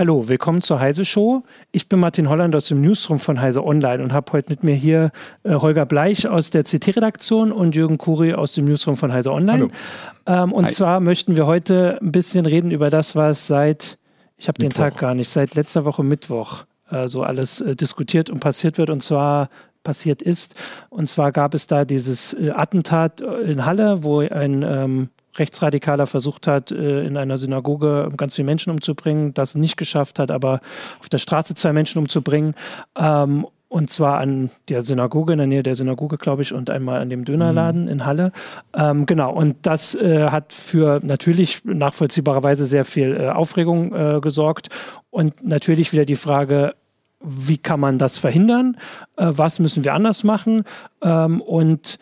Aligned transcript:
Hallo, 0.00 0.28
willkommen 0.28 0.62
zur 0.62 0.80
Heise 0.80 1.04
Show. 1.04 1.42
Ich 1.72 1.90
bin 1.90 2.00
Martin 2.00 2.30
Holland 2.30 2.56
aus 2.56 2.68
dem 2.68 2.80
Newsroom 2.80 3.18
von 3.18 3.38
Heise 3.38 3.62
Online 3.62 4.02
und 4.02 4.14
habe 4.14 4.32
heute 4.32 4.48
mit 4.48 4.64
mir 4.64 4.74
hier 4.74 5.10
äh, 5.42 5.52
Holger 5.52 5.84
Bleich 5.84 6.26
aus 6.26 6.48
der 6.48 6.64
CT-Redaktion 6.64 7.52
und 7.52 7.76
Jürgen 7.76 7.98
Kuri 7.98 8.32
aus 8.32 8.52
dem 8.52 8.64
Newsroom 8.64 8.96
von 8.96 9.12
Heise 9.12 9.30
Online. 9.30 9.68
Ähm, 10.24 10.52
und 10.54 10.64
Hi. 10.64 10.70
zwar 10.70 11.00
möchten 11.00 11.36
wir 11.36 11.44
heute 11.44 11.98
ein 12.00 12.12
bisschen 12.12 12.46
reden 12.46 12.70
über 12.70 12.88
das, 12.88 13.14
was 13.14 13.46
seit, 13.46 13.98
ich 14.38 14.48
habe 14.48 14.58
den 14.58 14.70
Tag 14.70 14.96
gar 14.96 15.14
nicht, 15.14 15.28
seit 15.28 15.54
letzter 15.54 15.84
Woche 15.84 16.02
Mittwoch 16.02 16.64
äh, 16.90 17.06
so 17.06 17.22
alles 17.22 17.60
äh, 17.60 17.76
diskutiert 17.76 18.30
und 18.30 18.40
passiert 18.40 18.78
wird. 18.78 18.88
Und 18.88 19.02
zwar 19.02 19.50
passiert 19.84 20.22
ist. 20.22 20.54
Und 20.88 21.10
zwar 21.10 21.30
gab 21.30 21.52
es 21.52 21.66
da 21.66 21.84
dieses 21.84 22.32
äh, 22.32 22.52
Attentat 22.52 23.20
in 23.20 23.66
Halle, 23.66 24.02
wo 24.02 24.20
ein 24.20 24.62
ähm, 24.62 25.10
Rechtsradikaler 25.36 26.06
versucht 26.06 26.46
hat, 26.46 26.70
äh, 26.70 27.04
in 27.04 27.16
einer 27.16 27.38
Synagoge 27.38 28.12
ganz 28.16 28.34
viele 28.34 28.46
Menschen 28.46 28.70
umzubringen, 28.70 29.34
das 29.34 29.54
nicht 29.54 29.76
geschafft 29.76 30.18
hat, 30.18 30.30
aber 30.30 30.60
auf 31.00 31.08
der 31.08 31.18
Straße 31.18 31.54
zwei 31.54 31.72
Menschen 31.72 31.98
umzubringen. 31.98 32.54
Ähm, 32.98 33.46
und 33.68 33.88
zwar 33.88 34.18
an 34.18 34.50
der 34.68 34.82
Synagoge, 34.82 35.32
in 35.32 35.38
der 35.38 35.46
Nähe 35.46 35.62
der 35.62 35.76
Synagoge, 35.76 36.18
glaube 36.18 36.42
ich, 36.42 36.52
und 36.52 36.70
einmal 36.70 37.00
an 37.00 37.08
dem 37.08 37.24
Dönerladen 37.24 37.84
mhm. 37.84 37.88
in 37.88 38.04
Halle. 38.04 38.32
Ähm, 38.74 39.06
genau, 39.06 39.32
und 39.32 39.58
das 39.62 39.94
äh, 39.94 40.28
hat 40.28 40.52
für 40.52 40.98
natürlich 41.04 41.64
nachvollziehbarerweise 41.64 42.66
sehr 42.66 42.84
viel 42.84 43.16
äh, 43.16 43.28
Aufregung 43.28 43.94
äh, 43.94 44.20
gesorgt. 44.20 44.70
Und 45.10 45.46
natürlich 45.46 45.92
wieder 45.92 46.04
die 46.04 46.16
Frage, 46.16 46.74
wie 47.20 47.58
kann 47.58 47.78
man 47.78 47.96
das 47.96 48.18
verhindern? 48.18 48.76
Äh, 49.16 49.26
was 49.30 49.60
müssen 49.60 49.84
wir 49.84 49.94
anders 49.94 50.24
machen? 50.24 50.64
Ähm, 51.02 51.40
und 51.40 52.00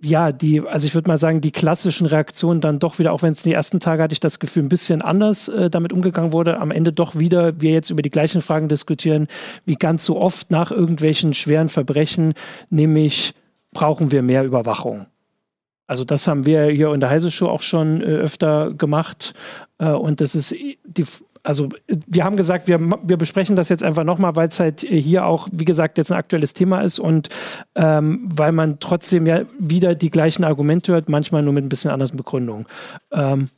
ja, 0.00 0.32
die, 0.32 0.60
also 0.60 0.86
ich 0.86 0.94
würde 0.94 1.08
mal 1.08 1.18
sagen, 1.18 1.40
die 1.40 1.50
klassischen 1.50 2.06
Reaktionen 2.06 2.60
dann 2.60 2.78
doch 2.78 2.98
wieder, 2.98 3.12
auch 3.12 3.22
wenn 3.22 3.32
es 3.32 3.42
die 3.42 3.52
ersten 3.52 3.80
Tage 3.80 4.02
hatte 4.02 4.12
ich 4.12 4.20
das 4.20 4.38
Gefühl, 4.38 4.62
ein 4.62 4.68
bisschen 4.68 5.02
anders 5.02 5.48
äh, 5.48 5.70
damit 5.70 5.92
umgegangen 5.92 6.32
wurde, 6.32 6.58
am 6.58 6.70
Ende 6.70 6.92
doch 6.92 7.16
wieder 7.16 7.60
wir 7.60 7.72
jetzt 7.72 7.90
über 7.90 8.02
die 8.02 8.10
gleichen 8.10 8.40
Fragen 8.40 8.68
diskutieren, 8.68 9.26
wie 9.64 9.74
ganz 9.74 10.04
so 10.04 10.18
oft 10.18 10.50
nach 10.50 10.70
irgendwelchen 10.70 11.34
schweren 11.34 11.68
Verbrechen, 11.68 12.34
nämlich 12.70 13.34
brauchen 13.72 14.12
wir 14.12 14.22
mehr 14.22 14.44
Überwachung. 14.44 15.06
Also 15.86 16.04
das 16.04 16.28
haben 16.28 16.44
wir 16.44 16.66
hier 16.66 16.92
in 16.92 17.00
der 17.00 17.08
Heise 17.08 17.30
Show 17.30 17.48
auch 17.48 17.62
schon 17.62 18.02
äh, 18.02 18.04
öfter 18.04 18.72
gemacht 18.74 19.34
äh, 19.78 19.90
und 19.90 20.20
das 20.20 20.34
ist 20.34 20.54
die 20.84 21.06
also 21.42 21.68
wir 21.86 22.24
haben 22.24 22.36
gesagt, 22.36 22.68
wir, 22.68 22.78
wir 22.80 23.16
besprechen 23.16 23.56
das 23.56 23.68
jetzt 23.68 23.82
einfach 23.82 24.04
nochmal, 24.04 24.36
weil 24.36 24.48
es 24.48 24.60
halt 24.60 24.80
hier 24.80 25.26
auch, 25.26 25.48
wie 25.52 25.64
gesagt, 25.64 25.98
jetzt 25.98 26.12
ein 26.12 26.18
aktuelles 26.18 26.54
Thema 26.54 26.80
ist 26.80 26.98
und 26.98 27.28
ähm, 27.74 28.28
weil 28.32 28.52
man 28.52 28.80
trotzdem 28.80 29.26
ja 29.26 29.42
wieder 29.58 29.94
die 29.94 30.10
gleichen 30.10 30.44
Argumente 30.44 30.92
hört, 30.92 31.08
manchmal 31.08 31.42
nur 31.42 31.52
mit 31.52 31.64
ein 31.64 31.68
bisschen 31.68 31.90
anderen 31.90 32.16
Begründungen. 32.16 32.66
Ähm, 33.12 33.50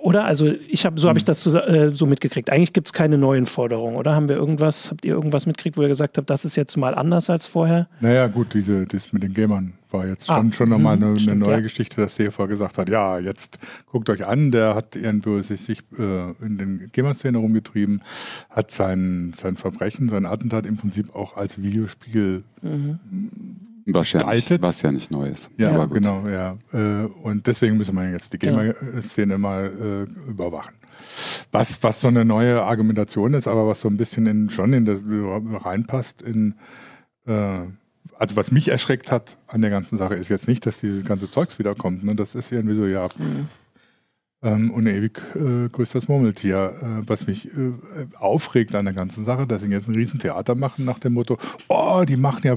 oder? 0.00 0.24
Also 0.24 0.52
ich 0.68 0.86
habe, 0.86 0.98
so 0.98 1.08
habe 1.08 1.18
ich 1.18 1.22
hm. 1.22 1.26
das 1.26 1.42
so, 1.42 1.58
äh, 1.58 1.90
so 1.90 2.06
mitgekriegt. 2.06 2.50
Eigentlich 2.50 2.72
gibt 2.72 2.88
es 2.88 2.92
keine 2.92 3.18
neuen 3.18 3.46
Forderungen, 3.46 3.96
oder? 3.96 4.14
Haben 4.14 4.28
wir 4.28 4.36
irgendwas, 4.36 4.90
habt 4.90 5.04
ihr 5.04 5.14
irgendwas 5.14 5.46
mitgekriegt, 5.46 5.76
wo 5.76 5.82
ihr 5.82 5.88
gesagt 5.88 6.18
habt, 6.18 6.30
das 6.30 6.44
ist 6.44 6.56
jetzt 6.56 6.76
mal 6.76 6.94
anders 6.94 7.30
als 7.30 7.46
vorher? 7.46 7.88
Naja, 8.00 8.26
gut, 8.26 8.54
diese, 8.54 8.86
das 8.86 9.12
mit 9.12 9.22
den 9.22 9.34
Gamern 9.34 9.74
war 9.90 10.06
jetzt 10.06 10.30
ah, 10.30 10.36
schon, 10.36 10.52
schon 10.52 10.68
nochmal 10.68 10.96
eine, 10.96 11.14
eine 11.18 11.36
neue 11.36 11.54
ja. 11.54 11.60
Geschichte, 11.60 12.00
dass 12.00 12.16
Seehofer 12.16 12.46
gesagt 12.48 12.78
hat, 12.78 12.88
ja, 12.88 13.18
jetzt 13.18 13.58
guckt 13.86 14.08
euch 14.08 14.26
an, 14.26 14.52
der 14.52 14.74
hat 14.74 14.96
irgendwo 14.96 15.40
sich, 15.42 15.60
sich 15.62 15.80
äh, 15.98 16.30
in 16.40 16.58
den 16.58 16.90
Gamer-Szene 16.92 17.38
rumgetrieben, 17.38 18.02
hat 18.48 18.70
sein, 18.70 19.32
sein 19.36 19.56
Verbrechen, 19.56 20.08
sein 20.08 20.26
Attentat 20.26 20.66
im 20.66 20.76
Prinzip 20.76 21.14
auch 21.14 21.36
als 21.36 21.60
Videospiel 21.60 22.44
mhm. 22.62 23.00
Was 23.86 24.12
ja, 24.12 24.26
nicht, 24.32 24.62
was 24.62 24.82
ja 24.82 24.92
nicht 24.92 25.10
neu 25.10 25.28
ist. 25.28 25.50
Ja, 25.56 25.70
aber 25.70 25.88
genau, 25.88 26.26
ja. 26.28 26.56
Äh, 26.72 27.06
und 27.06 27.46
deswegen 27.46 27.76
müssen 27.76 27.94
wir 27.94 28.10
jetzt 28.10 28.32
die 28.32 28.38
Gamer-Szene 28.38 29.38
mal 29.38 30.06
äh, 30.06 30.30
überwachen. 30.30 30.74
Was, 31.50 31.82
was 31.82 32.00
so 32.00 32.08
eine 32.08 32.24
neue 32.24 32.62
Argumentation 32.62 33.34
ist, 33.34 33.48
aber 33.48 33.66
was 33.66 33.80
so 33.80 33.88
ein 33.88 33.96
bisschen 33.96 34.26
in, 34.26 34.50
schon 34.50 34.72
in 34.72 34.84
das 34.84 34.98
reinpasst 35.64 36.22
in 36.22 36.54
äh, 37.26 37.60
also 38.18 38.36
was 38.36 38.50
mich 38.50 38.68
erschreckt 38.68 39.10
hat 39.10 39.38
an 39.46 39.62
der 39.62 39.70
ganzen 39.70 39.96
Sache 39.96 40.14
ist 40.14 40.28
jetzt 40.28 40.46
nicht, 40.46 40.66
dass 40.66 40.80
dieses 40.80 41.04
ganze 41.04 41.30
Zeugs 41.30 41.58
wiederkommt. 41.58 42.04
Ne? 42.04 42.14
Das 42.14 42.34
ist 42.34 42.52
irgendwie 42.52 42.76
so, 42.76 42.86
ja, 42.86 43.08
mhm 43.16 43.48
ähm, 44.42 44.70
und 44.70 44.86
ewig 44.86 45.20
äh, 45.34 45.68
grüßt 45.68 45.94
das 45.94 46.08
Murmeltier. 46.08 46.74
Äh, 46.80 47.08
was 47.08 47.26
mich 47.26 47.46
äh, 47.46 47.72
aufregt 48.18 48.74
an 48.74 48.86
der 48.86 48.94
ganzen 48.94 49.24
Sache, 49.24 49.46
dass 49.46 49.62
sie 49.62 49.68
jetzt 49.68 49.88
ein 49.88 49.94
Riesentheater 49.94 50.54
machen 50.54 50.84
nach 50.84 50.98
dem 50.98 51.14
Motto, 51.14 51.38
oh, 51.68 52.04
die 52.08 52.16
machen 52.16 52.40
ja, 52.44 52.56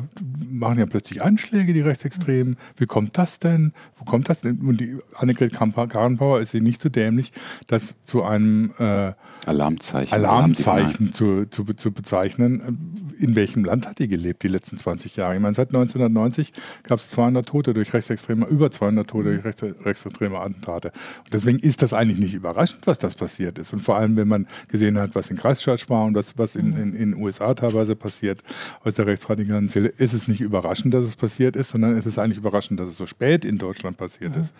machen 0.49 0.79
ja 0.79 0.85
plötzlich 0.85 1.21
Anschläge, 1.21 1.73
die 1.73 1.81
Rechtsextremen. 1.81 2.57
Wie 2.77 2.85
kommt 2.85 3.17
das 3.17 3.39
denn? 3.39 3.73
Wo 3.97 4.05
kommt 4.05 4.29
das 4.29 4.41
denn? 4.41 4.59
Und 4.61 4.79
die 4.79 4.97
Annegret 5.15 5.53
Karrenbauer 5.53 6.39
ist 6.39 6.51
sie 6.51 6.61
nicht 6.61 6.81
so 6.81 6.89
dämlich, 6.89 7.33
das 7.67 7.95
zu 8.05 8.23
einem 8.23 8.71
äh, 8.77 9.11
Alarmzeichen, 9.45 10.13
Alarmzeichen 10.13 11.11
zu, 11.11 11.45
zu, 11.45 11.65
zu 11.65 11.91
bezeichnen. 11.91 13.11
In 13.19 13.35
welchem 13.35 13.65
Land 13.65 13.87
hat 13.87 13.99
die 13.99 14.07
gelebt 14.07 14.43
die 14.43 14.47
letzten 14.47 14.77
20 14.77 15.17
Jahre? 15.17 15.35
Ich 15.35 15.41
meine, 15.41 15.53
seit 15.53 15.69
1990 15.69 16.53
gab 16.83 16.99
es 16.99 17.09
200 17.09 17.45
Tote 17.45 17.73
durch 17.73 17.93
rechtsextreme, 17.93 18.45
über 18.45 18.71
200 18.71 19.09
Tote 19.09 19.41
durch 19.41 19.57
rechtsextreme 19.85 20.39
Attentate. 20.39 20.91
Und 21.25 21.33
deswegen 21.33 21.59
ist 21.59 21.72
ist 21.73 21.81
das 21.81 21.91
eigentlich 21.91 22.19
nicht 22.19 22.35
überraschend, 22.35 22.85
was 22.85 22.99
das 22.99 23.15
passiert 23.15 23.57
ist. 23.57 23.73
Und 23.73 23.79
vor 23.79 23.97
allem, 23.97 24.15
wenn 24.15 24.27
man 24.27 24.47
gesehen 24.67 24.99
hat, 24.99 25.15
was 25.15 25.31
in 25.31 25.37
Christchurch 25.37 25.89
war 25.89 26.05
und 26.05 26.13
das, 26.13 26.37
was 26.37 26.55
in 26.55 26.73
den 26.73 26.93
in, 26.93 27.13
in 27.13 27.21
USA 27.21 27.55
teilweise 27.55 27.95
passiert 27.95 28.43
aus 28.83 28.93
der 28.93 29.07
rechtsradikalen 29.07 29.69
Zelle, 29.69 29.89
ist 29.89 30.13
es 30.13 30.27
nicht 30.27 30.41
überraschend, 30.41 30.93
dass 30.93 31.03
es 31.03 31.15
passiert 31.15 31.55
ist, 31.55 31.71
sondern 31.71 31.97
es 31.97 32.05
ist 32.05 32.19
eigentlich 32.19 32.37
überraschend, 32.37 32.79
dass 32.79 32.89
es 32.89 32.97
so 32.97 33.07
spät 33.07 33.43
in 33.43 33.57
Deutschland 33.57 33.97
passiert 33.97 34.35
mhm. 34.35 34.43
ist. 34.43 34.53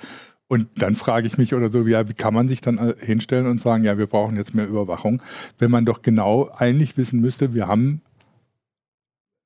Und 0.48 0.70
dann 0.76 0.96
frage 0.96 1.28
ich 1.28 1.38
mich 1.38 1.54
oder 1.54 1.70
so, 1.70 1.86
ja, 1.86 2.10
wie 2.10 2.16
kann 2.16 2.34
man 2.34 2.48
sich 2.48 2.62
dann 2.62 2.96
hinstellen 3.00 3.46
und 3.46 3.62
sagen, 3.62 3.84
ja, 3.84 4.00
wir 4.00 4.08
brauchen 4.08 4.36
jetzt 4.36 4.56
mehr 4.56 4.68
Überwachung, 4.68 5.22
wenn 5.60 5.70
man 5.70 5.86
doch 5.86 6.02
genau 6.02 6.50
eigentlich 6.50 6.98
wissen 6.98 7.22
müsste, 7.22 7.54
wir 7.54 7.68
haben 7.68 8.02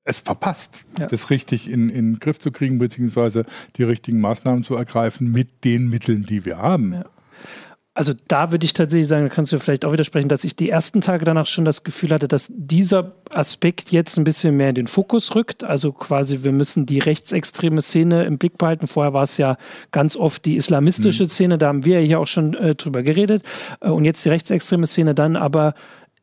es 0.06 0.20
verpasst, 0.20 0.86
ja. 0.98 1.08
das 1.08 1.30
richtig 1.32 1.70
in, 1.70 1.90
in 1.90 2.14
den 2.14 2.20
Griff 2.20 2.40
zu 2.40 2.50
kriegen, 2.50 2.80
beziehungsweise 2.80 3.46
die 3.76 3.84
richtigen 3.84 4.22
Maßnahmen 4.22 4.64
zu 4.64 4.76
ergreifen 4.76 5.34
mit 5.34 5.66
den 5.66 5.90
Mitteln, 5.90 6.26
die 6.26 6.46
wir 6.46 6.60
haben. 6.60 6.94
Ja 6.94 7.06
also 7.98 8.14
da 8.28 8.52
würde 8.52 8.64
ich 8.64 8.74
tatsächlich 8.74 9.08
sagen, 9.08 9.28
da 9.28 9.34
kannst 9.34 9.52
du 9.52 9.60
vielleicht 9.60 9.84
auch 9.84 9.92
widersprechen, 9.92 10.30
dass 10.30 10.44
ich 10.44 10.56
die 10.56 10.70
ersten 10.70 11.02
Tage 11.02 11.26
danach 11.26 11.48
schon 11.48 11.66
das 11.66 11.84
Gefühl 11.84 12.12
hatte, 12.12 12.28
dass 12.28 12.52
dieser 12.56 13.14
Aspekt 13.32 13.92
jetzt 13.92 14.18
ein 14.18 14.24
bisschen 14.24 14.56
mehr 14.56 14.70
in 14.70 14.76
den 14.76 14.86
Fokus 14.86 15.34
rückt. 15.34 15.64
Also 15.64 15.92
quasi, 15.92 16.44
wir 16.44 16.52
müssen 16.52 16.86
die 16.86 17.00
rechtsextreme 17.00 17.82
Szene 17.82 18.26
im 18.26 18.38
Blick 18.38 18.60
behalten. 18.60 18.86
Vorher 18.86 19.14
war 19.14 19.24
es 19.24 19.38
ja 19.38 19.58
ganz 19.92 20.16
oft 20.16 20.46
die 20.46 20.58
islamistische 20.58 21.24
mhm. 21.24 21.30
Szene, 21.30 21.58
da 21.58 21.70
haben 21.70 21.86
wir 21.86 22.00
ja 22.00 22.06
hier 22.06 22.20
auch 22.20 22.28
schon 22.28 22.54
äh, 22.54 22.76
drüber 22.76 23.02
geredet. 23.02 23.42
Äh, 23.82 23.90
und 23.90 24.06
jetzt 24.06 24.24
die 24.24 24.30
rechtsextreme 24.30 24.86
Szene 24.86 25.16
dann 25.16 25.36
aber 25.36 25.74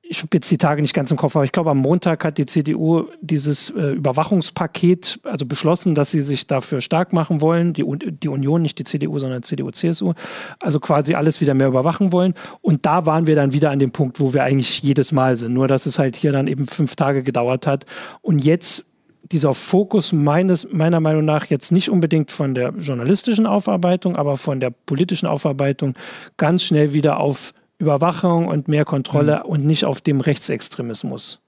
ich 0.07 0.19
habe 0.19 0.29
jetzt 0.35 0.51
die 0.51 0.59
Tage 0.59 0.83
nicht 0.83 0.95
ganz 0.95 1.11
im 1.11 1.17
Kopf, 1.17 1.35
aber 1.35 1.45
ich 1.45 1.53
glaube, 1.53 1.71
am 1.71 1.79
Montag 1.79 2.25
hat 2.25 2.37
die 2.37 2.45
CDU 2.45 3.05
dieses 3.21 3.71
äh, 3.71 3.93
Überwachungspaket, 3.93 5.21
also 5.25 5.47
beschlossen, 5.47 5.95
dass 5.95 6.11
sie 6.11 6.21
sich 6.21 6.47
dafür 6.47 6.81
stark 6.81 7.13
machen 7.13 7.41
wollen, 7.41 7.73
die, 7.73 7.85
die 7.99 8.29
Union, 8.29 8.61
nicht 8.61 8.79
die 8.79 8.85
CDU, 8.85 9.19
sondern 9.19 9.43
CDU, 9.43 9.71
CSU, 9.71 10.13
also 10.61 10.79
quasi 10.79 11.15
alles 11.15 11.41
wieder 11.41 11.55
mehr 11.55 11.69
überwachen 11.69 12.13
wollen. 12.13 12.35
Und 12.61 12.85
da 12.85 13.07
waren 13.07 13.27
wir 13.27 13.35
dann 13.35 13.55
wieder 13.55 13.71
an 13.71 13.79
dem 13.79 13.93
Punkt, 13.93 14.21
wo 14.21 14.35
wir 14.35 14.45
eigentlich 14.45 14.83
jedes 14.83 15.11
Mal 15.11 15.37
sind, 15.37 15.55
nur 15.55 15.69
dass 15.69 15.87
es 15.87 15.99
halt 15.99 16.17
hier 16.17 16.33
dann 16.33 16.49
eben 16.49 16.67
fünf 16.67 16.97
Tage 16.97 17.23
gedauert 17.23 17.67
hat. 17.67 17.87
Und 18.21 18.45
jetzt 18.45 18.87
dieser 19.33 19.55
Fokus 19.55 20.13
meines, 20.13 20.69
meiner 20.71 21.01
Meinung 21.01 21.25
nach 21.25 21.47
jetzt 21.47 21.73
nicht 21.73 21.89
unbedingt 21.89 22.31
von 22.31 22.55
der 22.55 22.75
journalistischen 22.77 23.47
Aufarbeitung, 23.47 24.17
aber 24.17 24.37
von 24.37 24.61
der 24.61 24.71
politischen 24.71 25.27
Aufarbeitung 25.27 25.95
ganz 26.37 26.63
schnell 26.63 26.93
wieder 26.93 27.19
auf 27.21 27.55
Überwachung 27.85 28.47
und 28.49 28.69
mehr 28.69 28.85
Kontrolle 28.85 29.43
mhm. 29.45 29.51
und 29.51 29.67
nicht 29.67 29.85
auf 29.85 30.01
dem 30.01 30.21
Rechtsextremismus 30.21 31.41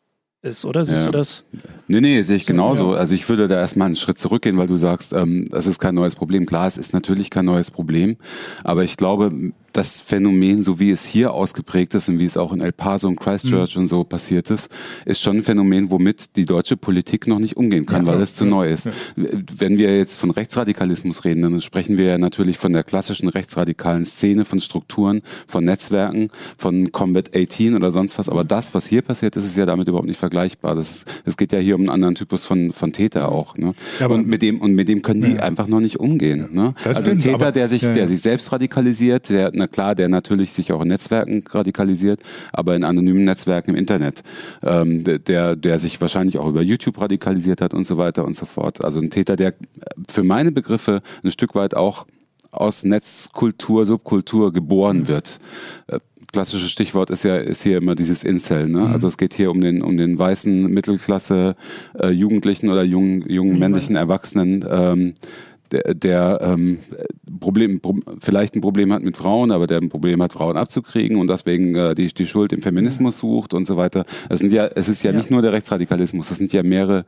ist, 0.42 0.64
oder? 0.64 0.84
Siehst 0.84 1.04
ja. 1.04 1.10
du 1.10 1.18
das? 1.18 1.44
Nee, 1.88 2.00
nee, 2.00 2.22
sehe 2.22 2.36
ich 2.36 2.46
genauso. 2.46 2.92
Ja. 2.92 3.00
Also 3.00 3.14
ich 3.14 3.28
würde 3.28 3.48
da 3.48 3.56
erstmal 3.56 3.86
einen 3.86 3.96
Schritt 3.96 4.18
zurückgehen, 4.18 4.56
weil 4.58 4.66
du 4.66 4.76
sagst, 4.76 5.12
ähm, 5.12 5.46
das 5.50 5.66
ist 5.66 5.78
kein 5.78 5.94
neues 5.94 6.14
Problem. 6.14 6.46
Klar, 6.46 6.66
es 6.66 6.78
ist 6.78 6.92
natürlich 6.92 7.30
kein 7.30 7.44
neues 7.44 7.70
Problem, 7.70 8.16
aber 8.62 8.84
ich 8.84 8.96
glaube, 8.96 9.30
das 9.76 10.00
Phänomen, 10.00 10.62
so 10.62 10.80
wie 10.80 10.90
es 10.90 11.04
hier 11.04 11.32
ausgeprägt 11.34 11.94
ist 11.94 12.08
und 12.08 12.18
wie 12.18 12.24
es 12.24 12.36
auch 12.36 12.52
in 12.52 12.60
El 12.60 12.72
Paso 12.72 13.08
und 13.08 13.20
Christchurch 13.20 13.76
mhm. 13.76 13.82
und 13.82 13.88
so 13.88 14.04
passiert 14.04 14.50
ist, 14.50 14.70
ist 15.04 15.20
schon 15.20 15.38
ein 15.38 15.42
Phänomen, 15.42 15.90
womit 15.90 16.36
die 16.36 16.46
deutsche 16.46 16.76
Politik 16.78 17.26
noch 17.26 17.38
nicht 17.38 17.56
umgehen 17.56 17.84
kann, 17.84 18.06
ja, 18.06 18.12
weil 18.12 18.22
es 18.22 18.34
zu 18.34 18.46
neu 18.46 18.70
ist. 18.70 18.86
Ja. 18.86 18.92
Wenn 19.16 19.78
wir 19.78 19.94
jetzt 19.96 20.18
von 20.18 20.30
Rechtsradikalismus 20.30 21.24
reden, 21.24 21.42
dann 21.42 21.60
sprechen 21.60 21.98
wir 21.98 22.06
ja 22.06 22.18
natürlich 22.18 22.56
von 22.56 22.72
der 22.72 22.84
klassischen 22.84 23.28
rechtsradikalen 23.28 24.06
Szene, 24.06 24.46
von 24.46 24.60
Strukturen, 24.60 25.20
von 25.46 25.64
Netzwerken, 25.64 26.30
von 26.56 26.90
Combat 26.90 27.36
18 27.36 27.74
oder 27.74 27.90
sonst 27.90 28.18
was. 28.18 28.30
Aber 28.30 28.44
mhm. 28.44 28.48
das, 28.48 28.72
was 28.74 28.86
hier 28.86 29.02
passiert 29.02 29.36
ist, 29.36 29.44
ist 29.44 29.56
ja 29.56 29.66
damit 29.66 29.88
überhaupt 29.88 30.08
nicht 30.08 30.18
vergleichbar. 30.18 30.76
Es 30.78 31.04
geht 31.36 31.52
ja 31.52 31.58
hier 31.58 31.74
um 31.74 31.82
einen 31.82 31.90
anderen 31.90 32.14
Typus 32.14 32.46
von, 32.46 32.72
von 32.72 32.92
Täter 32.94 33.30
auch. 33.30 33.56
Ne? 33.58 33.74
Ja, 34.00 34.06
und 34.06 34.26
mit 34.26 34.40
dem 34.40 34.60
und 34.60 34.72
mit 34.72 34.88
dem 34.88 35.02
können 35.02 35.20
die 35.20 35.38
einfach 35.38 35.66
noch 35.66 35.80
nicht 35.80 36.00
umgehen. 36.00 36.48
Ne? 36.52 36.74
Also 36.84 37.10
ein 37.10 37.18
Täter, 37.18 37.52
der 37.52 37.68
sich, 37.68 37.82
der 37.82 38.08
sich 38.08 38.22
selbst 38.22 38.50
radikalisiert, 38.52 39.28
der 39.28 39.52
eine 39.52 39.65
klar, 39.68 39.94
der 39.94 40.08
natürlich 40.08 40.52
sich 40.52 40.72
auch 40.72 40.82
in 40.82 40.88
Netzwerken 40.88 41.44
radikalisiert, 41.48 42.20
aber 42.52 42.76
in 42.76 42.84
anonymen 42.84 43.24
Netzwerken 43.24 43.70
im 43.70 43.76
Internet, 43.76 44.22
ähm, 44.62 45.04
der, 45.04 45.56
der 45.56 45.78
sich 45.78 46.00
wahrscheinlich 46.00 46.38
auch 46.38 46.48
über 46.48 46.62
YouTube 46.62 47.00
radikalisiert 47.00 47.60
hat 47.60 47.74
und 47.74 47.86
so 47.86 47.98
weiter 47.98 48.24
und 48.24 48.36
so 48.36 48.46
fort. 48.46 48.84
Also 48.84 49.00
ein 49.00 49.10
Täter, 49.10 49.36
der 49.36 49.54
für 50.08 50.22
meine 50.22 50.52
Begriffe 50.52 51.02
ein 51.22 51.30
Stück 51.30 51.54
weit 51.54 51.74
auch 51.74 52.06
aus 52.50 52.84
Netzkultur, 52.84 53.84
Subkultur 53.84 54.52
geboren 54.52 55.08
wird. 55.08 55.40
Äh, 55.88 56.00
klassische 56.32 56.68
Stichwort 56.68 57.10
ist 57.10 57.22
ja 57.22 57.36
ist 57.36 57.62
hier 57.62 57.78
immer 57.78 57.94
dieses 57.94 58.24
Incel. 58.24 58.68
Ne? 58.68 58.80
Mhm. 58.80 58.92
Also 58.92 59.08
es 59.08 59.16
geht 59.16 59.34
hier 59.34 59.50
um 59.50 59.60
den 59.60 59.82
um 59.82 59.96
den 59.96 60.18
weißen 60.18 60.66
Mittelklasse 60.66 61.56
äh, 61.98 62.10
Jugendlichen 62.10 62.68
oder 62.68 62.82
jungen 62.82 63.28
jungen 63.28 63.54
mhm. 63.54 63.58
männlichen 63.58 63.96
Erwachsenen. 63.96 64.64
Ähm, 64.68 65.14
der, 65.72 65.94
der 65.94 66.40
ähm, 66.42 66.78
Problem, 67.40 67.80
vielleicht 68.20 68.54
ein 68.54 68.60
Problem 68.60 68.92
hat 68.92 69.02
mit 69.02 69.16
Frauen, 69.16 69.50
aber 69.50 69.66
der 69.66 69.78
ein 69.78 69.88
Problem 69.88 70.22
hat, 70.22 70.32
Frauen 70.32 70.56
abzukriegen 70.56 71.18
und 71.18 71.28
deswegen 71.28 71.74
äh, 71.74 71.94
die, 71.94 72.06
die 72.12 72.26
Schuld 72.26 72.52
im 72.52 72.62
Feminismus 72.62 73.18
sucht 73.18 73.54
und 73.54 73.66
so 73.66 73.76
weiter. 73.76 74.04
Es 74.28 74.40
sind 74.40 74.52
ja, 74.52 74.66
es 74.66 74.88
ist 74.88 75.02
ja, 75.02 75.10
ja, 75.10 75.16
nicht 75.16 75.30
nur 75.30 75.42
der 75.42 75.52
Rechtsradikalismus, 75.52 76.28
das 76.28 76.38
sind 76.38 76.52
ja 76.52 76.62
mehrere 76.62 77.04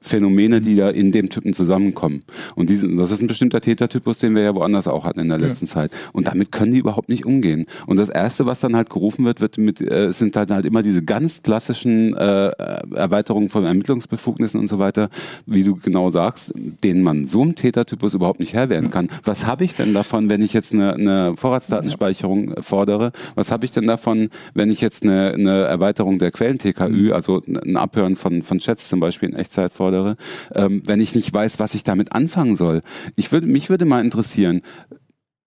Phänomene, 0.00 0.60
die 0.60 0.74
da 0.74 0.90
in 0.90 1.12
dem 1.12 1.30
Typen 1.30 1.52
zusammenkommen. 1.54 2.22
Und 2.54 2.70
diesen, 2.70 2.96
das 2.96 3.10
ist 3.10 3.20
ein 3.20 3.26
bestimmter 3.26 3.60
Tätertypus, 3.60 4.18
den 4.18 4.34
wir 4.34 4.42
ja 4.42 4.54
woanders 4.54 4.88
auch 4.88 5.04
hatten 5.04 5.20
in 5.20 5.28
der 5.28 5.38
letzten 5.38 5.66
ja. 5.66 5.72
Zeit. 5.72 5.92
Und 6.12 6.26
damit 6.26 6.52
können 6.52 6.72
die 6.72 6.78
überhaupt 6.78 7.08
nicht 7.08 7.24
umgehen. 7.24 7.66
Und 7.86 7.96
das 7.96 8.08
erste, 8.08 8.46
was 8.46 8.60
dann 8.60 8.76
halt 8.76 8.90
gerufen 8.90 9.24
wird, 9.24 9.40
wird 9.40 9.58
mit, 9.58 9.80
äh, 9.80 10.12
sind 10.12 10.36
halt, 10.36 10.50
halt 10.50 10.66
immer 10.66 10.82
diese 10.82 11.02
ganz 11.04 11.42
klassischen 11.42 12.16
äh, 12.16 12.48
Erweiterungen 12.94 13.48
von 13.48 13.64
Ermittlungsbefugnissen 13.64 14.58
und 14.58 14.68
so 14.68 14.78
weiter, 14.78 15.10
wie 15.46 15.64
du 15.64 15.76
genau 15.76 16.10
sagst, 16.10 16.52
denen 16.82 17.02
man 17.02 17.26
so 17.26 17.42
einem 17.42 17.54
Tätertypus 18.00 18.14
überhaupt 18.14 18.40
nicht 18.40 18.54
Herr 18.54 18.68
werden 18.68 18.90
kann. 18.90 19.08
Was 19.24 19.46
habe 19.46 19.64
ich 19.64 19.74
denn 19.74 19.94
davon, 19.94 20.28
wenn 20.28 20.42
ich 20.42 20.52
jetzt 20.52 20.74
eine, 20.74 20.94
eine 20.94 21.36
Vorratsdatenspeicherung 21.36 22.62
fordere? 22.62 23.12
Was 23.34 23.52
habe 23.52 23.64
ich 23.64 23.70
denn 23.70 23.86
davon, 23.86 24.30
wenn 24.54 24.70
ich 24.70 24.80
jetzt 24.80 25.04
eine, 25.04 25.32
eine 25.32 25.62
Erweiterung 25.62 26.18
der 26.18 26.30
Quellen-TKÜ, 26.30 26.88
mhm. 26.88 27.12
also 27.12 27.42
ein 27.46 27.76
Abhören 27.76 28.16
von, 28.16 28.42
von 28.42 28.58
Chats 28.58 28.88
zum 28.88 29.00
Beispiel 29.00 29.28
in 29.28 29.36
Echtzeit 29.36 29.72
fordere, 29.72 30.16
ähm, 30.54 30.82
wenn 30.86 31.00
ich 31.00 31.14
nicht 31.14 31.32
weiß, 31.32 31.58
was 31.58 31.74
ich 31.74 31.84
damit 31.84 32.12
anfangen 32.12 32.56
soll? 32.56 32.80
Ich 33.16 33.32
würde, 33.32 33.46
mich 33.46 33.70
würde 33.70 33.84
mal 33.84 34.02
interessieren, 34.02 34.62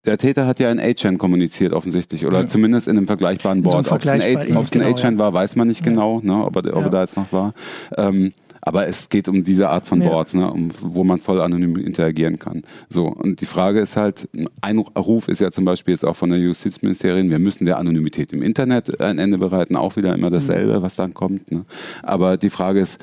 der 0.06 0.18
Täter 0.18 0.46
hat 0.46 0.60
ja 0.60 0.70
in 0.70 0.82
A-Chain 0.82 1.18
kommuniziert 1.18 1.72
offensichtlich 1.72 2.26
oder 2.26 2.42
ja. 2.42 2.48
zumindest 2.48 2.90
in 2.90 2.98
einem 2.98 3.08
vergleichbaren 3.08 3.64
Board. 3.64 3.86
So 3.86 3.96
ob 3.96 4.04
es 4.04 4.10
ein 4.10 4.22
A-Chain 4.22 4.66
genau, 4.70 4.94
ja. 4.94 5.18
war, 5.18 5.34
weiß 5.34 5.56
man 5.56 5.70
nicht 5.70 5.86
ja. 5.86 5.92
genau, 5.92 6.20
ne, 6.22 6.44
ob, 6.44 6.58
er, 6.58 6.76
ob 6.76 6.84
er 6.84 6.90
da 6.90 7.02
jetzt 7.02 7.16
noch 7.16 7.32
war. 7.32 7.54
Ähm, 7.96 8.34
aber 8.66 8.88
es 8.88 9.10
geht 9.10 9.28
um 9.28 9.44
diese 9.44 9.70
Art 9.70 9.88
von 9.88 10.00
Boards, 10.00 10.34
ne, 10.34 10.50
um, 10.50 10.72
wo 10.82 11.04
man 11.04 11.20
voll 11.20 11.42
anonym 11.42 11.76
interagieren 11.76 12.40
kann. 12.40 12.64
So, 12.88 13.08
und 13.08 13.42
die 13.42 13.46
Frage 13.46 13.82
ist 13.82 13.98
halt, 13.98 14.30
ein 14.62 14.78
Ruf 14.78 15.28
ist 15.28 15.42
ja 15.42 15.52
zum 15.52 15.66
Beispiel 15.66 15.94
jetzt 15.94 16.06
auch 16.06 16.16
von 16.16 16.30
der 16.30 16.40
Justizministerin, 16.40 17.30
wir 17.30 17.40
müssen 17.40 17.66
der 17.66 17.78
Anonymität 17.78 18.32
im 18.32 18.42
Internet 18.42 19.02
ein 19.02 19.20
Ende 19.20 19.38
bereiten, 19.38 19.76
auch 19.76 19.98
wieder 19.98 20.14
immer 20.14 20.30
dasselbe, 20.30 20.82
was 20.82 20.96
dann 20.96 21.14
kommt. 21.14 21.52
Ne? 21.52 21.66
Aber 22.04 22.38
die 22.38 22.50
Frage 22.50 22.80
ist, 22.80 23.02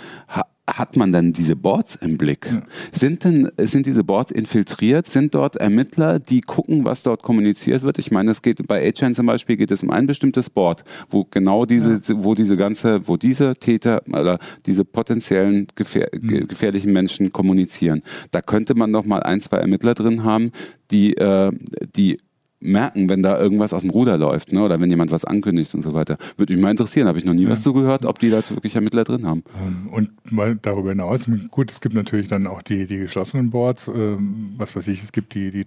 hat 0.79 0.97
man 0.97 1.13
dann 1.13 1.33
diese 1.33 1.57
Boards 1.57 1.97
im 1.97 2.19
Blick? 2.19 2.47
Ja. 2.47 2.63
Sind 2.93 3.25
denn, 3.25 3.51
sind 3.59 3.87
diese 3.87 4.05
Boards 4.05 4.31
infiltriert? 4.31 5.07
Sind 5.07 5.35
dort 5.35 5.57
Ermittler, 5.57 6.19
die 6.19 6.41
gucken, 6.41 6.85
was 6.85 7.03
dort 7.03 7.23
kommuniziert 7.23 7.83
wird? 7.83 7.99
Ich 7.99 8.11
meine, 8.11 8.31
es 8.31 8.43
geht 8.43 8.67
bei 8.67 8.87
A-Chain 8.89 9.15
zum 9.15 9.27
Beispiel 9.27 9.57
geht 9.57 9.71
es 9.71 9.83
um 9.83 9.91
ein 9.91 10.07
bestimmtes 10.07 10.51
Board, 10.51 10.85
wo 11.11 11.27
genau 11.31 11.67
diese, 11.67 11.95
ja. 11.95 12.25
wo 12.25 12.35
diese 12.35 12.57
ganze, 12.57 13.07
wo 13.09 13.17
diese 13.17 13.55
Täter 13.55 14.03
oder 14.13 14.39
diese 14.67 14.85
potenziellen 14.85 15.67
gefähr 15.75 16.09
mhm. 16.13 16.49
gefährlichen 16.49 16.93
Menschen 16.93 17.33
kommunizieren. 17.33 18.03
Da 18.31 18.41
könnte 18.41 18.75
man 18.75 18.91
noch 18.91 19.05
mal 19.05 19.23
ein, 19.23 19.41
zwei 19.41 19.59
Ermittler 19.59 19.95
drin 19.95 20.25
haben, 20.25 20.53
die, 20.91 21.17
äh, 21.17 21.51
die 21.97 22.19
merken, 22.61 23.09
wenn 23.09 23.23
da 23.23 23.39
irgendwas 23.39 23.73
aus 23.73 23.83
dem 23.83 23.91
Ruder 23.91 24.19
läuft, 24.19 24.53
ne? 24.53 24.63
oder 24.63 24.79
wenn 24.81 24.91
jemand 24.91 25.11
was 25.11 25.25
ankündigt 25.25 25.75
und 25.75 25.83
so 25.83 25.95
weiter. 25.95 26.19
Würde 26.37 26.53
mich 26.53 26.63
mal 26.63 26.71
interessieren, 26.71 27.09
habe 27.09 27.19
ich 27.19 27.25
noch 27.25 27.35
nie 27.35 27.45
ja. 27.45 27.51
was 27.51 27.63
zugehört, 27.63 28.05
ob 28.05 28.19
die 28.19 28.31
dazu 28.31 28.55
wirklich 28.55 28.75
Ermittler 28.75 29.05
drin 29.05 29.27
haben. 29.27 29.43
Ähm, 29.61 29.89
und 29.91 30.33
mal 30.33 30.57
darüber 30.61 30.91
hinaus, 30.91 31.27
gut, 31.51 31.71
es 31.71 31.81
gibt 31.81 31.95
natürlich 31.95 32.29
dann 32.29 32.47
auch 32.47 32.63
die, 32.63 32.87
die 32.87 32.99
geschlossenen 32.99 33.51
Boards, 33.51 33.89
ähm, 33.89 34.55
was 34.59 34.77
weiß 34.77 34.89
ich, 34.89 35.03
es 35.03 35.13
gibt 35.13 35.35
die, 35.35 35.51
die, 35.51 35.67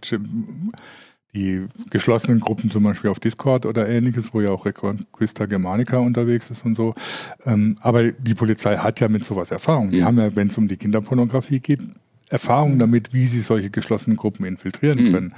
die 1.33 1.65
geschlossenen 1.89 2.39
Gruppen 2.39 2.69
zum 2.69 2.83
Beispiel 2.83 3.09
auf 3.09 3.19
Discord 3.19 3.65
oder 3.65 3.89
ähnliches, 3.89 4.33
wo 4.33 4.41
ja 4.41 4.49
auch 4.49 4.65
Reconquista 4.65 5.47
Germanica 5.47 5.97
unterwegs 5.97 6.51
ist 6.51 6.63
und 6.63 6.77
so. 6.77 6.93
Ähm, 7.45 7.75
aber 7.81 8.11
die 8.11 8.35
Polizei 8.35 8.77
hat 8.77 8.99
ja 8.99 9.07
mit 9.07 9.23
sowas 9.23 9.49
Erfahrung. 9.49 9.89
Die 9.89 10.01
mhm. 10.01 10.05
haben 10.05 10.19
ja, 10.19 10.35
wenn 10.35 10.49
es 10.49 10.57
um 10.59 10.67
die 10.67 10.77
Kinderpornografie 10.77 11.59
geht, 11.59 11.79
Erfahrung 12.33 12.79
damit, 12.79 13.13
wie 13.13 13.27
sie 13.27 13.41
solche 13.41 13.69
geschlossenen 13.69 14.17
Gruppen 14.17 14.45
infiltrieren 14.45 15.01
mhm. 15.01 15.13
können. 15.13 15.33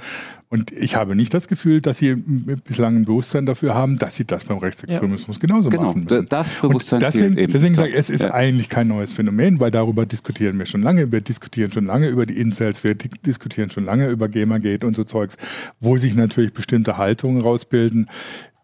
Und 0.48 0.72
ich 0.72 0.94
habe 0.96 1.14
nicht 1.14 1.34
das 1.34 1.46
Gefühl, 1.46 1.82
dass 1.82 1.98
sie 1.98 2.14
bislang 2.14 2.96
ein 2.96 3.04
Bewusstsein 3.04 3.44
dafür 3.44 3.74
haben, 3.74 3.98
dass 3.98 4.16
sie 4.16 4.24
das 4.24 4.44
beim 4.44 4.58
Rechtsextremismus 4.58 5.36
ja. 5.36 5.40
genauso 5.40 5.68
genau. 5.68 5.88
machen 5.88 6.04
müssen. 6.04 6.26
Das 6.30 6.54
Bewusstsein 6.54 6.96
und 6.96 7.02
deswegen, 7.02 7.36
eben. 7.36 7.52
deswegen 7.52 7.74
sage 7.74 7.90
ich, 7.90 7.96
es 7.96 8.08
ist 8.08 8.22
ja. 8.22 8.32
eigentlich 8.32 8.70
kein 8.70 8.88
neues 8.88 9.12
Phänomen, 9.12 9.60
weil 9.60 9.70
darüber 9.70 10.06
diskutieren 10.06 10.58
wir 10.58 10.64
schon 10.64 10.82
lange. 10.82 11.12
Wir 11.12 11.20
diskutieren 11.20 11.70
schon 11.70 11.84
lange 11.84 12.08
über 12.08 12.24
die 12.24 12.40
Incels, 12.40 12.82
wir 12.82 12.94
diskutieren 12.94 13.70
schon 13.70 13.84
lange 13.84 14.08
über 14.08 14.28
Gamergate 14.28 14.86
und 14.86 14.96
so 14.96 15.04
Zeugs, 15.04 15.36
wo 15.80 15.98
sich 15.98 16.14
natürlich 16.14 16.54
bestimmte 16.54 16.96
Haltungen 16.96 17.42
rausbilden, 17.42 18.08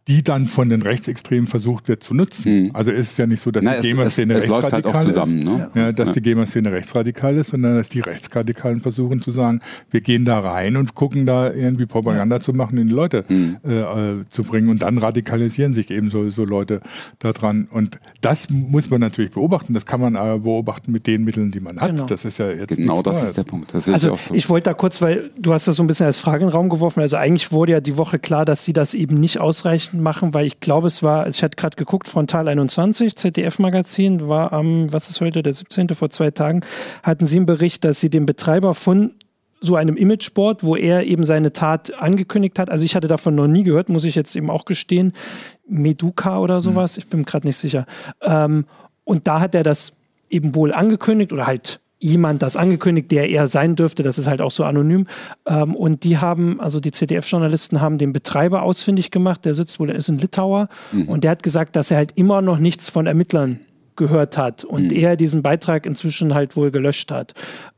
die 0.08 0.24
dann 0.24 0.46
von 0.46 0.68
den 0.68 0.82
Rechtsextremen 0.82 1.46
versucht 1.46 1.86
wird 1.86 2.02
zu 2.02 2.12
nutzen. 2.12 2.64
Mhm. 2.64 2.70
Also 2.74 2.90
es 2.90 3.12
ist 3.12 3.18
ja 3.18 3.26
nicht 3.26 3.40
so, 3.40 3.52
dass 3.52 3.62
Na, 3.62 3.80
die 3.80 3.88
GEMA-Szene 3.88 4.34
rechtsradikal 4.34 4.94
halt 4.94 5.02
zusammen, 5.02 5.38
ist, 5.38 5.44
ne? 5.44 5.70
ja, 5.74 5.92
dass 5.92 6.08
ja. 6.08 6.14
die 6.14 6.22
GEMA-Szene 6.22 6.72
rechtsradikal 6.72 7.36
ist, 7.36 7.50
sondern 7.50 7.76
dass 7.76 7.88
die 7.88 8.00
Rechtsradikalen 8.00 8.80
versuchen 8.80 9.22
zu 9.22 9.30
sagen, 9.30 9.60
wir 9.92 10.00
gehen 10.00 10.24
da 10.24 10.40
rein 10.40 10.76
und 10.76 10.96
gucken 10.96 11.24
da 11.24 11.52
irgendwie 11.52 11.86
Propaganda 11.86 12.36
ja. 12.36 12.42
zu 12.42 12.52
machen, 12.52 12.78
in 12.78 12.88
die 12.88 12.92
Leute 12.92 13.24
mhm. 13.28 13.58
äh, 13.62 14.28
zu 14.28 14.42
bringen 14.42 14.70
und 14.70 14.82
dann 14.82 14.98
radikalisieren 14.98 15.72
sich 15.72 15.92
eben 15.92 16.10
so, 16.10 16.28
so 16.30 16.44
Leute 16.44 16.80
daran. 17.20 17.68
Und 17.70 18.00
das 18.20 18.50
muss 18.50 18.90
man 18.90 19.00
natürlich 19.00 19.30
beobachten. 19.30 19.72
Das 19.72 19.86
kann 19.86 20.00
man 20.00 20.16
aber 20.16 20.40
beobachten 20.40 20.90
mit 20.90 21.06
den 21.06 21.22
Mitteln, 21.22 21.52
die 21.52 21.60
man 21.60 21.80
hat. 21.80 21.92
Genau. 21.92 22.06
Das 22.06 22.24
ist 22.24 22.38
ja 22.38 22.50
jetzt 22.50 22.76
genau 22.76 23.02
das 23.02 23.22
ist 23.22 23.36
der 23.36 23.44
Punkt. 23.44 23.72
also 23.72 23.92
ich, 23.92 24.20
so. 24.20 24.34
ich 24.34 24.48
wollte 24.48 24.70
da 24.70 24.74
kurz, 24.74 25.00
weil 25.00 25.30
du 25.38 25.52
hast 25.52 25.68
das 25.68 25.76
so 25.76 25.84
ein 25.84 25.86
bisschen 25.86 26.06
als 26.06 26.18
Frage 26.18 26.42
in 26.42 26.50
den 26.50 26.54
Raum 26.56 26.68
geworfen. 26.68 26.98
Also 26.98 27.16
eigentlich 27.18 27.52
wurde 27.52 27.72
ja 27.72 27.80
die 27.80 27.96
Woche 27.96 28.18
klar, 28.18 28.44
dass 28.44 28.64
sie 28.64 28.72
das 28.72 28.94
eben 28.94 29.20
nicht 29.20 29.38
ausreichend 29.38 29.91
machen, 29.92 30.34
weil 30.34 30.46
ich 30.46 30.60
glaube, 30.60 30.86
es 30.86 31.02
war, 31.02 31.26
ich 31.28 31.42
hatte 31.42 31.56
gerade 31.56 31.76
geguckt, 31.76 32.08
Frontal 32.08 32.48
21, 32.48 33.16
ZDF-Magazin, 33.16 34.28
war 34.28 34.52
am, 34.52 34.92
was 34.92 35.10
ist 35.10 35.20
heute, 35.20 35.42
der 35.42 35.54
17. 35.54 35.88
vor 35.90 36.10
zwei 36.10 36.30
Tagen, 36.30 36.62
hatten 37.02 37.26
sie 37.26 37.38
einen 37.38 37.46
Bericht, 37.46 37.84
dass 37.84 38.00
sie 38.00 38.10
den 38.10 38.26
Betreiber 38.26 38.74
von 38.74 39.14
so 39.60 39.76
einem 39.76 39.96
Imageboard, 39.96 40.64
wo 40.64 40.76
er 40.76 41.04
eben 41.04 41.24
seine 41.24 41.52
Tat 41.52 41.94
angekündigt 41.94 42.58
hat. 42.58 42.68
Also 42.68 42.84
ich 42.84 42.96
hatte 42.96 43.08
davon 43.08 43.34
noch 43.34 43.46
nie 43.46 43.62
gehört, 43.62 43.88
muss 43.88 44.04
ich 44.04 44.16
jetzt 44.16 44.34
eben 44.34 44.50
auch 44.50 44.64
gestehen. 44.64 45.12
Meduka 45.68 46.38
oder 46.40 46.60
sowas, 46.60 46.98
ich 46.98 47.06
bin 47.06 47.24
gerade 47.24 47.46
nicht 47.46 47.56
sicher. 47.56 47.86
Ähm, 48.20 48.66
und 49.04 49.28
da 49.28 49.40
hat 49.40 49.54
er 49.54 49.62
das 49.62 49.96
eben 50.28 50.54
wohl 50.54 50.72
angekündigt 50.72 51.32
oder 51.32 51.46
halt 51.46 51.80
jemand 52.02 52.42
das 52.42 52.56
angekündigt, 52.56 53.10
der 53.12 53.30
er 53.30 53.46
sein 53.46 53.76
dürfte. 53.76 54.02
Das 54.02 54.18
ist 54.18 54.26
halt 54.26 54.40
auch 54.40 54.50
so 54.50 54.64
anonym. 54.64 55.06
Ähm, 55.46 55.74
und 55.74 56.04
die 56.04 56.18
haben, 56.18 56.60
also 56.60 56.80
die 56.80 56.90
ZDF-Journalisten 56.90 57.80
haben 57.80 57.96
den 57.96 58.12
Betreiber 58.12 58.62
ausfindig 58.62 59.10
gemacht. 59.10 59.44
Der 59.44 59.54
sitzt 59.54 59.78
wohl, 59.78 59.86
der 59.86 59.96
ist 59.96 60.08
in 60.08 60.18
Litauer. 60.18 60.68
Mhm. 60.90 61.08
Und 61.08 61.24
der 61.24 61.30
hat 61.30 61.42
gesagt, 61.42 61.76
dass 61.76 61.90
er 61.90 61.98
halt 61.98 62.12
immer 62.16 62.42
noch 62.42 62.58
nichts 62.58 62.88
von 62.88 63.06
Ermittlern 63.06 63.60
gehört 63.94 64.38
hat 64.38 64.64
und 64.64 64.90
mhm. 64.90 64.96
er 64.96 65.16
diesen 65.16 65.42
Beitrag 65.42 65.84
inzwischen 65.84 66.34
halt 66.34 66.56
wohl 66.56 66.70
gelöscht 66.70 67.10
hat. 67.10 67.34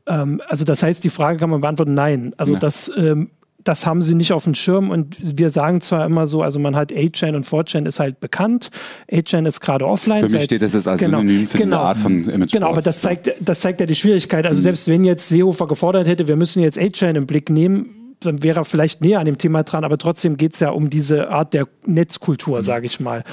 Ähm, 0.07 0.41
also 0.47 0.65
das 0.65 0.81
heißt, 0.81 1.03
die 1.03 1.09
Frage 1.09 1.39
kann 1.39 1.49
man 1.49 1.61
beantworten, 1.61 1.93
nein. 1.93 2.33
Also 2.37 2.53
ja. 2.53 2.59
das 2.59 2.91
ähm, 2.97 3.29
das 3.65 3.85
haben 3.85 4.01
sie 4.03 4.13
nicht 4.13 4.31
auf 4.31 4.43
dem 4.43 4.53
Schirm 4.53 4.91
und 4.91 5.17
wir 5.37 5.49
sagen 5.49 5.81
zwar 5.81 6.05
immer 6.05 6.27
so, 6.27 6.43
also 6.43 6.59
man 6.59 6.75
hat 6.75 6.93
A-Chain 6.93 7.35
und 7.35 7.45
4chan 7.45 7.87
ist 7.87 7.99
halt 7.99 8.19
bekannt. 8.19 8.69
A-Chain 9.11 9.45
ist 9.47 9.59
gerade 9.59 9.85
offline. 9.85 10.21
Für 10.29 10.33
mich 10.33 10.43
steht 10.43 10.61
das 10.61 10.75
als 10.75 10.99
genau, 10.99 11.17
Synonym 11.17 11.47
für 11.47 11.57
genau, 11.57 11.65
diese 11.65 11.79
Art 11.79 11.97
von 11.97 12.29
Image. 12.29 12.51
Genau, 12.51 12.69
aber 12.69 12.81
das 12.81 13.01
zeigt, 13.01 13.33
das 13.39 13.61
zeigt 13.61 13.81
ja 13.81 13.87
die 13.87 13.95
Schwierigkeit. 13.95 14.45
Also 14.45 14.59
mhm. 14.59 14.63
selbst 14.63 14.87
wenn 14.87 15.03
jetzt 15.03 15.29
Seehofer 15.29 15.67
gefordert 15.67 16.07
hätte, 16.07 16.27
wir 16.27 16.35
müssen 16.35 16.61
jetzt 16.61 16.79
A-Chain 16.79 17.15
im 17.15 17.25
Blick 17.25 17.49
nehmen, 17.49 18.04
dann 18.25 18.43
wäre 18.43 18.61
er 18.61 18.65
vielleicht 18.65 19.01
näher 19.01 19.19
an 19.19 19.25
dem 19.25 19.37
Thema 19.37 19.63
dran, 19.63 19.83
aber 19.83 19.97
trotzdem 19.97 20.37
geht 20.37 20.53
es 20.53 20.59
ja 20.59 20.69
um 20.69 20.89
diese 20.89 21.29
Art 21.29 21.53
der 21.53 21.67
Netzkultur, 21.85 22.57
mhm. 22.57 22.61
sage 22.61 22.85
ich 22.85 22.99
mal. 22.99 23.23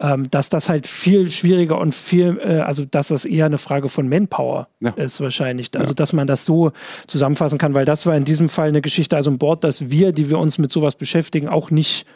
Ähm, 0.00 0.30
dass 0.30 0.48
das 0.48 0.68
halt 0.68 0.86
viel 0.86 1.30
schwieriger 1.30 1.78
und 1.78 1.94
viel, 1.94 2.38
äh, 2.42 2.60
also 2.60 2.84
dass 2.84 3.08
das 3.08 3.24
eher 3.24 3.46
eine 3.46 3.58
Frage 3.58 3.88
von 3.88 4.08
Manpower 4.08 4.68
ja. 4.80 4.90
ist 4.90 5.20
wahrscheinlich. 5.20 5.70
Also 5.76 5.90
ja. 5.90 5.94
dass 5.94 6.12
man 6.12 6.26
das 6.26 6.44
so 6.44 6.72
zusammenfassen 7.06 7.58
kann, 7.58 7.74
weil 7.74 7.84
das 7.84 8.06
war 8.06 8.16
in 8.16 8.24
diesem 8.24 8.48
Fall 8.48 8.68
eine 8.68 8.82
Geschichte, 8.82 9.16
also 9.16 9.30
ein 9.30 9.38
Board, 9.38 9.64
dass 9.64 9.90
wir, 9.90 10.12
die 10.12 10.30
wir 10.30 10.38
uns 10.38 10.58
mit 10.58 10.72
sowas 10.72 10.94
beschäftigen, 10.94 11.48
auch 11.48 11.70
nicht 11.70 12.06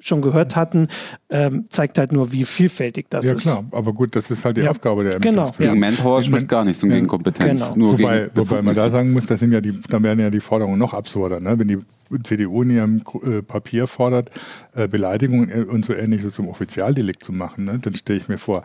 schon 0.00 0.22
gehört 0.22 0.56
hatten, 0.56 0.88
ähm, 1.30 1.66
zeigt 1.68 1.98
halt 1.98 2.12
nur, 2.12 2.32
wie 2.32 2.44
vielfältig 2.44 3.06
das 3.10 3.24
ist. 3.24 3.44
Ja 3.44 3.52
klar, 3.52 3.64
aber 3.72 3.92
gut, 3.92 4.14
das 4.14 4.30
ist 4.30 4.44
halt 4.44 4.56
die 4.56 4.62
ja. 4.62 4.70
Aufgabe 4.70 5.04
der 5.04 5.18
Genau. 5.20 5.52
Gegen 5.56 5.74
ja. 5.74 5.74
Manpower 5.74 6.22
spricht 6.22 6.48
gar 6.48 6.64
nichts 6.64 6.82
und 6.82 6.90
ja. 6.90 6.96
gegen 6.96 7.06
Kompetenz. 7.06 7.64
Genau. 7.64 7.76
Nur 7.76 7.98
wobei, 7.98 8.20
gegen 8.20 8.36
wobei 8.36 8.62
man 8.62 8.74
da 8.74 8.90
sagen 8.90 9.12
muss, 9.12 9.26
das 9.26 9.40
sind 9.40 9.52
ja 9.52 9.60
die, 9.60 9.78
da 9.88 10.02
werden 10.02 10.20
ja 10.20 10.30
die 10.30 10.40
Forderungen 10.40 10.78
noch 10.78 10.94
absurder. 10.94 11.40
Ne? 11.40 11.58
Wenn 11.58 11.68
die 11.68 11.78
CDU 12.22 12.62
in 12.62 12.70
ihrem 12.70 13.02
äh, 13.24 13.42
Papier 13.42 13.86
fordert, 13.86 14.30
äh, 14.74 14.86
Beleidigungen 14.88 15.64
und 15.64 15.84
so 15.84 15.94
ähnliches 15.94 16.34
zum 16.34 16.48
Offizialdelikt 16.48 17.24
zu 17.24 17.32
machen, 17.32 17.64
ne? 17.64 17.78
dann 17.80 17.94
stelle 17.94 18.18
ich 18.18 18.28
mir 18.28 18.38
vor, 18.38 18.62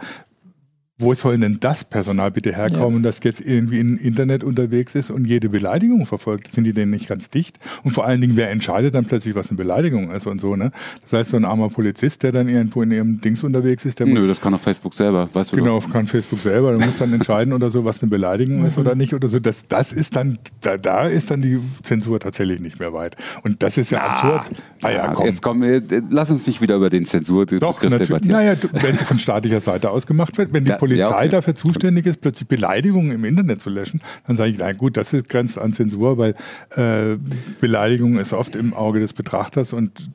wo 1.01 1.13
soll 1.13 1.37
denn 1.37 1.59
das 1.59 1.83
Personal 1.83 2.31
bitte 2.31 2.55
herkommen, 2.55 3.03
ja. 3.03 3.09
das 3.09 3.19
jetzt 3.23 3.41
irgendwie 3.41 3.79
im 3.79 3.97
Internet 3.97 4.43
unterwegs 4.43 4.95
ist 4.95 5.09
und 5.09 5.27
jede 5.27 5.49
Beleidigung 5.49 6.05
verfolgt? 6.05 6.51
Sind 6.51 6.63
die 6.63 6.73
denn 6.73 6.89
nicht 6.89 7.07
ganz 7.07 7.29
dicht? 7.29 7.59
Und 7.83 7.91
vor 7.91 8.05
allen 8.05 8.21
Dingen, 8.21 8.37
wer 8.37 8.49
entscheidet 8.49 8.95
dann 8.95 9.05
plötzlich, 9.05 9.35
was 9.35 9.49
eine 9.49 9.57
Beleidigung 9.57 10.11
ist 10.11 10.27
und 10.27 10.39
so, 10.39 10.55
ne? 10.55 10.71
Das 11.03 11.13
heißt, 11.13 11.31
so 11.31 11.37
ein 11.37 11.45
armer 11.45 11.69
Polizist, 11.69 12.23
der 12.23 12.31
dann 12.31 12.47
irgendwo 12.47 12.81
in 12.83 12.91
ihrem 12.91 13.21
Dings 13.21 13.43
unterwegs 13.43 13.85
ist, 13.85 13.99
der 13.99 14.07
Nö, 14.07 14.19
muss. 14.19 14.27
das 14.27 14.41
kann 14.41 14.53
auf 14.53 14.61
Facebook 14.61 14.93
selber, 14.93 15.27
weißt 15.33 15.53
du. 15.53 15.57
Genau, 15.57 15.79
doch. 15.79 15.89
kann 15.89 16.07
Facebook 16.07 16.39
selber, 16.39 16.77
der 16.77 16.85
muss 16.85 16.97
dann 16.97 17.13
entscheiden 17.21 17.53
oder 17.53 17.71
so, 17.71 17.83
was 17.83 18.01
eine 18.01 18.09
Beleidigung 18.09 18.65
ist 18.65 18.77
oder 18.77 18.95
nicht 18.95 19.13
oder 19.13 19.27
so. 19.27 19.39
Das, 19.39 19.67
das 19.67 19.91
ist 19.91 20.15
dann 20.15 20.37
da, 20.61 20.77
da 20.77 21.07
ist 21.07 21.31
dann 21.31 21.41
die 21.41 21.59
Zensur 21.83 22.19
tatsächlich 22.19 22.59
nicht 22.59 22.79
mehr 22.79 22.93
weit. 22.93 23.15
Und 23.43 23.63
das 23.63 23.77
ist 23.77 23.91
ja 23.91 24.01
ah, 24.01 24.11
absurd. 24.11 24.61
Ah, 24.83 24.91
ja, 24.91 25.07
komm. 25.13 25.25
Jetzt 25.25 25.41
komm, 25.41 25.63
äh, 25.63 25.81
lass 26.09 26.31
uns 26.31 26.45
nicht 26.47 26.61
wieder 26.61 26.75
über 26.75 26.89
den 26.89 27.05
Zensur 27.05 27.45
Doch, 27.45 27.79
debattieren. 27.79 28.19
Naja, 28.25 28.55
wenn 28.71 28.95
es 28.95 29.01
von 29.03 29.19
staatlicher 29.19 29.61
Seite 29.61 29.89
aus 29.89 30.05
gemacht 30.05 30.37
wird, 30.37 30.53
wenn 30.53 30.63
die 30.63 30.69
da, 30.69 30.77
Polizei 30.77 30.90
ja, 30.97 31.15
okay. 31.15 31.29
dafür 31.29 31.55
zuständig 31.55 32.05
ist, 32.05 32.21
plötzlich 32.21 32.47
Beleidigungen 32.47 33.11
im 33.11 33.25
Internet 33.25 33.61
zu 33.61 33.69
löschen, 33.69 34.01
dann 34.27 34.37
sage 34.37 34.51
ich, 34.51 34.57
nein, 34.57 34.77
gut, 34.77 34.97
das 34.97 35.13
ist 35.13 35.29
grenzt 35.29 35.57
an 35.57 35.73
Zensur, 35.73 36.17
weil 36.17 36.35
äh, 36.71 37.17
Beleidigung 37.59 38.17
ist 38.17 38.33
oft 38.33 38.55
im 38.55 38.73
Auge 38.73 38.99
des 38.99 39.13
Betrachters 39.13 39.73
und 39.73 40.09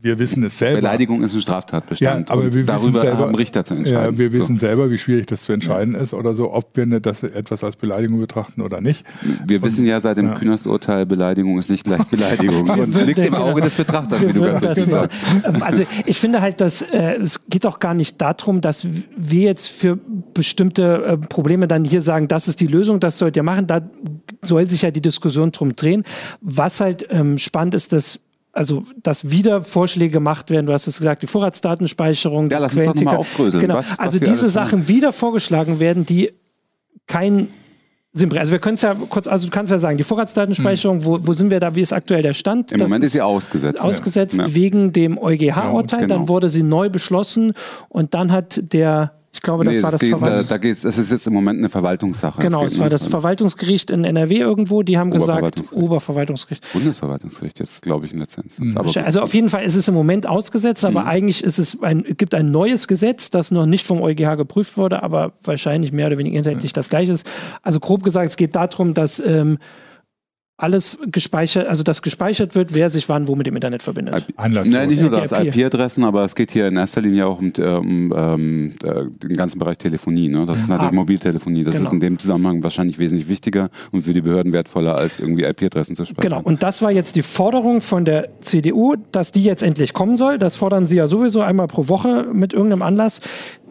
wir 0.00 0.18
wissen 0.18 0.44
es 0.44 0.58
selber. 0.58 0.76
Beleidigung 0.76 1.22
ist 1.24 1.34
ein 1.34 1.40
Straftatbestand. 1.40 2.28
Ja, 2.28 2.34
aber 2.34 2.54
wir 2.54 2.64
darüber 2.64 3.00
selber, 3.00 3.18
haben 3.18 3.34
Richter 3.34 3.64
zu 3.64 3.74
entscheiden. 3.74 4.12
Ja, 4.12 4.18
wir 4.18 4.32
wissen 4.32 4.56
so. 4.56 4.66
selber, 4.66 4.90
wie 4.90 4.98
schwierig 4.98 5.26
das 5.26 5.42
zu 5.42 5.52
entscheiden 5.52 5.94
ja. 5.94 6.00
ist 6.00 6.14
oder 6.14 6.34
so, 6.34 6.52
ob 6.52 6.76
wir 6.76 6.86
ne, 6.86 7.00
das 7.00 7.24
etwas 7.24 7.64
als 7.64 7.76
Beleidigung 7.76 8.20
betrachten 8.20 8.60
oder 8.60 8.80
nicht. 8.80 9.04
Wir 9.46 9.58
Und, 9.58 9.64
wissen 9.64 9.86
ja 9.86 9.98
seit 9.98 10.18
dem 10.18 10.28
ja. 10.28 10.34
Kühnerst-Urteil, 10.34 11.04
Beleidigung 11.04 11.58
ist 11.58 11.68
nicht 11.68 11.84
gleich 11.84 12.04
Beleidigung. 12.04 12.68
Und 12.68 13.06
liegt 13.06 13.18
im 13.18 13.34
Auge 13.34 13.60
des 13.60 13.74
Betrachters, 13.74 14.26
wie 14.26 14.32
du 14.32 14.42
ganz 14.42 14.62
richtig 14.62 14.84
sagst. 14.84 15.18
Ähm, 15.44 15.62
also 15.62 15.82
ich 16.06 16.20
finde 16.20 16.40
halt, 16.40 16.60
dass 16.60 16.82
äh, 16.82 17.16
es 17.16 17.48
geht 17.48 17.66
auch 17.66 17.80
gar 17.80 17.94
nicht 17.94 18.20
darum, 18.20 18.60
dass 18.60 18.86
wir 19.16 19.42
jetzt 19.42 19.66
für 19.66 19.98
bestimmte 20.32 21.04
äh, 21.04 21.16
Probleme 21.16 21.66
dann 21.66 21.84
hier 21.84 22.02
sagen, 22.02 22.28
das 22.28 22.46
ist 22.46 22.60
die 22.60 22.68
Lösung, 22.68 23.00
das 23.00 23.18
sollt 23.18 23.36
ihr 23.36 23.42
machen. 23.42 23.66
Da 23.66 23.80
soll 24.42 24.68
sich 24.68 24.82
ja 24.82 24.92
die 24.92 25.02
Diskussion 25.02 25.50
drum 25.50 25.74
drehen. 25.74 26.04
Was 26.40 26.80
halt 26.80 27.06
ähm, 27.10 27.38
spannend 27.38 27.74
ist, 27.74 27.92
dass 27.92 28.20
also 28.58 28.84
dass 29.04 29.30
wieder 29.30 29.62
Vorschläge 29.62 30.10
gemacht 30.10 30.50
werden, 30.50 30.66
du 30.66 30.72
hast 30.72 30.88
es 30.88 30.98
gesagt, 30.98 31.22
die 31.22 31.28
Vorratsdatenspeicherung. 31.28 32.48
Ja, 32.50 32.58
lass 32.58 32.74
uns 32.74 32.84
doch 32.86 33.02
mal 33.02 33.16
aufdröseln. 33.16 33.60
Genau. 33.60 33.74
Was, 33.74 33.96
also 33.98 34.20
was 34.20 34.28
diese 34.28 34.48
Sachen 34.48 34.88
wieder 34.88 35.12
vorgeschlagen 35.12 35.78
werden, 35.78 36.04
die 36.04 36.32
kein 37.06 37.48
also 38.20 38.50
wir 38.50 38.58
können 38.58 38.74
es 38.74 38.82
ja 38.82 38.96
kurz, 39.08 39.28
also 39.28 39.46
du 39.46 39.52
kannst 39.52 39.70
ja 39.70 39.78
sagen, 39.78 39.96
die 39.96 40.02
Vorratsdatenspeicherung, 40.02 40.98
hm. 40.98 41.04
wo, 41.04 41.18
wo 41.22 41.32
sind 41.34 41.52
wir 41.52 41.60
da, 41.60 41.76
wie 41.76 41.82
ist 41.82 41.92
aktuell 41.92 42.22
der 42.22 42.32
Stand? 42.32 42.72
Im 42.72 42.78
das 42.78 42.88
Moment 42.88 43.04
ist 43.04 43.12
sie 43.12 43.20
ausgesetzt. 43.20 43.80
Ausgesetzt 43.80 44.38
ja. 44.38 44.52
wegen 44.52 44.92
dem 44.92 45.18
EuGH-Urteil, 45.18 46.00
ja, 46.00 46.06
genau. 46.06 46.18
dann 46.18 46.28
wurde 46.28 46.48
sie 46.48 46.64
neu 46.64 46.88
beschlossen 46.88 47.52
und 47.88 48.14
dann 48.14 48.32
hat 48.32 48.72
der 48.72 49.17
ich 49.30 49.42
glaube, 49.42 49.64
das 49.64 49.76
nee, 49.76 49.82
war 49.82 49.90
das, 49.90 50.00
das 50.00 50.10
geht, 50.10 50.22
da, 50.22 50.42
da 50.42 50.56
geht's, 50.56 50.80
das 50.82 50.96
ist 50.96 51.10
jetzt 51.10 51.26
im 51.26 51.34
Moment 51.34 51.58
eine 51.58 51.68
Verwaltungssache. 51.68 52.40
Genau, 52.40 52.64
es 52.64 52.78
war 52.78 52.88
das 52.88 53.06
Verwaltungsgericht 53.06 53.90
in 53.90 54.04
NRW 54.04 54.38
irgendwo, 54.38 54.82
die 54.82 54.96
haben 54.96 55.10
gesagt, 55.10 55.70
Oberverwaltungsgericht. 55.72 56.64
Bundesverwaltungsgericht, 56.72 57.58
jetzt 57.60 57.82
glaube 57.82 58.06
ich 58.06 58.12
in 58.12 58.18
der 58.18 58.26
Instanz. 58.26 58.58
Mhm. 58.58 59.04
also 59.04 59.20
auf 59.20 59.34
jeden 59.34 59.50
Fall 59.50 59.64
ist 59.64 59.76
es 59.76 59.86
im 59.86 59.94
Moment 59.94 60.26
ausgesetzt, 60.26 60.84
aber 60.86 61.02
mhm. 61.02 61.08
eigentlich 61.08 61.44
ist 61.44 61.58
es 61.58 61.82
ein, 61.82 62.04
gibt 62.16 62.34
ein 62.34 62.50
neues 62.50 62.88
Gesetz, 62.88 63.30
das 63.30 63.50
noch 63.50 63.66
nicht 63.66 63.86
vom 63.86 64.00
EuGH 64.00 64.36
geprüft 64.36 64.78
wurde, 64.78 65.02
aber 65.02 65.32
wahrscheinlich 65.44 65.92
mehr 65.92 66.06
oder 66.06 66.16
weniger 66.16 66.38
inhaltlich 66.38 66.72
mhm. 66.72 66.76
das 66.76 66.88
gleiche 66.88 67.12
ist. 67.12 67.26
Also 67.62 67.80
grob 67.80 68.02
gesagt, 68.02 68.30
es 68.30 68.36
geht 68.38 68.56
darum, 68.56 68.94
dass 68.94 69.20
ähm, 69.20 69.58
alles 70.60 70.98
gespeichert, 71.06 71.68
also 71.68 71.84
das 71.84 72.02
gespeichert 72.02 72.56
wird, 72.56 72.74
wer 72.74 72.90
sich 72.90 73.08
wann 73.08 73.28
wo 73.28 73.36
mit 73.36 73.46
dem 73.46 73.54
Internet 73.54 73.80
verbindet. 73.80 74.26
Anlass 74.36 74.66
Nein, 74.66 74.88
nicht 74.88 75.00
nur 75.00 75.10
das, 75.12 75.30
IP-Adressen, 75.30 76.04
aber 76.04 76.24
es 76.24 76.34
geht 76.34 76.50
hier 76.50 76.66
in 76.66 76.76
erster 76.76 77.00
Linie 77.00 77.28
auch 77.28 77.38
um, 77.38 77.52
um, 77.56 78.10
um 78.10 78.72
den 78.80 79.36
ganzen 79.36 79.60
Bereich 79.60 79.78
Telefonie. 79.78 80.28
Ne? 80.28 80.46
Das 80.46 80.58
ist 80.58 80.68
natürlich 80.68 80.90
ah, 80.90 80.96
Mobiltelefonie. 80.96 81.62
Das 81.62 81.76
genau. 81.76 81.86
ist 81.86 81.92
in 81.92 82.00
dem 82.00 82.18
Zusammenhang 82.18 82.64
wahrscheinlich 82.64 82.98
wesentlich 82.98 83.28
wichtiger 83.28 83.70
und 83.92 84.02
für 84.02 84.12
die 84.12 84.20
Behörden 84.20 84.52
wertvoller, 84.52 84.96
als 84.96 85.20
irgendwie 85.20 85.44
IP-Adressen 85.44 85.94
zu 85.94 86.04
speichern. 86.04 86.28
Genau, 86.28 86.42
und 86.42 86.64
das 86.64 86.82
war 86.82 86.90
jetzt 86.90 87.14
die 87.14 87.22
Forderung 87.22 87.80
von 87.80 88.04
der 88.04 88.40
CDU, 88.40 88.96
dass 89.12 89.30
die 89.30 89.44
jetzt 89.44 89.62
endlich 89.62 89.92
kommen 89.92 90.16
soll. 90.16 90.38
Das 90.38 90.56
fordern 90.56 90.86
sie 90.86 90.96
ja 90.96 91.06
sowieso 91.06 91.40
einmal 91.40 91.68
pro 91.68 91.86
Woche 91.86 92.26
mit 92.32 92.52
irgendeinem 92.52 92.82
Anlass. 92.82 93.20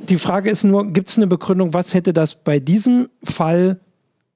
Die 0.08 0.16
Frage 0.16 0.50
ist 0.50 0.64
nur, 0.64 0.94
gibt 0.94 1.10
es 1.10 1.18
eine 1.18 1.28
Begründung, 1.28 1.74
was 1.74 1.94
hätte 1.94 2.14
das 2.14 2.36
bei 2.36 2.62
diesem 2.62 3.10
Fall 3.26 3.82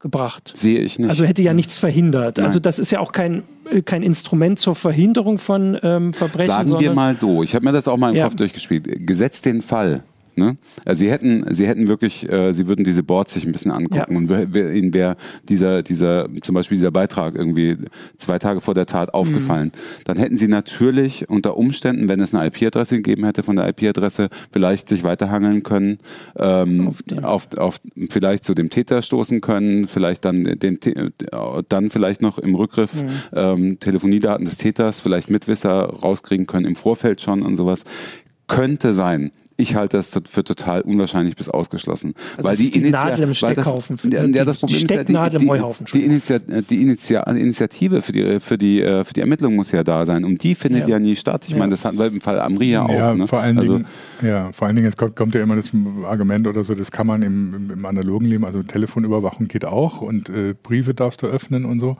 gebracht. 0.02 0.54
Sehe 0.56 0.80
ich 0.80 1.00
nicht. 1.00 1.10
Also 1.10 1.24
hätte 1.24 1.44
ja 1.44 1.54
nichts 1.54 1.78
verhindert. 1.78 2.38
Nein. 2.38 2.46
Also 2.46 2.60
das 2.60 2.80
ist 2.80 2.92
ja 2.92 3.00
auch 3.00 3.12
kein, 3.12 3.44
äh, 3.70 3.82
kein 3.82 4.04
Instrument 4.04 4.60
zur 4.60 4.76
Verhinderung 4.76 5.38
von 5.38 5.78
ähm, 5.82 6.14
Verbrechen. 6.14 6.48
Sagen 6.48 6.80
wir 6.80 6.94
mal 6.94 7.16
so, 7.16 7.44
ich 7.44 7.56
habe 7.56 7.66
mir 7.66 7.72
das 7.72 7.88
auch 7.88 7.98
mal 7.98 8.10
im 8.10 8.16
ja. 8.16 8.26
Kopf 8.26 8.36
durchgespielt. 8.36 9.08
Gesetzt 9.08 9.46
den 9.46 9.62
Fall, 9.62 10.04
Ne? 10.36 10.58
Also 10.86 11.02
sie 11.02 11.12
hätten, 11.12 11.44
sie 11.54 11.68
hätten 11.68 11.88
wirklich, 11.88 12.30
äh, 12.32 12.54
sie 12.54 12.68
würden 12.68 12.86
diese 12.86 13.04
Boards 13.04 13.34
sich 13.34 13.46
ein 13.46 13.52
bisschen 13.52 13.72
angucken 13.72 14.28
ja. 14.30 14.38
und 14.38 14.56
ihnen 14.56 14.94
wäre 14.94 15.18
dieser, 15.50 15.84
dieser, 15.84 16.28
zum 16.42 16.56
Beispiel 16.56 16.78
dieser 16.78 16.92
Beitrag 16.92 17.36
irgendwie 17.36 17.78
zwei 18.18 18.40
Tage 18.40 18.62
vor 18.62 18.74
der 18.74 18.86
Tat 18.86 19.14
aufgefallen. 19.14 19.72
Mhm. 19.74 20.04
Dann 20.06 20.18
hätten 20.18 20.38
sie 20.38 20.48
natürlich 20.48 21.30
unter 21.30 21.58
Umständen, 21.58 22.08
wenn 22.08 22.20
es 22.22 22.34
eine 22.34 22.48
IP-Adresse 22.48 22.98
gegeben 22.98 23.26
hätte, 23.26 23.44
von 23.44 23.58
der 23.58 23.68
IP-Adresse 23.68 24.30
vielleicht 24.52 24.88
sich 24.88 25.04
weiterhangeln 25.04 25.64
können, 25.64 26.00
ähm, 26.38 26.88
auf, 26.88 27.04
auf, 27.22 27.58
auf, 27.58 27.82
vielleicht 28.10 28.44
zu 28.46 28.54
dem 28.54 28.70
Täter 28.70 29.02
stoßen 29.02 29.42
können, 29.42 29.88
vielleicht 29.88 30.24
dann 30.26 30.44
den, 30.44 30.80
dann 31.70 31.90
vielleicht 31.90 32.22
noch 32.22 32.38
im 32.38 32.56
Rückgriff 32.56 33.04
mhm. 33.04 33.10
ähm, 33.34 33.80
Telefoniedaten 33.80 34.46
des 34.46 34.58
Täters, 34.58 35.00
vielleicht 35.00 35.30
Mitwisser 35.30 35.72
rauskriegen 35.72 36.48
können 36.48 36.66
im 36.66 36.76
Vorfeld 36.76 37.22
schon 37.22 37.42
und 37.42 37.56
sowas. 37.56 37.84
Könnte 38.48 38.94
sein. 38.94 39.32
Ich 39.62 39.76
halte 39.76 39.98
das 39.98 40.12
für 40.30 40.44
total 40.44 40.82
unwahrscheinlich 40.82 41.36
bis 41.36 41.50
ausgeschlossen. 41.50 42.14
Also 42.38 42.50
weil 42.50 42.56
die, 42.56 42.72
die 42.72 42.90
Nadel 42.90 43.24
im 43.24 43.34
Steckhaufen. 43.34 43.98
Das, 44.04 44.12
ja, 44.12 44.26
ja, 44.26 44.46
das 44.46 44.58
Problem 44.58 44.84
ist 44.84 44.92
ja, 44.92 45.04
die, 45.04 45.14
die, 45.14 45.92
die, 45.94 46.06
Initia 46.06 46.40
die 46.40 46.82
Initia 46.82 47.24
Initiative 47.24 48.02
für 48.02 48.12
die, 48.12 48.40
für, 48.40 48.58
die, 48.58 48.82
äh, 48.82 49.04
für 49.04 49.14
die 49.14 49.22
Ermittlung 49.22 49.56
muss 49.56 49.72
ja 49.72 49.84
da 49.84 50.06
sein. 50.06 50.26
Und 50.26 50.44
die 50.44 50.56
findet 50.56 50.84
ja, 50.84 50.96
ja 50.96 51.00
nie 51.00 51.16
statt. 51.16 51.46
Ich 51.46 51.52
ja. 51.52 51.58
meine, 51.58 51.72
das 51.72 51.86
hatten 51.86 52.00
wir 52.00 52.08
im 52.08 52.22
Fall 52.22 52.40
Amria 52.40 52.84
auch. 52.84 52.92
Ja, 52.92 53.14
ne? 53.14 53.28
vor 53.28 53.40
allen 53.40 53.58
also, 53.58 53.78
Dingen, 53.78 53.88
ja, 54.22 54.52
vor 54.52 54.68
allen 54.68 54.76
Dingen 54.76 54.92
kommt, 54.96 55.16
kommt, 55.16 55.36
ja 55.36 55.42
immer 55.42 55.56
das 55.56 55.70
Argument 56.06 56.48
oder 56.48 56.64
so, 56.64 56.76
das 56.76 56.92
kann 56.92 57.08
man 57.08 57.22
im, 57.22 57.72
im 57.72 57.86
analogen 57.86 58.26
Leben, 58.26 58.46
also 58.46 58.64
Telefonüberwachung 58.64 59.48
geht 59.48 59.66
auch 59.66 60.02
und 60.02 60.30
äh, 60.30 60.54
Briefe 60.62 60.94
darfst 60.94 61.22
du 61.22 61.28
öffnen 61.28 61.66
und 61.66 61.80
so. 61.80 61.98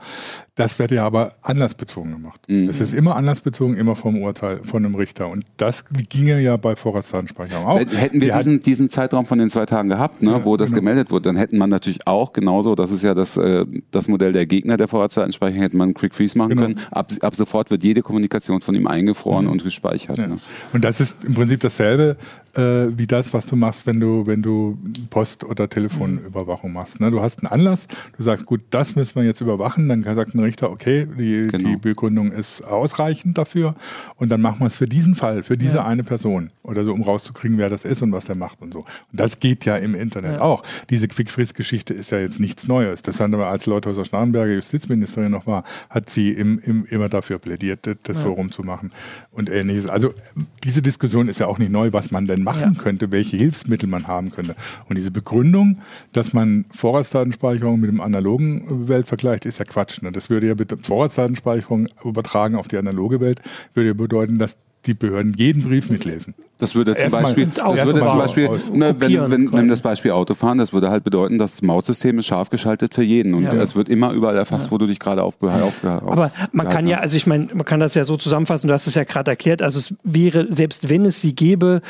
Das 0.54 0.78
wird 0.78 0.90
ja 0.90 1.06
aber 1.06 1.32
anlassbezogen 1.40 2.12
gemacht. 2.12 2.42
Mhm. 2.46 2.68
Es 2.68 2.82
ist 2.82 2.92
immer 2.92 3.16
anlassbezogen, 3.16 3.74
immer 3.74 3.96
vom 3.96 4.20
Urteil 4.20 4.60
von 4.64 4.84
einem 4.84 4.94
Richter. 4.94 5.28
Und 5.28 5.46
das 5.56 5.86
ginge 6.10 6.40
ja 6.40 6.58
bei 6.58 6.76
Vorratsdatenspeicherung 6.76 7.64
auch. 7.64 7.78
Hätten 7.78 8.20
wir 8.20 8.36
diesen, 8.36 8.62
diesen, 8.62 8.90
Zeitraum 8.90 9.24
von 9.24 9.38
den 9.38 9.48
zwei 9.48 9.64
Tagen 9.64 9.88
gehabt, 9.88 10.22
ne, 10.22 10.32
ja, 10.32 10.44
wo 10.44 10.58
das 10.58 10.70
genau. 10.70 10.80
gemeldet 10.80 11.10
wurde, 11.10 11.22
dann 11.22 11.36
hätten 11.36 11.56
man 11.56 11.70
natürlich 11.70 12.06
auch 12.06 12.34
genauso, 12.34 12.74
das 12.74 12.90
ist 12.90 13.02
ja 13.02 13.14
das, 13.14 13.38
äh, 13.38 13.64
das 13.92 14.08
Modell 14.08 14.32
der 14.32 14.44
Gegner 14.44 14.76
der 14.76 14.88
Vorratsdatenspeicherung, 14.88 15.62
hätte 15.62 15.76
man 15.78 15.88
einen 15.88 15.94
Quick 15.94 16.14
Freeze 16.14 16.36
machen 16.36 16.50
genau. 16.50 16.62
können. 16.62 16.80
Ab, 16.90 17.10
ab 17.22 17.34
sofort 17.34 17.70
wird 17.70 17.82
jede 17.82 18.02
Kommunikation 18.02 18.60
von 18.60 18.74
ihm 18.74 18.86
eingefroren 18.86 19.46
mhm. 19.46 19.52
und 19.52 19.64
gespeichert. 19.64 20.18
Ja. 20.18 20.26
Ne? 20.26 20.38
Und 20.74 20.84
das 20.84 21.00
ist 21.00 21.24
im 21.24 21.32
Prinzip 21.32 21.60
dasselbe 21.60 22.18
äh, 22.54 22.88
wie 22.96 23.06
das, 23.06 23.32
was 23.32 23.46
du 23.46 23.56
machst, 23.56 23.86
wenn 23.86 24.00
du, 24.00 24.26
wenn 24.26 24.42
du 24.42 24.78
Post- 25.10 25.44
oder 25.44 25.68
Telefonüberwachung 25.68 26.72
machst. 26.72 27.00
Ne? 27.00 27.10
Du 27.10 27.20
hast 27.20 27.38
einen 27.38 27.52
Anlass, 27.52 27.88
du 28.16 28.22
sagst, 28.22 28.46
gut, 28.46 28.60
das 28.70 28.94
müssen 28.94 29.16
wir 29.16 29.24
jetzt 29.24 29.40
überwachen, 29.40 29.88
dann 29.88 30.02
sagt 30.02 30.34
ein 30.34 30.41
Richter, 30.42 30.70
okay, 30.70 31.06
die, 31.18 31.48
genau. 31.48 31.68
die 31.70 31.76
Begründung 31.76 32.32
ist 32.32 32.62
ausreichend 32.62 33.38
dafür 33.38 33.74
und 34.16 34.30
dann 34.30 34.40
machen 34.40 34.60
wir 34.60 34.66
es 34.66 34.76
für 34.76 34.86
diesen 34.86 35.14
Fall, 35.14 35.42
für 35.42 35.56
diese 35.56 35.76
ja. 35.76 35.86
eine 35.86 36.04
Person 36.04 36.50
oder 36.62 36.84
so, 36.84 36.92
um 36.92 37.02
rauszukriegen, 37.02 37.58
wer 37.58 37.68
das 37.68 37.84
ist 37.84 38.02
und 38.02 38.12
was 38.12 38.26
der 38.26 38.36
macht 38.36 38.62
und 38.62 38.72
so. 38.72 38.80
Und 38.80 38.86
das 39.12 39.40
geht 39.40 39.64
ja 39.64 39.76
im 39.76 39.94
Internet 39.94 40.36
ja. 40.36 40.42
auch. 40.42 40.62
Diese 40.90 41.08
Quick-Freeze-Geschichte 41.08 41.94
ist 41.94 42.10
ja 42.10 42.18
jetzt 42.18 42.38
nichts 42.40 42.68
Neues. 42.68 43.02
Das 43.02 43.20
haben 43.20 43.32
wir, 43.32 43.46
als 43.46 43.66
Leuthäuser 43.66 44.04
Schnarrenberger 44.04 44.54
Justizministerin 44.54 45.32
noch 45.32 45.46
war, 45.46 45.64
hat 45.90 46.08
sie 46.08 46.30
im, 46.30 46.58
im, 46.60 46.86
immer 46.86 47.08
dafür 47.08 47.38
plädiert, 47.38 47.86
das 47.86 48.16
ja. 48.18 48.22
so 48.22 48.32
rumzumachen 48.32 48.92
und 49.30 49.50
ähnliches. 49.50 49.88
Also 49.88 50.14
diese 50.62 50.82
Diskussion 50.82 51.28
ist 51.28 51.40
ja 51.40 51.46
auch 51.46 51.58
nicht 51.58 51.72
neu, 51.72 51.92
was 51.92 52.10
man 52.10 52.24
denn 52.24 52.42
machen 52.42 52.74
ja. 52.76 52.82
könnte, 52.82 53.10
welche 53.10 53.36
Hilfsmittel 53.36 53.88
man 53.88 54.06
haben 54.06 54.30
könnte. 54.30 54.54
Und 54.88 54.96
diese 54.96 55.10
Begründung, 55.10 55.78
dass 56.12 56.32
man 56.32 56.64
Vorratsdatenspeicherung 56.70 57.80
mit 57.80 57.90
dem 57.90 58.00
analogen 58.00 58.88
Welt 58.88 59.06
vergleicht, 59.06 59.46
ist 59.46 59.58
ja 59.58 59.64
Quatsch. 59.64 60.02
Ne? 60.02 60.12
Das 60.12 60.30
würde 60.32 60.48
ja 60.48 60.54
Vorratsdatenspeicherung 60.82 61.88
übertragen 62.04 62.56
auf 62.56 62.66
die 62.66 62.78
analoge 62.78 63.20
Welt, 63.20 63.40
würde 63.74 63.88
ja 63.90 63.94
bedeuten, 63.94 64.38
dass 64.38 64.56
die 64.86 64.94
Behörden 64.94 65.32
jeden 65.34 65.62
Brief 65.62 65.90
mitlesen. 65.90 66.34
Das 66.58 66.74
würde 66.74 66.94
zum 66.96 67.10
Beispiel, 67.10 67.46
das 67.46 67.86
würde 67.86 68.00
zum 68.00 68.18
Beispiel 68.18 68.48
ne, 68.72 68.94
wenn, 68.98 69.30
wenn, 69.30 69.52
wenn 69.52 69.68
das 69.68 69.80
Beispiel 69.80 70.12
Autofahren, 70.12 70.58
das 70.58 70.72
würde 70.72 70.90
halt 70.90 71.04
bedeuten, 71.04 71.38
das 71.38 71.62
Mautsystem 71.62 72.18
ist 72.18 72.26
scharf 72.26 72.50
geschaltet 72.50 72.94
für 72.94 73.02
jeden 73.02 73.34
und 73.34 73.52
es 73.52 73.74
wird 73.74 73.88
immer 73.88 74.12
überall 74.12 74.36
erfasst, 74.36 74.66
ja. 74.66 74.72
wo 74.72 74.78
du 74.78 74.86
dich 74.86 74.98
gerade 74.98 75.22
auf, 75.22 75.42
auf, 75.42 75.84
auf, 75.84 75.84
Aber 75.84 76.30
man 76.52 76.68
kann 76.68 76.86
ja, 76.86 76.98
also 76.98 77.16
ich 77.16 77.26
meine, 77.26 77.48
man 77.52 77.64
kann 77.64 77.80
das 77.80 77.94
ja 77.94 78.04
so 78.04 78.16
zusammenfassen, 78.16 78.68
du 78.68 78.74
hast 78.74 78.86
es 78.86 78.94
ja 78.94 79.04
gerade 79.04 79.30
erklärt, 79.30 79.62
also 79.62 79.78
es 79.78 79.94
wäre, 80.04 80.52
selbst 80.52 80.88
wenn 80.88 81.04
es 81.04 81.20
sie 81.20 81.34
gäbe, 81.34 81.80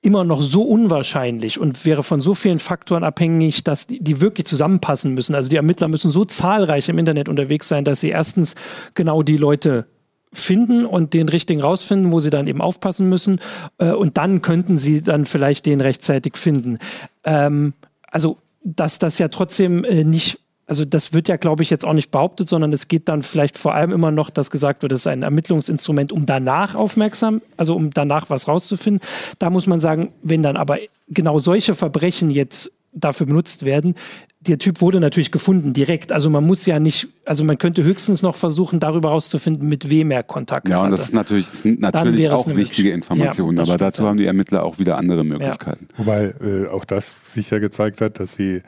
immer 0.00 0.24
noch 0.24 0.42
so 0.42 0.62
unwahrscheinlich 0.62 1.58
und 1.58 1.84
wäre 1.84 2.02
von 2.02 2.20
so 2.20 2.34
vielen 2.34 2.60
Faktoren 2.60 3.02
abhängig, 3.02 3.64
dass 3.64 3.86
die, 3.86 4.00
die, 4.00 4.20
wirklich 4.20 4.46
zusammenpassen 4.46 5.12
müssen. 5.12 5.34
Also 5.34 5.48
die 5.48 5.56
Ermittler 5.56 5.88
müssen 5.88 6.10
so 6.10 6.24
zahlreich 6.24 6.88
im 6.88 6.98
Internet 6.98 7.28
unterwegs 7.28 7.68
sein, 7.68 7.84
dass 7.84 8.00
sie 8.00 8.10
erstens 8.10 8.54
genau 8.94 9.22
die 9.22 9.36
Leute 9.36 9.86
finden 10.32 10.86
und 10.86 11.14
den 11.14 11.28
richtigen 11.28 11.60
rausfinden, 11.60 12.12
wo 12.12 12.20
sie 12.20 12.30
dann 12.30 12.46
eben 12.46 12.60
aufpassen 12.60 13.08
müssen. 13.08 13.40
Äh, 13.78 13.90
und 13.90 14.16
dann 14.18 14.42
könnten 14.42 14.78
sie 14.78 15.02
dann 15.02 15.26
vielleicht 15.26 15.66
den 15.66 15.80
rechtzeitig 15.80 16.36
finden. 16.36 16.78
Ähm, 17.24 17.74
also, 18.02 18.38
dass 18.62 18.98
das 18.98 19.18
ja 19.18 19.28
trotzdem 19.28 19.84
äh, 19.84 20.04
nicht 20.04 20.40
also 20.68 20.84
das 20.84 21.14
wird 21.14 21.28
ja, 21.28 21.36
glaube 21.36 21.62
ich, 21.62 21.70
jetzt 21.70 21.84
auch 21.86 21.94
nicht 21.94 22.10
behauptet, 22.10 22.48
sondern 22.48 22.72
es 22.74 22.88
geht 22.88 23.08
dann 23.08 23.22
vielleicht 23.22 23.56
vor 23.56 23.74
allem 23.74 23.90
immer 23.90 24.10
noch, 24.10 24.28
dass 24.28 24.50
gesagt 24.50 24.82
wird, 24.82 24.92
es 24.92 25.00
ist 25.00 25.06
ein 25.06 25.22
Ermittlungsinstrument, 25.22 26.12
um 26.12 26.26
danach 26.26 26.74
aufmerksam, 26.74 27.40
also 27.56 27.74
um 27.74 27.90
danach 27.90 28.28
was 28.28 28.48
rauszufinden. 28.48 29.00
Da 29.38 29.48
muss 29.48 29.66
man 29.66 29.80
sagen, 29.80 30.12
wenn 30.22 30.42
dann 30.42 30.58
aber 30.58 30.78
genau 31.08 31.38
solche 31.38 31.74
Verbrechen 31.74 32.30
jetzt 32.30 32.70
dafür 32.92 33.26
benutzt 33.26 33.64
werden. 33.64 33.94
Der 34.40 34.58
Typ 34.58 34.80
wurde 34.80 35.00
natürlich 35.00 35.32
gefunden, 35.32 35.72
direkt. 35.72 36.12
Also 36.12 36.30
man 36.30 36.46
muss 36.46 36.64
ja 36.66 36.78
nicht, 36.78 37.08
also 37.24 37.44
man 37.44 37.58
könnte 37.58 37.82
höchstens 37.82 38.22
noch 38.22 38.36
versuchen, 38.36 38.78
darüber 38.78 39.08
herauszufinden, 39.08 39.68
mit 39.68 39.88
wem 39.90 40.10
er 40.10 40.22
Kontakt 40.22 40.66
hat. 40.66 40.70
Ja, 40.70 40.78
und 40.78 40.84
hatte. 40.84 40.96
das 40.96 41.06
ist 41.06 41.14
natürlich, 41.14 41.46
das 41.46 41.62
sind 41.62 41.80
natürlich 41.80 42.30
auch 42.30 42.46
wichtige 42.54 42.92
Informationen, 42.92 43.56
ja, 43.56 43.62
aber 43.62 43.72
stimmt, 43.72 43.80
dazu 43.80 44.02
ja. 44.02 44.08
haben 44.08 44.18
die 44.18 44.26
Ermittler 44.26 44.64
auch 44.64 44.78
wieder 44.78 44.98
andere 44.98 45.24
Möglichkeiten. 45.24 45.88
Ja. 45.92 45.98
Wobei 45.98 46.34
äh, 46.42 46.68
auch 46.68 46.84
das 46.84 47.16
sicher 47.24 47.58
gezeigt 47.58 48.00
hat, 48.00 48.20
dass 48.20 48.36
sie 48.36 48.62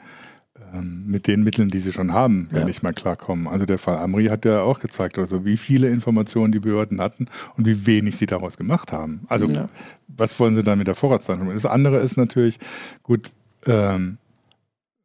ähm, 0.73 1.03
mit 1.07 1.27
den 1.27 1.43
Mitteln, 1.43 1.69
die 1.69 1.79
sie 1.79 1.91
schon 1.91 2.13
haben, 2.13 2.49
ja. 2.51 2.63
nicht 2.65 2.83
mal 2.83 2.93
klarkommen. 2.93 3.47
Also 3.47 3.65
der 3.65 3.77
Fall 3.77 3.97
Amri 3.97 4.27
hat 4.27 4.45
ja 4.45 4.61
auch 4.61 4.79
gezeigt, 4.79 5.17
also 5.17 5.45
wie 5.45 5.57
viele 5.57 5.89
Informationen 5.89 6.51
die 6.51 6.59
Behörden 6.59 7.01
hatten 7.01 7.27
und 7.57 7.65
wie 7.65 7.85
wenig 7.85 8.17
sie 8.17 8.25
daraus 8.25 8.57
gemacht 8.57 8.91
haben. 8.91 9.21
Also 9.27 9.47
ja. 9.47 9.69
was 10.07 10.39
wollen 10.39 10.55
sie 10.55 10.63
dann 10.63 10.77
mit 10.77 10.87
der 10.87 10.95
Vorratsdatenbank? 10.95 11.53
Das 11.53 11.65
andere 11.65 11.97
ist 11.97 12.17
natürlich, 12.17 12.59
gut, 13.03 13.31
ähm, 13.65 14.17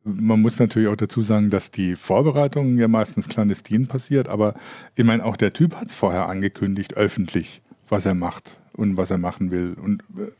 man 0.05 0.41
muss 0.41 0.59
natürlich 0.59 0.89
auch 0.89 0.97
dazu 0.97 1.23
sagen, 1.23 1.51
dass 1.51 1.73
die 1.73 1.97
Vorbereitung 1.97 2.79
ja 2.79 2.87
meistens 2.87 3.29
clandestin 3.29 3.89
passiert, 3.89 4.29
aber 4.29 4.55
ich 4.95 5.05
meine, 5.05 5.25
auch 5.25 5.37
der 5.37 5.53
Typ 5.53 5.75
hat 5.75 5.89
es 5.89 5.95
vorher 5.95 6.29
angekündigt, 6.29 6.95
öffentlich, 6.95 7.61
was 7.89 8.07
er 8.07 8.15
macht 8.15 8.61
und 8.73 8.97
was 8.97 9.11
er 9.11 9.19
machen 9.19 9.51
will. 9.51 9.75
Und 9.83 10.05
äh, 10.17 10.31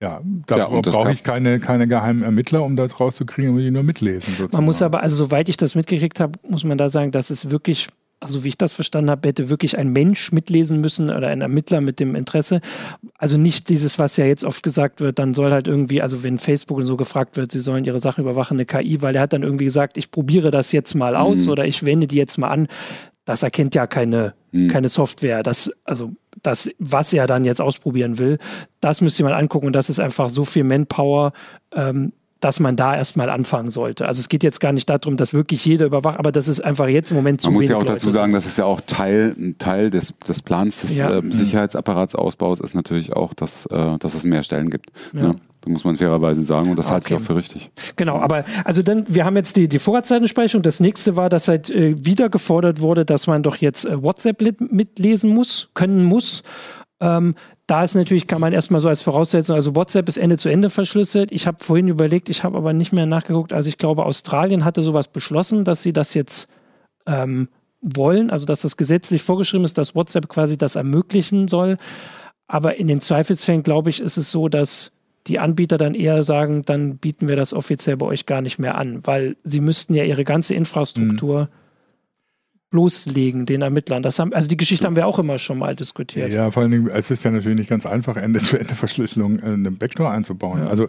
ja, 0.00 0.20
da 0.46 0.56
ja, 0.56 0.66
brauche 0.68 1.12
ich 1.12 1.22
keine, 1.22 1.60
keine 1.60 1.86
geheimen 1.86 2.22
Ermittler, 2.22 2.62
um 2.62 2.74
das 2.76 2.98
rauszukriegen, 2.98 3.52
muss 3.52 3.62
ich 3.62 3.70
nur 3.70 3.82
mitlesen. 3.82 4.30
Sozusagen. 4.30 4.56
Man 4.56 4.64
muss 4.64 4.80
aber, 4.80 5.02
also 5.02 5.16
soweit 5.16 5.48
ich 5.48 5.58
das 5.58 5.74
mitgekriegt 5.74 6.20
habe, 6.20 6.38
muss 6.48 6.64
man 6.64 6.78
da 6.78 6.88
sagen, 6.88 7.10
dass 7.10 7.30
es 7.30 7.50
wirklich 7.50 7.88
also 8.20 8.44
wie 8.44 8.48
ich 8.48 8.58
das 8.58 8.72
verstanden 8.72 9.10
habe, 9.10 9.26
hätte 9.26 9.48
wirklich 9.48 9.78
ein 9.78 9.88
Mensch 9.88 10.30
mitlesen 10.30 10.80
müssen 10.80 11.10
oder 11.10 11.28
ein 11.28 11.40
Ermittler 11.40 11.80
mit 11.80 12.00
dem 12.00 12.14
Interesse. 12.14 12.60
Also 13.16 13.38
nicht 13.38 13.70
dieses, 13.70 13.98
was 13.98 14.18
ja 14.18 14.26
jetzt 14.26 14.44
oft 14.44 14.62
gesagt 14.62 15.00
wird, 15.00 15.18
dann 15.18 15.32
soll 15.32 15.50
halt 15.50 15.66
irgendwie, 15.66 16.02
also 16.02 16.22
wenn 16.22 16.38
Facebook 16.38 16.76
und 16.76 16.86
so 16.86 16.98
gefragt 16.98 17.38
wird, 17.38 17.50
sie 17.50 17.60
sollen 17.60 17.86
ihre 17.86 17.98
Sachen 17.98 18.20
überwachen, 18.20 18.58
eine 18.58 18.66
KI, 18.66 19.00
weil 19.00 19.16
er 19.16 19.22
hat 19.22 19.32
dann 19.32 19.42
irgendwie 19.42 19.64
gesagt, 19.64 19.96
ich 19.96 20.10
probiere 20.10 20.50
das 20.50 20.70
jetzt 20.72 20.94
mal 20.94 21.16
aus 21.16 21.46
mhm. 21.46 21.52
oder 21.52 21.64
ich 21.64 21.86
wende 21.86 22.06
die 22.06 22.16
jetzt 22.16 22.36
mal 22.36 22.48
an. 22.48 22.68
Das 23.24 23.42
erkennt 23.42 23.74
ja 23.74 23.86
keine, 23.86 24.34
mhm. 24.52 24.68
keine 24.68 24.90
Software. 24.90 25.42
Das, 25.42 25.72
also 25.84 26.12
das, 26.42 26.70
was 26.78 27.12
er 27.12 27.26
dann 27.26 27.44
jetzt 27.44 27.60
ausprobieren 27.60 28.18
will, 28.18 28.38
das 28.80 29.00
müsst 29.00 29.18
ihr 29.18 29.24
mal 29.24 29.34
angucken 29.34 29.66
und 29.66 29.72
das 29.74 29.90
ist 29.90 30.00
einfach 30.00 30.30
so 30.30 30.44
viel 30.44 30.64
Manpower, 30.64 31.32
ähm, 31.74 32.12
dass 32.40 32.58
man 32.58 32.74
da 32.74 32.96
erstmal 32.96 33.28
anfangen 33.28 33.70
sollte. 33.70 34.06
Also 34.06 34.20
es 34.20 34.28
geht 34.30 34.42
jetzt 34.42 34.60
gar 34.60 34.72
nicht 34.72 34.88
darum, 34.88 35.18
dass 35.18 35.34
wirklich 35.34 35.64
jeder 35.64 35.84
überwacht, 35.86 36.18
aber 36.18 36.32
das 36.32 36.48
ist 36.48 36.60
einfach 36.60 36.88
jetzt 36.88 37.10
im 37.10 37.18
Moment 37.18 37.42
zu 37.42 37.48
Man 37.48 37.60
muss 37.60 37.68
ja 37.68 37.76
auch 37.76 37.82
dazu 37.82 38.06
Leute 38.06 38.18
sagen, 38.18 38.32
das 38.32 38.46
ist 38.46 38.56
ja 38.56 38.64
auch 38.64 38.80
Teil, 38.80 39.34
ein 39.38 39.58
Teil 39.58 39.90
des, 39.90 40.14
des 40.26 40.40
Plans 40.40 40.80
des 40.80 40.96
ja. 40.96 41.18
äh, 41.18 41.22
Sicherheitsapparaatsausbaus 41.30 42.60
ist 42.60 42.74
natürlich 42.74 43.12
auch, 43.12 43.34
dass, 43.34 43.66
äh, 43.66 43.98
dass 43.98 44.14
es 44.14 44.24
mehr 44.24 44.42
Stellen 44.42 44.70
gibt. 44.70 44.90
Ja. 45.12 45.20
Ne? 45.20 45.40
Da 45.62 45.70
muss 45.70 45.84
man 45.84 45.96
fairerweise 45.96 46.42
sagen 46.42 46.70
und 46.70 46.78
das 46.78 46.86
okay. 46.86 46.94
halte 46.94 47.08
ich 47.08 47.20
auch 47.20 47.24
für 47.24 47.36
richtig. 47.36 47.70
Genau, 47.96 48.18
aber 48.18 48.44
also 48.64 48.82
dann, 48.82 49.04
wir 49.08 49.24
haben 49.24 49.36
jetzt 49.36 49.56
die, 49.56 49.68
die 49.68 49.78
Vorratsdatenspeicherung. 49.78 50.62
Das 50.62 50.80
nächste 50.80 51.16
war, 51.16 51.28
dass 51.28 51.48
halt 51.48 51.68
äh, 51.70 51.94
wieder 52.02 52.30
gefordert 52.30 52.80
wurde, 52.80 53.04
dass 53.04 53.26
man 53.26 53.42
doch 53.42 53.56
jetzt 53.56 53.84
äh, 53.84 54.02
WhatsApp 54.02 54.40
mitlesen 54.58 55.34
muss, 55.34 55.70
können 55.74 56.04
muss. 56.04 56.42
Ähm, 57.00 57.34
da 57.66 57.84
ist 57.84 57.94
natürlich, 57.94 58.26
kann 58.26 58.40
man 58.40 58.52
erstmal 58.52 58.80
so 58.80 58.88
als 58.88 59.00
Voraussetzung, 59.00 59.54
also 59.54 59.76
WhatsApp 59.76 60.08
ist 60.08 60.16
Ende 60.16 60.38
zu 60.38 60.48
Ende 60.48 60.70
verschlüsselt. 60.70 61.30
Ich 61.30 61.46
habe 61.46 61.62
vorhin 61.62 61.88
überlegt, 61.88 62.28
ich 62.28 62.42
habe 62.42 62.56
aber 62.56 62.72
nicht 62.72 62.92
mehr 62.92 63.06
nachgeguckt. 63.06 63.52
Also 63.52 63.68
ich 63.68 63.78
glaube, 63.78 64.06
Australien 64.06 64.64
hatte 64.64 64.82
sowas 64.82 65.08
beschlossen, 65.08 65.64
dass 65.64 65.82
sie 65.82 65.92
das 65.92 66.14
jetzt 66.14 66.48
ähm, 67.06 67.48
wollen, 67.80 68.30
also 68.30 68.46
dass 68.46 68.62
das 68.62 68.76
gesetzlich 68.76 69.22
vorgeschrieben 69.22 69.64
ist, 69.64 69.78
dass 69.78 69.94
WhatsApp 69.94 70.28
quasi 70.28 70.58
das 70.58 70.76
ermöglichen 70.76 71.48
soll. 71.48 71.76
Aber 72.48 72.76
in 72.76 72.88
den 72.88 73.00
Zweifelsfällen, 73.00 73.62
glaube 73.62 73.90
ich, 73.90 74.00
ist 74.00 74.16
es 74.16 74.30
so, 74.30 74.48
dass 74.48 74.92
die 75.26 75.38
Anbieter 75.38 75.78
dann 75.78 75.94
eher 75.94 76.22
sagen, 76.22 76.62
dann 76.64 76.96
bieten 76.96 77.28
wir 77.28 77.36
das 77.36 77.52
offiziell 77.52 77.96
bei 77.96 78.06
euch 78.06 78.26
gar 78.26 78.40
nicht 78.40 78.58
mehr 78.58 78.76
an, 78.76 79.00
weil 79.06 79.36
sie 79.44 79.60
müssten 79.60 79.94
ja 79.94 80.04
ihre 80.04 80.24
ganze 80.24 80.54
Infrastruktur 80.54 81.42
mhm. 81.42 81.48
bloßlegen, 82.70 83.46
den 83.46 83.62
Ermittlern. 83.62 84.02
Das 84.02 84.18
haben, 84.18 84.32
also 84.32 84.48
die 84.48 84.56
Geschichte 84.56 84.86
haben 84.86 84.96
wir 84.96 85.06
auch 85.06 85.18
immer 85.18 85.38
schon 85.38 85.58
mal 85.58 85.76
diskutiert. 85.76 86.32
Ja, 86.32 86.50
vor 86.50 86.62
allen 86.62 86.72
Dingen, 86.72 86.88
es 86.88 87.10
ist 87.10 87.24
ja 87.24 87.30
natürlich 87.30 87.58
nicht 87.58 87.70
ganz 87.70 87.84
einfach, 87.84 88.16
Ende-zu-Ende-Verschlüsselung 88.16 89.40
in 89.40 89.46
einem 89.46 89.76
Backdoor 89.76 90.10
einzubauen. 90.10 90.60
Ja. 90.60 90.68
Also 90.68 90.88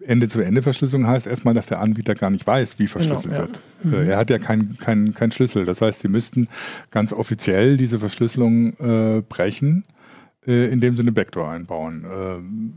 Ende-zu-Ende-Verschlüsselung 0.00 1.06
heißt 1.06 1.26
erstmal, 1.26 1.54
dass 1.54 1.66
der 1.66 1.80
Anbieter 1.80 2.14
gar 2.14 2.30
nicht 2.30 2.46
weiß, 2.46 2.78
wie 2.78 2.86
verschlüsselt 2.86 3.32
genau, 3.32 3.46
ja. 3.46 3.48
wird. 3.48 4.04
Mhm. 4.04 4.10
Er 4.10 4.18
hat 4.18 4.30
ja 4.30 4.38
keinen 4.38 4.76
kein, 4.78 5.14
kein 5.14 5.32
Schlüssel. 5.32 5.64
Das 5.64 5.80
heißt, 5.80 6.00
sie 6.00 6.08
müssten 6.08 6.48
ganz 6.90 7.12
offiziell 7.12 7.76
diese 7.76 7.98
Verschlüsselung 7.98 8.74
äh, 8.78 9.22
brechen, 9.26 9.84
äh, 10.46 10.70
indem 10.70 10.96
sie 10.96 11.02
eine 11.02 11.12
Backdoor 11.12 11.50
einbauen. 11.50 12.04
Ähm, 12.10 12.72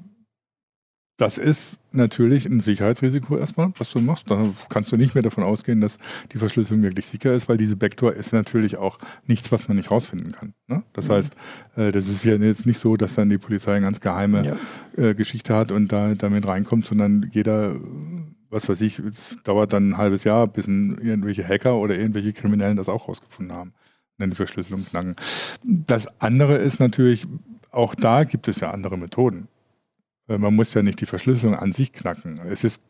das 1.18 1.38
ist 1.38 1.78
natürlich 1.92 2.48
ein 2.48 2.60
Sicherheitsrisiko 2.60 3.38
erstmal, 3.38 3.72
was 3.78 3.92
du 3.92 4.00
machst. 4.00 4.30
Da 4.32 4.50
kannst 4.70 4.92
du 4.92 4.98
nicht 4.98 5.14
mehr 5.14 5.22
davon 5.22 5.44
ausgehen, 5.44 5.80
dass 5.80 5.98
die 6.32 6.40
Verschlüsselung 6.40 6.82
wirklich 6.82 7.06
sicher 7.06 7.34
ist, 7.34 7.48
weil 7.48 7.58
diese 7.58 7.76
Backdoor 7.76 8.14
ist 8.14 8.34
natürlich 8.34 8.78
auch 8.78 8.98
nichts, 9.28 9.52
was 9.52 9.68
man 9.68 9.78
nicht 9.78 9.92
rausfinden 9.92 10.32
kann. 10.32 10.54
Ne? 10.68 10.84
Das 10.94 11.08
mhm. 11.08 11.14
heißt, 11.14 11.36
äh, 11.76 11.92
das 11.92 12.08
ist 12.08 12.24
ja 12.24 12.36
jetzt 12.36 12.66
nicht 12.66 12.80
so, 12.80 12.98
dass 12.98 13.14
dann 13.14 13.30
die 13.30 13.38
Polizei 13.38 13.76
eine 13.76 13.86
ganz 13.86 14.00
geheime 14.00 14.58
ja. 14.98 15.04
äh, 15.04 15.14
Geschichte 15.14 15.56
hat 15.56 15.72
und 15.72 15.92
da 15.92 16.16
damit 16.16 16.48
reinkommt, 16.48 16.88
sondern 16.88 17.30
jeder, 17.32 17.76
was 18.50 18.68
weiß 18.68 18.82
ich, 18.82 18.98
es 18.98 19.38
dauert 19.44 19.72
dann 19.72 19.90
ein 19.92 19.98
halbes 19.98 20.24
Jahr, 20.24 20.48
bis 20.48 20.66
irgendwelche 20.68 21.48
Hacker 21.48 21.76
oder 21.76 21.96
irgendwelche 21.96 22.34
Kriminellen 22.34 22.78
das 22.78 22.90
auch 22.90 23.08
rausgefunden 23.08 23.56
haben, 23.56 23.74
dann 24.18 24.32
die 24.32 24.36
Verschlüsselung 24.36 24.84
knacken. 24.84 25.16
Das 25.64 26.08
andere 26.20 26.58
ist 26.58 26.80
natürlich, 26.80 27.28
auch 27.70 27.94
da 27.94 28.24
gibt 28.24 28.48
es 28.48 28.62
ja 28.62 28.72
andere 28.72 28.98
Methoden. 28.98 29.48
Äh, 30.28 30.38
man 30.38 30.56
muss 30.56 30.74
ja 30.74 30.82
nicht 30.82 31.02
die 31.02 31.06
Verschlüsselung 31.06 31.56
an 31.56 31.74
sich 31.74 31.92
knacken. 31.94 32.40
Es 32.50 32.64
ist, 32.64 32.82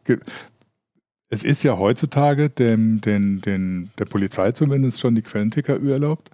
es 1.30 1.43
ist 1.43 1.63
ja 1.63 1.78
heutzutage 1.78 2.50
dem, 2.50 3.02
den, 3.02 3.41
den, 3.41 3.91
der 3.98 4.06
Polizei 4.06 4.52
zumindest 4.52 5.00
schon 5.00 5.15
die 5.15 5.22
Quellenticker 5.22 5.82
erlaubt. 5.82 6.30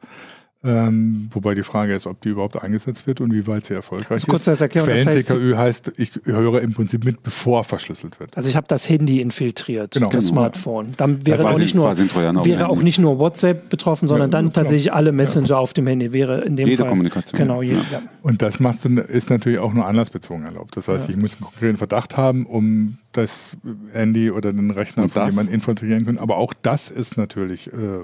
Ähm, 0.62 1.30
wobei 1.32 1.56
die 1.56 1.63
Frage 1.63 1.95
ist, 1.95 2.06
ob 2.06 2.19
die 2.19 2.30
überhaupt 2.30 2.62
eingesetzt 2.62 3.08
wird 3.08 3.22
und 3.22 3.34
wie 3.34 3.48
weit 3.48 3.65
sie 3.65 3.76
erfolgreich 3.76 4.12
also 4.12 4.28
kurz 4.28 4.45
als 4.45 4.60
Erklärung, 4.60 4.89
ist. 4.89 5.04
Quellen-TKÜ 5.04 5.56
heißt, 5.56 5.93
ich 5.95 6.12
höre 6.26 6.62
im 6.62 6.74
Prinzip 6.74 7.06
mit, 7.06 7.24
bevor 7.24 7.63
verschlüsselt 7.63 8.19
wird. 8.19 8.36
Also 8.36 8.50
ich 8.50 8.58
habe 8.58 8.67
das 8.67 8.89
Handy 8.89 9.22
infiltriert, 9.22 9.91
genau. 9.91 10.10
das 10.10 10.28
Smartphone. 10.28 10.88
Dann 10.98 11.26
wäre, 11.26 11.50
auch 11.50 11.58
nicht, 11.58 11.76
nur, 11.76 11.86
wäre 11.86 12.67
auch 12.67 12.82
nicht 12.82 13.00
nur 13.00 13.19
WhatsApp 13.19 13.69
betroffen, 13.69 14.10
sondern 14.10 14.28
ja, 14.28 14.32
dann 14.32 14.45
genau. 14.45 14.54
tatsächlich 14.54 14.91
alle 14.91 15.13
Messenger 15.13 15.48
ja. 15.48 15.58
auf 15.58 15.72
dem 15.72 15.88
Handy 15.88 16.12
wäre 16.12 16.41
in 16.41 16.58
dem 16.58 16.67
jede 16.67 16.82
Fall. 16.82 16.89
Kommunikation. 16.89 17.38
Genau, 17.38 17.62
jede, 17.62 17.80
ja. 17.89 18.02
Und 18.22 18.41
das 18.41 18.60
machst 18.60 18.84
du, 18.84 19.00
ist 19.00 19.30
natürlich 19.30 19.60
auch 19.60 19.72
nur 19.72 19.86
anlassbezogen 19.86 20.43
erlaubt. 20.45 20.76
Das 20.76 20.89
heißt, 20.89 21.10
ich 21.10 21.15
muss 21.15 21.36
einen 21.36 21.45
konkreten 21.45 21.78
Verdacht 21.78 22.17
haben, 22.17 22.45
um 22.45 22.98
das 23.13 23.56
Handy 23.93 24.30
oder 24.30 24.52
den 24.52 24.72
Rechner 24.72 25.08
von 25.08 25.30
jemandem 25.30 25.54
infiltrieren 25.54 26.06
können. 26.06 26.19
Aber 26.19 26.36
auch 26.36 26.54
das 26.62 26.91
ist 26.91 27.15
natürlich 27.15 27.67
äh, 27.67 28.04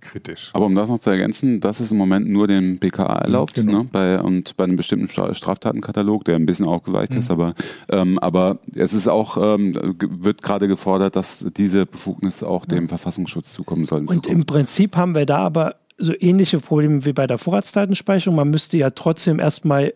kritisch. 0.00 0.50
Aber 0.52 0.66
um 0.66 0.74
das 0.74 0.88
noch 0.88 0.98
zu 0.98 1.10
ergänzen, 1.10 1.60
das 1.60 1.80
ist 1.80 1.92
im 1.92 1.98
Moment 1.98 2.28
nur 2.28 2.46
dem 2.46 2.78
BKA 2.78 3.18
erlaubt 3.18 3.54
genau. 3.54 3.82
ne, 3.82 3.88
bei, 3.90 4.20
und 4.20 4.56
bei 4.56 4.64
einem 4.64 4.76
bestimmten 4.76 5.08
Straftatenkatalog, 5.08 6.24
der 6.24 6.36
ein 6.36 6.46
bisschen 6.46 6.66
aufgeweicht 6.66 7.12
mhm. 7.12 7.18
ist, 7.18 7.30
aber, 7.30 7.54
ähm, 7.90 8.18
aber 8.18 8.58
es 8.74 8.92
ist 8.92 9.08
auch, 9.08 9.36
ähm, 9.36 9.74
wird 9.98 10.42
gerade 10.42 10.68
gefordert, 10.68 11.16
dass 11.16 11.46
diese 11.56 11.86
Befugnis 11.86 12.42
auch 12.42 12.66
dem 12.66 12.88
Verfassungsschutz 12.88 13.52
zukommen 13.52 13.86
soll. 13.86 14.04
Und 14.06 14.26
im 14.26 14.44
Prinzip 14.44 14.96
haben 14.96 15.14
wir 15.14 15.26
da 15.26 15.38
aber 15.38 15.76
so 15.98 16.14
ähnliche 16.18 16.58
Probleme 16.60 17.04
wie 17.04 17.12
bei 17.12 17.26
der 17.26 17.38
Vorratsdatenspeicherung. 17.38 18.36
Man 18.36 18.50
müsste 18.50 18.78
ja 18.78 18.90
trotzdem 18.90 19.38
erstmal 19.38 19.92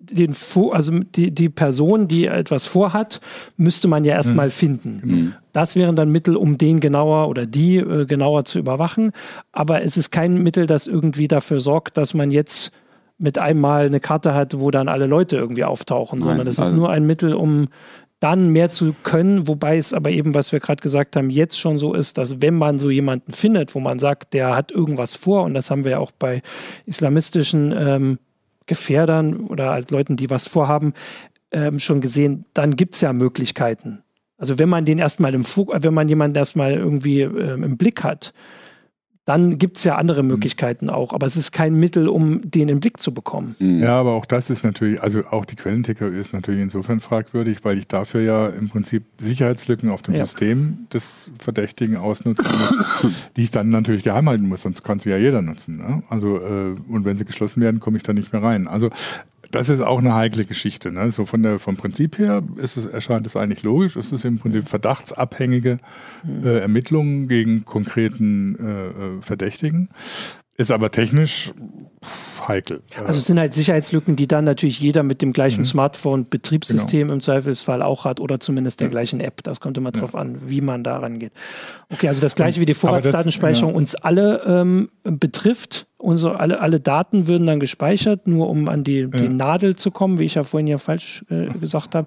den 0.00 0.34
also 0.70 1.00
die, 1.00 1.32
die 1.32 1.48
Person, 1.48 2.08
die 2.08 2.26
etwas 2.26 2.66
vorhat, 2.66 3.20
müsste 3.56 3.88
man 3.88 4.04
ja 4.04 4.14
erstmal 4.14 4.46
mhm. 4.46 4.52
finden. 4.52 5.00
Mhm. 5.02 5.34
Das 5.58 5.74
wären 5.74 5.96
dann 5.96 6.12
Mittel, 6.12 6.36
um 6.36 6.56
den 6.56 6.78
genauer 6.78 7.26
oder 7.26 7.44
die 7.44 7.78
äh, 7.78 8.06
genauer 8.06 8.44
zu 8.44 8.60
überwachen. 8.60 9.10
Aber 9.50 9.82
es 9.82 9.96
ist 9.96 10.12
kein 10.12 10.40
Mittel, 10.40 10.66
das 10.66 10.86
irgendwie 10.86 11.26
dafür 11.26 11.58
sorgt, 11.58 11.96
dass 11.96 12.14
man 12.14 12.30
jetzt 12.30 12.70
mit 13.18 13.38
einmal 13.38 13.86
eine 13.86 13.98
Karte 13.98 14.34
hat, 14.34 14.60
wo 14.60 14.70
dann 14.70 14.86
alle 14.86 15.06
Leute 15.06 15.36
irgendwie 15.36 15.64
auftauchen, 15.64 16.20
Nein, 16.20 16.28
sondern 16.28 16.46
es 16.46 16.60
also 16.60 16.70
ist 16.70 16.78
nur 16.78 16.90
ein 16.90 17.04
Mittel, 17.06 17.34
um 17.34 17.70
dann 18.20 18.50
mehr 18.50 18.70
zu 18.70 18.94
können, 19.02 19.48
wobei 19.48 19.78
es 19.78 19.92
aber 19.92 20.10
eben, 20.10 20.32
was 20.32 20.52
wir 20.52 20.60
gerade 20.60 20.80
gesagt 20.80 21.16
haben, 21.16 21.28
jetzt 21.28 21.58
schon 21.58 21.76
so 21.76 21.92
ist, 21.92 22.18
dass 22.18 22.40
wenn 22.40 22.54
man 22.54 22.78
so 22.78 22.88
jemanden 22.88 23.32
findet, 23.32 23.74
wo 23.74 23.80
man 23.80 23.98
sagt, 23.98 24.34
der 24.34 24.54
hat 24.54 24.70
irgendwas 24.70 25.16
vor, 25.16 25.42
und 25.42 25.54
das 25.54 25.72
haben 25.72 25.82
wir 25.82 25.90
ja 25.90 25.98
auch 25.98 26.12
bei 26.12 26.40
islamistischen 26.86 27.74
ähm, 27.76 28.18
Gefährdern 28.66 29.48
oder 29.48 29.70
halt 29.70 29.90
Leuten, 29.90 30.14
die 30.14 30.30
was 30.30 30.46
vorhaben, 30.46 30.94
ähm, 31.50 31.80
schon 31.80 32.00
gesehen, 32.00 32.44
dann 32.54 32.76
gibt 32.76 32.94
es 32.94 33.00
ja 33.00 33.12
Möglichkeiten. 33.12 34.04
Also 34.38 34.58
wenn 34.58 34.68
man 34.68 34.84
den 34.84 34.98
erstmal 34.98 35.34
im 35.34 35.44
Fug, 35.44 35.72
wenn 35.74 35.94
man 35.94 36.08
jemanden 36.08 36.36
erstmal 36.36 36.72
irgendwie 36.72 37.22
ähm, 37.22 37.64
im 37.64 37.76
Blick 37.76 38.04
hat, 38.04 38.32
dann 39.28 39.58
gibt 39.58 39.76
es 39.76 39.84
ja 39.84 39.96
andere 39.96 40.22
mhm. 40.22 40.28
Möglichkeiten 40.30 40.88
auch. 40.88 41.12
Aber 41.12 41.26
es 41.26 41.36
ist 41.36 41.52
kein 41.52 41.74
Mittel, 41.74 42.08
um 42.08 42.50
den 42.50 42.70
im 42.70 42.80
Blick 42.80 42.98
zu 42.98 43.12
bekommen. 43.12 43.56
Mhm. 43.58 43.80
Ja, 43.80 44.00
aber 44.00 44.12
auch 44.12 44.24
das 44.24 44.48
ist 44.48 44.64
natürlich, 44.64 45.02
also 45.02 45.22
auch 45.26 45.44
die 45.44 45.54
Quellen-TKÜ 45.54 46.18
ist 46.18 46.32
natürlich 46.32 46.62
insofern 46.62 47.00
fragwürdig, 47.00 47.58
weil 47.62 47.76
ich 47.76 47.86
dafür 47.86 48.22
ja 48.22 48.46
im 48.46 48.70
Prinzip 48.70 49.04
Sicherheitslücken 49.20 49.90
auf 49.90 50.00
dem 50.00 50.14
ja. 50.14 50.24
System 50.24 50.86
des 50.94 51.04
Verdächtigen 51.38 51.98
ausnutzen 51.98 52.46
muss, 52.46 53.12
die 53.36 53.42
ich 53.42 53.50
dann 53.50 53.68
natürlich 53.68 54.02
geheim 54.02 54.30
halten 54.30 54.48
muss, 54.48 54.62
sonst 54.62 54.82
kann 54.82 54.98
sie 54.98 55.10
ja 55.10 55.18
jeder 55.18 55.42
nutzen. 55.42 55.76
Ne? 55.76 56.02
Also, 56.08 56.38
äh, 56.38 56.74
und 56.88 57.04
wenn 57.04 57.18
sie 57.18 57.26
geschlossen 57.26 57.60
werden, 57.60 57.80
komme 57.80 57.98
ich 57.98 58.04
da 58.04 58.14
nicht 58.14 58.32
mehr 58.32 58.42
rein. 58.42 58.66
Also 58.66 58.88
das 59.50 59.68
ist 59.68 59.80
auch 59.80 59.98
eine 59.98 60.14
heikle 60.14 60.44
Geschichte. 60.44 60.92
Ne? 60.92 61.10
So 61.12 61.26
von 61.26 61.42
der, 61.42 61.58
vom 61.58 61.76
Prinzip 61.76 62.18
her 62.18 62.42
ist 62.56 62.76
es, 62.76 62.86
erscheint 62.86 63.26
es 63.26 63.36
eigentlich 63.36 63.62
logisch. 63.62 63.96
Es 63.96 64.12
ist 64.12 64.24
im 64.24 64.38
Prinzip 64.38 64.68
verdachtsabhängige 64.68 65.78
mhm. 66.24 66.46
äh, 66.46 66.58
Ermittlungen 66.58 67.28
gegen 67.28 67.64
konkreten 67.64 68.56
äh, 68.56 68.88
äh 68.88 69.22
Verdächtigen. 69.22 69.88
Ist 70.56 70.72
aber 70.72 70.90
technisch 70.90 71.52
heikel. 72.48 72.82
Also 73.04 73.18
es 73.18 73.26
sind 73.26 73.38
halt 73.38 73.54
Sicherheitslücken, 73.54 74.16
die 74.16 74.26
dann 74.26 74.44
natürlich 74.44 74.80
jeder 74.80 75.04
mit 75.04 75.22
dem 75.22 75.32
gleichen 75.32 75.60
mhm. 75.60 75.66
Smartphone-Betriebssystem 75.66 77.02
genau. 77.02 77.14
im 77.14 77.20
Zweifelsfall 77.20 77.82
auch 77.82 78.04
hat 78.04 78.18
oder 78.18 78.40
zumindest 78.40 78.80
der 78.80 78.88
ja. 78.88 78.90
gleichen 78.90 79.20
App. 79.20 79.42
Das 79.44 79.60
kommt 79.60 79.78
immer 79.78 79.92
ja. 79.94 80.00
drauf 80.00 80.16
an, 80.16 80.38
wie 80.50 80.60
man 80.60 80.82
da 80.82 80.98
rangeht. 80.98 81.32
Okay, 81.92 82.08
also 82.08 82.20
das 82.20 82.34
gleiche 82.34 82.60
wie 82.60 82.66
die 82.66 82.74
Vorratsdatenspeicherung 82.74 83.70
ja. 83.70 83.76
uns 83.76 83.94
alle 83.94 84.42
ähm, 84.46 84.88
betrifft. 85.04 85.86
Unsere, 86.00 86.38
alle, 86.38 86.60
alle 86.60 86.78
Daten 86.78 87.26
würden 87.26 87.48
dann 87.48 87.58
gespeichert, 87.58 88.28
nur 88.28 88.48
um 88.48 88.68
an 88.68 88.84
die, 88.84 89.10
die 89.10 89.28
Nadel 89.28 89.74
zu 89.74 89.90
kommen, 89.90 90.20
wie 90.20 90.26
ich 90.26 90.36
ja 90.36 90.44
vorhin 90.44 90.68
ja 90.68 90.78
falsch 90.78 91.24
äh, 91.28 91.46
gesagt 91.58 91.96
habe. 91.96 92.06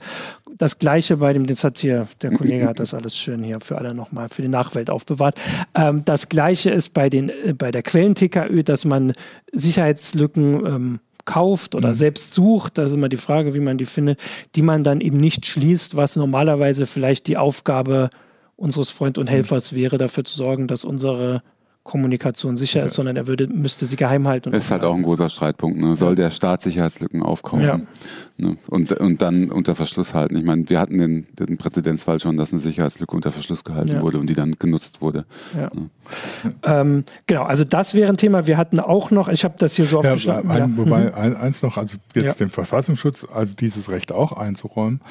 Das 0.58 0.80
gleiche 0.80 1.18
bei 1.18 1.34
dem, 1.34 1.46
das 1.46 1.66
hat 1.66 1.78
hier, 1.78 2.08
der 2.22 2.32
Kollege 2.32 2.68
hat 2.68 2.80
das 2.80 2.94
alles 2.94 3.18
schön 3.18 3.44
hier 3.44 3.60
für 3.60 3.78
alle 3.78 3.94
nochmal, 3.94 4.30
für 4.30 4.42
die 4.42 4.48
Nachwelt 4.48 4.90
aufbewahrt. 4.90 5.36
Ähm, 5.76 6.06
das 6.06 6.30
gleiche 6.30 6.70
ist 6.70 6.94
bei, 6.94 7.10
den, 7.10 7.30
äh, 7.30 7.54
bei 7.54 7.72
der 7.72 7.84
Quellen-TKÖ, 7.84 8.64
dass 8.64 8.86
man 8.86 9.12
Sicherheitslücken 9.52 10.66
ähm, 10.66 11.00
kauft 11.26 11.76
oder 11.76 11.90
mhm. 11.90 11.96
selbst 11.96 12.34
sucht, 12.34 12.78
das 12.78 12.92
ist 12.92 12.96
immer 12.96 13.10
die 13.10 13.18
Frage, 13.18 13.54
wie 13.54 13.60
man 13.60 13.78
die 13.78 13.86
findet, 13.86 14.20
die 14.56 14.62
man 14.62 14.86
dann 14.86 15.02
eben 15.02 15.20
nicht 15.20 15.46
schließt, 15.46 15.98
was 15.98 16.16
normalerweise 16.16 16.88
vielleicht 16.88 17.28
die 17.28 17.36
Aufgabe 17.36 18.10
unseres 18.56 18.90
Freund 18.90 19.18
und 19.18 19.26
mhm. 19.26 19.32
Helfers 19.32 19.74
wäre, 19.74 19.98
dafür 19.98 20.24
zu 20.24 20.38
sorgen, 20.38 20.68
dass 20.68 20.86
unsere 20.86 21.44
Kommunikation 21.84 22.58
sicher 22.58 22.86
ist, 22.86 22.94
sondern 22.94 23.16
er 23.16 23.28
würde, 23.28 23.48
müsste 23.48 23.88
sie 23.88 23.96
geheim 23.96 24.28
halten. 24.28 24.52
Das 24.52 24.66
ist 24.66 24.72
halt 24.72 24.84
auch 24.84 24.96
ein 24.96 25.02
großer 25.02 25.30
Streitpunkt. 25.30 25.80
Ne? 25.80 25.96
Soll 25.96 26.16
der 26.16 26.30
Staat 26.30 26.62
Sicherheitslücken 26.62 27.24
aufkaufen 27.24 27.66
ja. 27.66 27.82
ne? 28.38 28.58
und, 28.68 28.92
und 28.92 29.22
dann 29.24 29.50
unter 29.50 29.74
Verschluss 29.74 30.14
halten? 30.14 30.38
Ich 30.38 30.44
meine, 30.44 30.70
wir 30.70 30.80
hatten 30.80 31.00
den, 31.00 31.28
den 31.40 31.58
Präzedenzfall 31.58 32.20
schon, 32.20 32.38
dass 32.38 32.54
eine 32.54 32.62
Sicherheitslücke 32.62 33.16
unter 33.16 33.32
Verschluss 33.32 33.64
gehalten 33.64 33.94
ja. 33.94 34.02
wurde 34.02 34.20
und 34.20 34.28
die 34.28 34.36
dann 34.36 34.54
genutzt 34.60 35.02
wurde. 35.02 35.26
Ja. 35.56 35.72
Ne? 35.74 35.90
Ähm, 36.64 37.04
genau, 37.26 37.44
also 37.44 37.64
das 37.64 37.96
wäre 37.96 38.10
ein 38.10 38.18
Thema. 38.18 38.46
Wir 38.46 38.58
hatten 38.58 38.80
auch 38.80 39.10
noch, 39.10 39.28
ich 39.28 39.44
habe 39.44 39.56
das 39.58 39.76
hier 39.76 39.86
so 39.86 40.00
aufgeschrieben. 40.00 40.52
Ein, 40.52 40.78
wobei 40.78 41.06
mhm. 41.06 41.36
eins 41.36 41.64
noch, 41.64 41.78
also 41.78 41.98
jetzt 42.14 42.40
den 42.40 42.52
Verfassungsschutz, 42.52 43.26
also 43.34 43.56
dieses 43.56 43.90
Recht 43.90 44.12
auch 44.12 44.34
einzuräumen. 44.34 45.02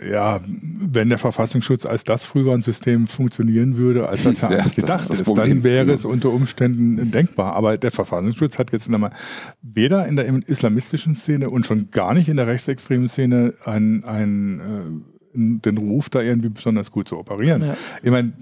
Ja, 0.00 0.40
wenn 0.46 1.10
der 1.10 1.18
Verfassungsschutz 1.18 1.84
als 1.84 2.04
das 2.04 2.24
Frühwarnsystem 2.24 3.06
funktionieren 3.08 3.76
würde, 3.76 4.08
als 4.08 4.22
das 4.22 4.40
ja, 4.40 4.50
ja 4.50 4.58
eigentlich 4.60 4.76
gedacht 4.76 5.10
ist, 5.10 5.20
ist 5.20 5.36
dann 5.36 5.62
wäre 5.62 5.92
es 5.92 6.06
unter 6.06 6.30
Umständen 6.30 7.10
denkbar. 7.10 7.54
Aber 7.54 7.76
der 7.76 7.90
Verfassungsschutz 7.90 8.58
hat 8.58 8.72
jetzt 8.72 8.88
nochmal 8.88 9.12
weder 9.60 10.06
in 10.08 10.16
der 10.16 10.26
islamistischen 10.46 11.14
Szene 11.14 11.50
und 11.50 11.66
schon 11.66 11.88
gar 11.90 12.14
nicht 12.14 12.30
in 12.30 12.38
der 12.38 12.46
rechtsextremen 12.46 13.10
Szene 13.10 13.52
ein, 13.64 14.04
ein, 14.04 14.60
äh, 14.60 15.60
den 15.60 15.76
Ruf, 15.76 16.08
da 16.08 16.22
irgendwie 16.22 16.48
besonders 16.48 16.90
gut 16.90 17.08
zu 17.08 17.18
operieren. 17.18 17.62
Ja. 17.62 17.76
Ich 18.02 18.10
meine, 18.10 18.32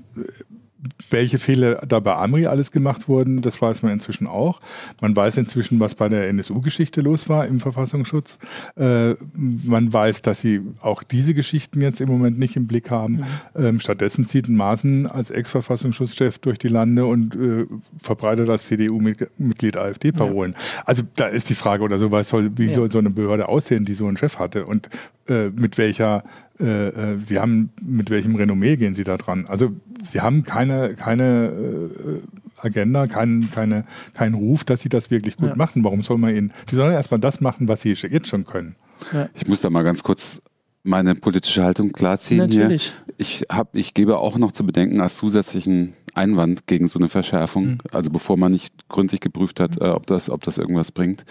welche 1.11 1.39
Fehler 1.39 1.83
da 1.87 2.01
bei 2.01 2.15
Amri 2.15 2.47
alles 2.47 2.71
gemacht 2.71 3.09
wurden, 3.09 3.43
das 3.43 3.61
weiß 3.61 3.83
man 3.83 3.93
inzwischen 3.93 4.27
auch. 4.27 4.61
Man 5.01 5.15
weiß 5.15 5.37
inzwischen, 5.37 5.79
was 5.81 5.95
bei 5.95 6.09
der 6.09 6.29
NSU-Geschichte 6.29 7.01
los 7.01 7.29
war 7.29 7.47
im 7.47 7.61
Verfassungsschutz. 7.61 8.39
Äh, 8.77 9.15
man 9.35 9.93
weiß, 9.93 10.23
dass 10.23 10.41
sie 10.41 10.63
auch 10.81 11.03
diese 11.03 11.35
Geschichten 11.35 11.83
jetzt 11.83 12.01
im 12.01 12.09
Moment 12.09 12.39
nicht 12.39 12.57
im 12.57 12.67
Blick 12.67 12.91
haben. 12.91 13.17
Mhm. 13.57 13.65
Ähm, 13.65 13.81
stattdessen 13.81 14.27
zieht 14.27 14.49
Maaßen 14.49 15.07
als 15.07 15.31
Ex-Verfassungsschutzchef 15.31 16.39
durch 16.39 16.59
die 16.59 16.69
Lande 16.69 17.05
und 17.05 17.35
äh, 17.35 17.67
verbreitet 18.01 18.49
als 18.49 18.67
CDU-Mitglied 18.67 19.77
AfD-Parolen. 19.77 20.53
Ja. 20.53 20.83
Also 20.87 21.03
da 21.17 21.27
ist 21.27 21.51
die 21.51 21.55
Frage 21.55 21.83
oder 21.83 21.99
so, 21.99 22.11
was 22.11 22.29
soll, 22.29 22.51
wie 22.57 22.67
ja. 22.67 22.75
soll 22.75 22.91
so 22.91 22.99
eine 22.99 23.11
Behörde 23.11 23.49
aussehen, 23.49 23.85
die 23.85 23.95
so 23.95 24.07
einen 24.07 24.17
Chef 24.17 24.39
hatte 24.39 24.65
und 24.65 24.89
äh, 25.29 25.51
mit 25.51 25.77
welcher 25.79 26.23
äh, 26.61 26.89
äh, 26.89 27.19
Sie 27.27 27.39
haben, 27.39 27.71
mit 27.81 28.11
welchem 28.11 28.35
Renommee 28.35 28.77
gehen 28.77 28.95
Sie 28.95 29.05
da 29.05 29.17
dran? 29.17 29.47
Also 29.47 29.73
Sie 30.09 30.21
haben 30.21 30.45
keine, 30.45 30.95
keine 30.95 31.47
äh, 31.47 32.67
Agenda, 32.67 33.07
keinen 33.07 33.51
keine, 33.51 33.85
kein 34.15 34.35
Ruf, 34.35 34.65
dass 34.65 34.81
Sie 34.81 34.89
das 34.89 35.11
wirklich 35.11 35.37
gut 35.37 35.51
ja. 35.51 35.57
machen. 35.57 35.85
Warum 35.85 36.03
soll 36.03 36.19
man 36.19 36.35
Ihnen, 36.35 36.53
Sie 36.69 36.77
sollen 36.77 36.93
erstmal 36.93 37.21
das 37.21 37.41
machen, 37.41 37.69
was 37.69 37.83
Sie 37.83 37.93
jetzt 37.93 38.29
schon 38.29 38.45
können. 38.45 38.77
Ja. 39.13 39.29
Ich 39.35 39.47
muss 39.47 39.61
da 39.61 39.71
mal 39.71 39.83
ganz 39.83 40.03
kurz 40.03 40.43
meine 40.83 41.15
politische 41.15 41.63
Haltung 41.63 41.93
klarziehen 41.93 42.39
Natürlich. 42.39 42.85
hier. 42.85 43.15
Ich, 43.19 43.43
hab, 43.51 43.75
ich 43.75 43.93
gebe 43.93 44.19
auch 44.19 44.39
noch 44.39 44.53
zu 44.53 44.65
bedenken 44.65 45.01
als 45.01 45.17
zusätzlichen 45.17 45.93
Einwand 46.15 46.67
gegen 46.67 46.89
so 46.89 46.99
eine 46.99 47.09
Verschärfung, 47.09 47.65
mhm. 47.65 47.79
also 47.93 48.11
bevor 48.11 48.37
man 48.37 48.53
nicht 48.53 48.89
gründlich 48.89 49.21
geprüft 49.21 49.61
hat, 49.61 49.79
äh, 49.81 49.89
ob, 49.89 50.07
das, 50.07 50.31
ob 50.31 50.43
das 50.45 50.59
irgendwas 50.59 50.93
bringt. 50.93 51.25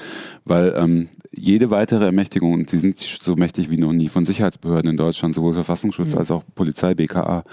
Weil 0.46 0.74
ähm, 0.78 1.10
jede 1.32 1.72
weitere 1.72 2.06
Ermächtigung, 2.06 2.54
und 2.54 2.70
sie 2.70 2.78
sind 2.78 3.00
so 3.00 3.36
mächtig 3.36 3.70
wie 3.70 3.78
noch 3.78 3.92
nie 3.92 4.08
von 4.08 4.26
Sicherheitsbehörden 4.26 4.92
in 4.92 4.98
Deutschland, 4.98 5.36
sowohl 5.36 5.54
Verfassungsschutz 5.54 6.14
mhm. 6.14 6.20
als 6.20 6.32
auch 6.32 6.44
Polizei, 6.56 6.94
BKA, 6.94 7.44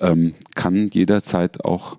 ähm, 0.00 0.34
kann 0.54 0.90
jederzeit 0.92 1.64
auch 1.64 1.98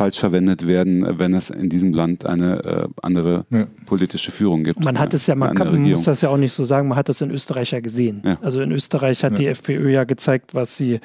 falsch 0.00 0.18
verwendet 0.18 0.66
werden, 0.66 1.18
wenn 1.18 1.34
es 1.34 1.50
in 1.50 1.68
diesem 1.68 1.92
Land 1.92 2.24
eine 2.24 2.64
äh, 2.64 2.88
andere 3.02 3.44
ja. 3.50 3.66
politische 3.84 4.32
Führung 4.32 4.64
gibt. 4.64 4.82
Man 4.82 4.98
hat 4.98 5.12
es 5.12 5.26
ja, 5.26 5.34
man, 5.34 5.54
kann, 5.54 5.70
man 5.70 5.82
muss 5.82 6.04
das 6.04 6.22
ja 6.22 6.30
auch 6.30 6.38
nicht 6.38 6.54
so 6.54 6.64
sagen, 6.64 6.88
man 6.88 6.96
hat 6.96 7.10
das 7.10 7.20
in 7.20 7.30
Österreich 7.30 7.72
ja 7.72 7.80
gesehen. 7.80 8.22
Ja. 8.24 8.38
Also 8.40 8.62
in 8.62 8.72
Österreich 8.72 9.22
hat 9.24 9.32
ja. 9.32 9.38
die 9.40 9.46
FPÖ 9.48 9.90
ja 9.90 10.04
gezeigt, 10.04 10.54
was 10.54 10.74
sie 10.74 11.00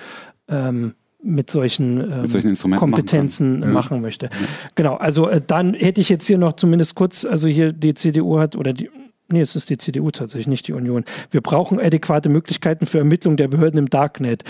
ähm, 0.48 0.94
mit 1.22 1.50
solchen, 1.50 2.00
ähm, 2.00 2.22
mit 2.22 2.32
solchen 2.32 2.56
Kompetenzen 2.78 3.60
machen, 3.60 3.74
machen 3.74 4.02
möchte. 4.02 4.30
Genau, 4.76 4.96
also 4.96 5.28
äh, 5.28 5.42
dann 5.46 5.74
hätte 5.74 6.00
ich 6.00 6.08
jetzt 6.08 6.26
hier 6.26 6.38
noch 6.38 6.54
zumindest 6.54 6.96
kurz, 6.96 7.26
also 7.26 7.50
hier 7.50 7.74
die 7.74 7.96
CDU 7.96 8.40
hat 8.40 8.56
oder 8.56 8.72
die 8.72 8.90
Nee, 9.28 9.42
es 9.42 9.56
ist 9.56 9.72
die 9.72 9.80
CDU 9.80 10.12
tatsächlich, 10.12 10.46
nicht 10.46 10.68
die 10.68 10.74
Union. 10.74 11.04
Wir 11.32 11.42
brauchen 11.42 11.80
adäquate 11.80 12.30
Möglichkeiten 12.30 12.86
für 12.86 13.00
Ermittlung 13.00 13.38
der 13.38 13.48
Behörden 13.48 13.80
im 13.80 13.90
Darknet 13.90 14.44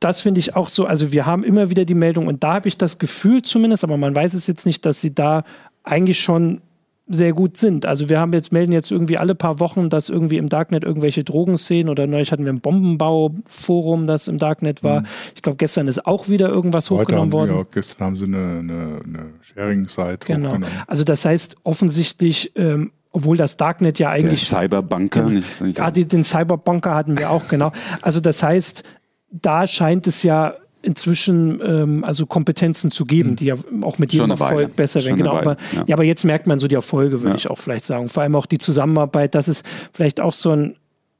das 0.00 0.20
finde 0.20 0.40
ich 0.40 0.54
auch 0.54 0.68
so, 0.68 0.86
also 0.86 1.12
wir 1.12 1.26
haben 1.26 1.44
immer 1.44 1.70
wieder 1.70 1.84
die 1.84 1.94
Meldung 1.94 2.26
und 2.26 2.44
da 2.44 2.54
habe 2.54 2.68
ich 2.68 2.76
das 2.76 2.98
Gefühl 2.98 3.42
zumindest, 3.42 3.84
aber 3.84 3.96
man 3.96 4.14
weiß 4.14 4.34
es 4.34 4.46
jetzt 4.46 4.66
nicht, 4.66 4.86
dass 4.86 5.00
sie 5.00 5.14
da 5.14 5.44
eigentlich 5.82 6.20
schon 6.20 6.60
sehr 7.08 7.32
gut 7.32 7.56
sind. 7.56 7.86
Also 7.86 8.08
wir 8.08 8.20
haben 8.20 8.32
jetzt, 8.32 8.52
melden 8.52 8.70
jetzt 8.70 8.90
irgendwie 8.90 9.16
alle 9.16 9.34
paar 9.34 9.60
Wochen, 9.60 9.88
dass 9.88 10.08
irgendwie 10.08 10.36
im 10.36 10.48
Darknet 10.48 10.84
irgendwelche 10.84 11.24
Drogenszenen 11.24 11.88
oder 11.88 12.06
neulich 12.06 12.32
hatten 12.32 12.44
wir 12.44 12.52
ein 12.52 12.60
Bombenbauforum, 12.60 14.06
das 14.06 14.28
im 14.28 14.38
Darknet 14.38 14.84
war. 14.84 15.00
Mhm. 15.00 15.06
Ich 15.34 15.42
glaube, 15.42 15.56
gestern 15.56 15.88
ist 15.88 16.06
auch 16.06 16.28
wieder 16.28 16.48
irgendwas 16.48 16.90
Heute 16.90 17.02
hochgenommen 17.02 17.32
worden. 17.32 17.56
Ja, 17.56 17.64
gestern 17.70 18.06
haben 18.06 18.16
sie 18.16 18.24
eine, 18.24 18.58
eine, 18.58 19.00
eine 19.04 19.26
Sharing-Site 19.40 20.26
genau. 20.26 20.58
Also 20.86 21.04
das 21.04 21.24
heißt 21.24 21.56
offensichtlich, 21.64 22.52
ähm, 22.56 22.92
obwohl 23.10 23.38
das 23.38 23.56
Darknet 23.56 23.98
ja 23.98 24.10
eigentlich. 24.10 24.48
Der 24.48 24.60
Cyberbunker, 24.60 25.20
genau, 25.22 25.32
nicht, 25.32 25.60
nicht 25.62 25.80
ah, 25.80 25.90
den 25.90 26.24
Cyberbunker 26.24 26.94
hatten 26.94 27.16
wir 27.16 27.30
auch, 27.30 27.48
genau. 27.48 27.72
Also 28.02 28.20
das 28.20 28.42
heißt, 28.42 28.84
da 29.30 29.66
scheint 29.66 30.06
es 30.06 30.22
ja 30.22 30.54
inzwischen 30.80 31.60
ähm, 31.60 32.04
also 32.04 32.26
Kompetenzen 32.26 32.90
zu 32.90 33.04
geben, 33.04 33.30
hm. 33.30 33.36
die 33.36 33.46
ja 33.46 33.54
auch 33.82 33.98
mit 33.98 34.12
jedem 34.12 34.30
Erfolg 34.30 34.76
besser 34.76 35.04
werden. 35.04 35.18
Genau, 35.18 35.36
aber, 35.36 35.56
ja. 35.74 35.84
ja. 35.86 35.94
aber 35.94 36.04
jetzt 36.04 36.24
merkt 36.24 36.46
man 36.46 36.58
so 36.58 36.68
die 36.68 36.76
Erfolge, 36.76 37.20
würde 37.20 37.30
ja. 37.30 37.36
ich 37.36 37.50
auch 37.50 37.58
vielleicht 37.58 37.84
sagen. 37.84 38.08
Vor 38.08 38.22
allem 38.22 38.36
auch 38.36 38.46
die 38.46 38.58
Zusammenarbeit, 38.58 39.34
das 39.34 39.48
ist 39.48 39.66
vielleicht 39.92 40.20
auch 40.20 40.32
so 40.32 40.52
ein 40.52 40.76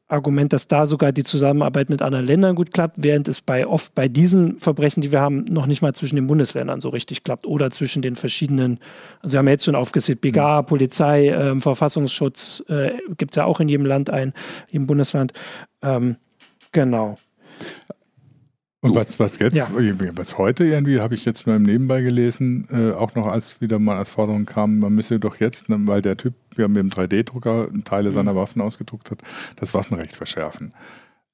Argument, 0.09 0.55
dass 0.55 0.69
da 0.69 0.87
sogar 0.87 1.13
die 1.13 1.23
Zusammenarbeit 1.23 1.91
mit 1.91 2.01
anderen 2.01 2.27
Ländern 2.27 2.57
gut 2.57 2.73
klappt, 2.73 3.03
während 3.03 3.29
es 3.29 3.43
bei 3.43 3.67
oft 3.67 3.95
bei 3.95 4.09
diesen 4.09 4.59
Verbrechen, 4.59 5.03
die 5.03 5.13
wir 5.13 5.21
haben, 5.21 5.45
noch 5.45 5.67
nicht 5.67 5.83
mal 5.83 5.95
zwischen 5.95 6.17
den 6.17 6.27
Bundesländern 6.27 6.81
so 6.81 6.89
richtig 6.89 7.25
klappt 7.25 7.47
oder 7.47 7.71
zwischen 7.71 8.01
den 8.01 8.17
verschiedenen, 8.17 8.79
also 9.23 9.35
wir 9.35 9.39
haben 9.41 9.47
ja 9.49 9.53
jetzt 9.53 9.67
schon 9.67 9.75
aufgezählt, 9.75 10.23
BGA, 10.23 10.61
hm. 10.61 10.67
Polizei, 10.67 11.29
äh, 11.29 11.61
Verfassungsschutz, 11.61 12.65
äh, 12.69 12.93
gibt 13.19 13.33
es 13.33 13.37
ja 13.37 13.45
auch 13.45 13.61
in 13.61 13.69
jedem 13.69 13.85
Land 13.85 14.09
ein, 14.09 14.33
im 14.71 14.87
Bundesland. 14.87 15.35
Ähm, 15.83 16.17
genau. 16.73 17.19
Und 18.81 18.95
was, 18.95 19.19
was 19.19 19.41
jetzt, 19.41 19.57
ja. 19.57 19.69
was 20.15 20.39
heute 20.39 20.65
irgendwie, 20.65 21.01
habe 21.01 21.15
ich 21.15 21.25
jetzt 21.25 21.49
nur 21.49 21.57
im 21.57 21.65
Nebenbei 21.65 22.01
gelesen, 22.01 22.69
äh, 22.71 22.93
auch 22.93 23.17
noch 23.17 23.27
als 23.27 23.61
wieder 23.61 23.81
mal 23.81 23.97
als 23.97 24.11
Forderung 24.11 24.47
kam, 24.47 24.79
man 24.79 24.95
müsse 24.95 25.19
doch 25.19 25.37
jetzt, 25.37 25.69
ne, 25.69 25.79
weil 25.81 26.01
der 26.01 26.17
Typ 26.17 26.35
ja 26.57 26.69
mit 26.69 26.77
dem 26.77 26.89
3D-Drucker 26.89 27.69
Teile 27.85 28.11
mhm. 28.11 28.15
seiner 28.15 28.37
Waffen 28.37 28.63
ausgedruckt 28.63 29.11
hat, 29.11 29.19
das 29.57 29.75
Waffenrecht 29.75 30.17
verschärfen. 30.17 30.73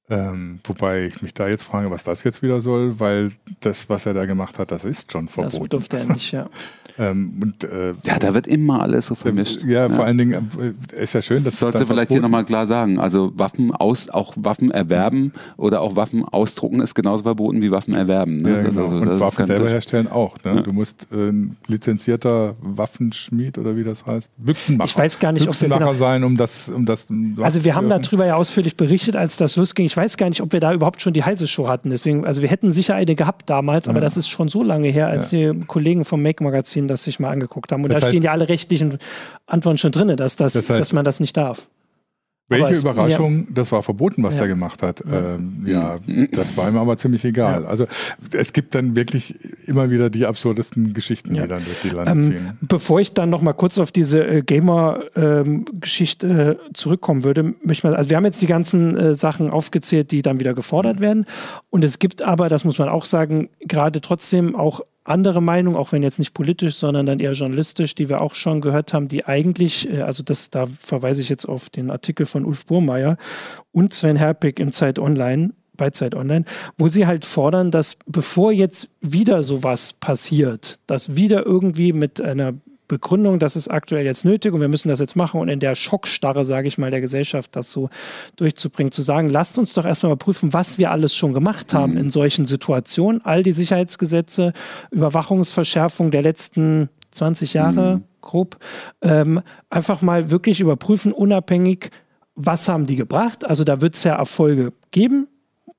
Ähm, 0.07 0.59
wobei 0.63 1.05
ich 1.05 1.21
mich 1.23 1.33
da 1.33 1.47
jetzt 1.47 1.63
frage, 1.63 1.89
was 1.89 2.03
das 2.03 2.23
jetzt 2.23 2.43
wieder 2.43 2.61
soll, 2.61 2.99
weil 2.99 3.31
das, 3.61 3.89
was 3.89 4.05
er 4.05 4.13
da 4.13 4.25
gemacht 4.25 4.59
hat, 4.59 4.71
das 4.71 4.85
ist 4.85 5.11
schon 5.11 5.27
verboten. 5.27 5.59
Das 5.59 5.69
durfte 5.69 5.97
er 5.97 6.05
nicht, 6.05 6.31
ja. 6.31 6.47
Ähm, 6.97 7.39
und, 7.41 7.63
äh, 7.63 7.93
ja, 8.03 8.19
da 8.19 8.33
wird 8.33 8.47
immer 8.47 8.81
alles 8.81 9.07
so 9.07 9.15
vermischt. 9.15 9.63
Ja, 9.63 9.87
ja. 9.87 9.89
vor 9.89 10.05
allen 10.05 10.17
Dingen 10.17 10.49
äh, 10.93 11.03
ist 11.03 11.13
ja 11.13 11.21
schön, 11.21 11.43
dass 11.43 11.53
das 11.53 11.59
sollst 11.59 11.81
du 11.81 11.85
vielleicht 11.85 12.11
hier 12.11 12.21
nochmal 12.21 12.45
klar 12.45 12.67
sagen. 12.67 12.99
Also 12.99 13.33
Waffen 13.35 13.73
aus, 13.73 14.09
auch 14.09 14.33
Waffen 14.37 14.71
erwerben 14.71 15.33
oder 15.57 15.81
auch 15.81 15.95
Waffen 15.95 16.23
ausdrucken 16.23 16.79
ist 16.79 16.95
genauso 16.95 17.23
verboten 17.23 17.61
wie 17.61 17.71
Waffen 17.71 17.95
erwerben. 17.95 18.37
Ne? 18.37 18.49
Ja, 18.49 18.61
genau. 18.61 18.83
also, 18.83 18.97
und 18.97 19.19
Waffen 19.19 19.45
selber 19.45 19.69
herstellen 19.69 20.09
auch. 20.09 20.37
Ne? 20.43 20.55
Ja. 20.55 20.61
Du 20.61 20.71
musst 20.71 21.07
äh, 21.11 21.29
ein 21.29 21.57
lizenzierter 21.67 22.55
Waffenschmied 22.61 23.57
oder 23.57 23.75
wie 23.75 23.83
das 23.83 24.05
heißt, 24.05 24.29
Büchsenmacher. 24.37 24.89
Ich 24.89 24.97
weiß 24.97 25.19
gar 25.19 25.31
nicht, 25.33 25.47
ob 25.47 25.59
wir 25.59 25.67
genau, 25.67 25.93
sein, 25.95 26.23
um 26.23 26.37
das, 26.37 26.69
um 26.69 26.85
das. 26.85 27.07
Also 27.41 27.65
wir 27.65 27.75
haben 27.75 27.89
darüber 27.89 28.25
ja 28.25 28.35
ausführlich 28.35 28.77
berichtet, 28.77 29.15
als 29.15 29.35
das 29.37 29.57
losging. 29.57 29.85
Ich 29.85 29.94
weiß 29.95 30.17
gar 30.17 30.29
nicht, 30.29 30.41
ob 30.41 30.51
wir 30.51 30.59
da 30.59 30.73
überhaupt 30.73 31.01
schon 31.01 31.13
die 31.13 31.23
heiße 31.23 31.47
Show 31.47 31.67
hatten. 31.67 31.89
Deswegen, 31.89 32.25
also 32.25 32.41
wir 32.41 32.49
hätten 32.49 32.71
sicher 32.71 32.95
eine 32.95 33.15
gehabt 33.15 33.49
damals, 33.49 33.87
aber 33.87 34.01
das 34.01 34.17
ist 34.17 34.27
schon 34.27 34.49
so 34.49 34.63
lange 34.63 34.89
her, 34.89 35.07
als 35.07 35.29
die 35.29 35.53
Kollegen 35.67 36.05
vom 36.05 36.21
Make 36.21 36.43
Magazin 36.43 36.55
Magazin 36.65 36.87
das 36.87 37.03
sich 37.03 37.19
mal 37.19 37.31
angeguckt 37.31 37.71
haben. 37.71 37.83
Und 37.83 37.89
das 37.89 37.99
da 37.99 38.07
heißt, 38.07 38.13
stehen 38.13 38.23
ja 38.23 38.31
alle 38.31 38.49
rechtlichen 38.49 38.97
Antworten 39.45 39.77
schon 39.77 39.91
drin, 39.91 40.15
dass, 40.15 40.35
das, 40.35 40.53
das 40.53 40.69
heißt, 40.69 40.79
dass 40.79 40.93
man 40.93 41.05
das 41.05 41.19
nicht 41.19 41.37
darf. 41.37 41.67
Welche 42.47 42.73
es, 42.73 42.81
Überraschung, 42.81 43.39
ja. 43.39 43.45
das 43.55 43.71
war 43.71 43.81
verboten, 43.81 44.21
was 44.21 44.35
ja. 44.35 44.41
der 44.41 44.49
gemacht 44.49 44.83
hat. 44.83 45.03
Ja. 45.09 45.35
Ähm, 45.35 45.63
ja, 45.65 45.97
das 46.31 46.55
war 46.55 46.69
ihm 46.69 46.77
aber 46.77 46.95
ziemlich 46.95 47.25
egal. 47.25 47.65
Also 47.65 47.87
es 48.31 48.53
gibt 48.53 48.75
dann 48.75 48.95
wirklich 48.95 49.35
immer 49.65 49.89
wieder 49.89 50.11
die 50.11 50.27
absurdesten 50.27 50.93
Geschichten, 50.93 51.33
die 51.33 51.47
dann 51.47 51.65
durch 51.65 51.81
die 51.81 51.89
Lande 51.89 52.11
ähm, 52.11 52.23
ziehen. 52.23 52.57
Bevor 52.61 52.99
ich 52.99 53.13
dann 53.13 53.31
noch 53.31 53.41
mal 53.41 53.53
kurz 53.53 53.79
auf 53.79 53.91
diese 53.91 54.23
äh, 54.23 54.41
Gamer-Geschichte 54.43 56.27
ähm, 56.27 56.69
äh, 56.69 56.73
zurückkommen 56.73 57.23
würde, 57.23 57.55
möchte 57.63 57.71
ich 57.71 57.83
mal, 57.83 57.95
also 57.95 58.11
wir 58.11 58.17
haben 58.17 58.25
jetzt 58.25 58.43
die 58.43 58.47
ganzen 58.47 58.95
äh, 58.95 59.15
Sachen 59.15 59.49
aufgezählt, 59.49 60.11
die 60.11 60.21
dann 60.21 60.39
wieder 60.39 60.53
gefordert 60.53 60.97
mhm. 60.97 61.01
werden. 61.01 61.25
Und 61.71 61.83
es 61.83 61.97
gibt 61.97 62.21
aber, 62.21 62.47
das 62.47 62.63
muss 62.63 62.77
man 62.77 62.89
auch 62.89 63.05
sagen, 63.05 63.49
gerade 63.61 64.01
trotzdem 64.01 64.55
auch 64.55 64.81
andere 65.05 65.41
Meinung, 65.41 65.75
auch 65.75 65.91
wenn 65.91 66.03
jetzt 66.03 66.19
nicht 66.19 66.33
politisch, 66.33 66.75
sondern 66.75 67.05
dann 67.05 67.19
eher 67.19 67.31
journalistisch, 67.31 67.95
die 67.95 68.09
wir 68.09 68.21
auch 68.21 68.33
schon 68.33 68.59
gehört 68.59 68.93
haben, 68.93 69.07
die 69.07 69.25
eigentlich, 69.25 69.89
äh, 69.89 70.01
also 70.01 70.23
das, 70.23 70.49
da 70.49 70.67
verweise 70.79 71.21
ich 71.21 71.29
jetzt 71.29 71.45
auf 71.45 71.69
den 71.69 71.89
Artikel 71.89 72.25
von 72.25 72.43
Ulf 72.43 72.65
Burmeier 72.65 73.17
und 73.71 73.93
Sven 73.93 74.17
Herpig 74.17 74.59
im 74.59 74.71
Zeit 74.71 74.99
Online, 74.99 75.51
bei 75.77 75.89
Zeit 75.91 76.15
Online, 76.15 76.45
wo 76.77 76.87
sie 76.87 77.05
halt 77.05 77.25
fordern, 77.25 77.69
dass 77.69 77.97
bevor 78.05 78.51
jetzt 78.51 78.89
wieder 79.01 79.43
sowas 79.43 79.93
passiert, 79.93 80.79
dass 80.87 81.15
wieder 81.15 81.45
irgendwie 81.45 81.93
mit 81.93 82.21
einer 82.21 82.53
Begründung, 82.87 83.39
das 83.39 83.55
ist 83.55 83.67
aktuell 83.67 84.05
jetzt 84.05 84.25
nötig 84.25 84.53
und 84.53 84.61
wir 84.61 84.67
müssen 84.67 84.89
das 84.89 84.99
jetzt 84.99 85.15
machen 85.15 85.39
und 85.39 85.49
in 85.49 85.59
der 85.59 85.75
Schockstarre, 85.75 86.45
sage 86.45 86.67
ich 86.67 86.77
mal, 86.77 86.91
der 86.91 87.01
Gesellschaft 87.01 87.55
das 87.55 87.71
so 87.71 87.89
durchzubringen, 88.35 88.91
zu 88.91 89.01
sagen, 89.01 89.29
lasst 89.29 89.57
uns 89.57 89.73
doch 89.73 89.85
erstmal 89.85 90.15
prüfen, 90.17 90.53
was 90.53 90.77
wir 90.77 90.91
alles 90.91 91.15
schon 91.15 91.33
gemacht 91.33 91.73
haben 91.73 91.93
mhm. 91.93 91.99
in 91.99 92.09
solchen 92.09 92.45
Situationen. 92.45 93.23
All 93.25 93.43
die 93.43 93.51
Sicherheitsgesetze, 93.51 94.53
Überwachungsverschärfung 94.91 96.11
der 96.11 96.21
letzten 96.21 96.89
20 97.11 97.53
Jahre, 97.53 97.97
mhm. 97.97 98.03
grob, 98.21 98.57
ähm, 99.01 99.41
einfach 99.69 100.01
mal 100.01 100.29
wirklich 100.29 100.59
überprüfen, 100.59 101.11
unabhängig, 101.11 101.89
was 102.35 102.67
haben 102.67 102.85
die 102.85 102.97
gebracht. 102.97 103.45
Also 103.45 103.63
da 103.63 103.81
wird 103.81 103.95
es 103.95 104.03
ja 104.03 104.15
Erfolge 104.15 104.73
geben, 104.91 105.27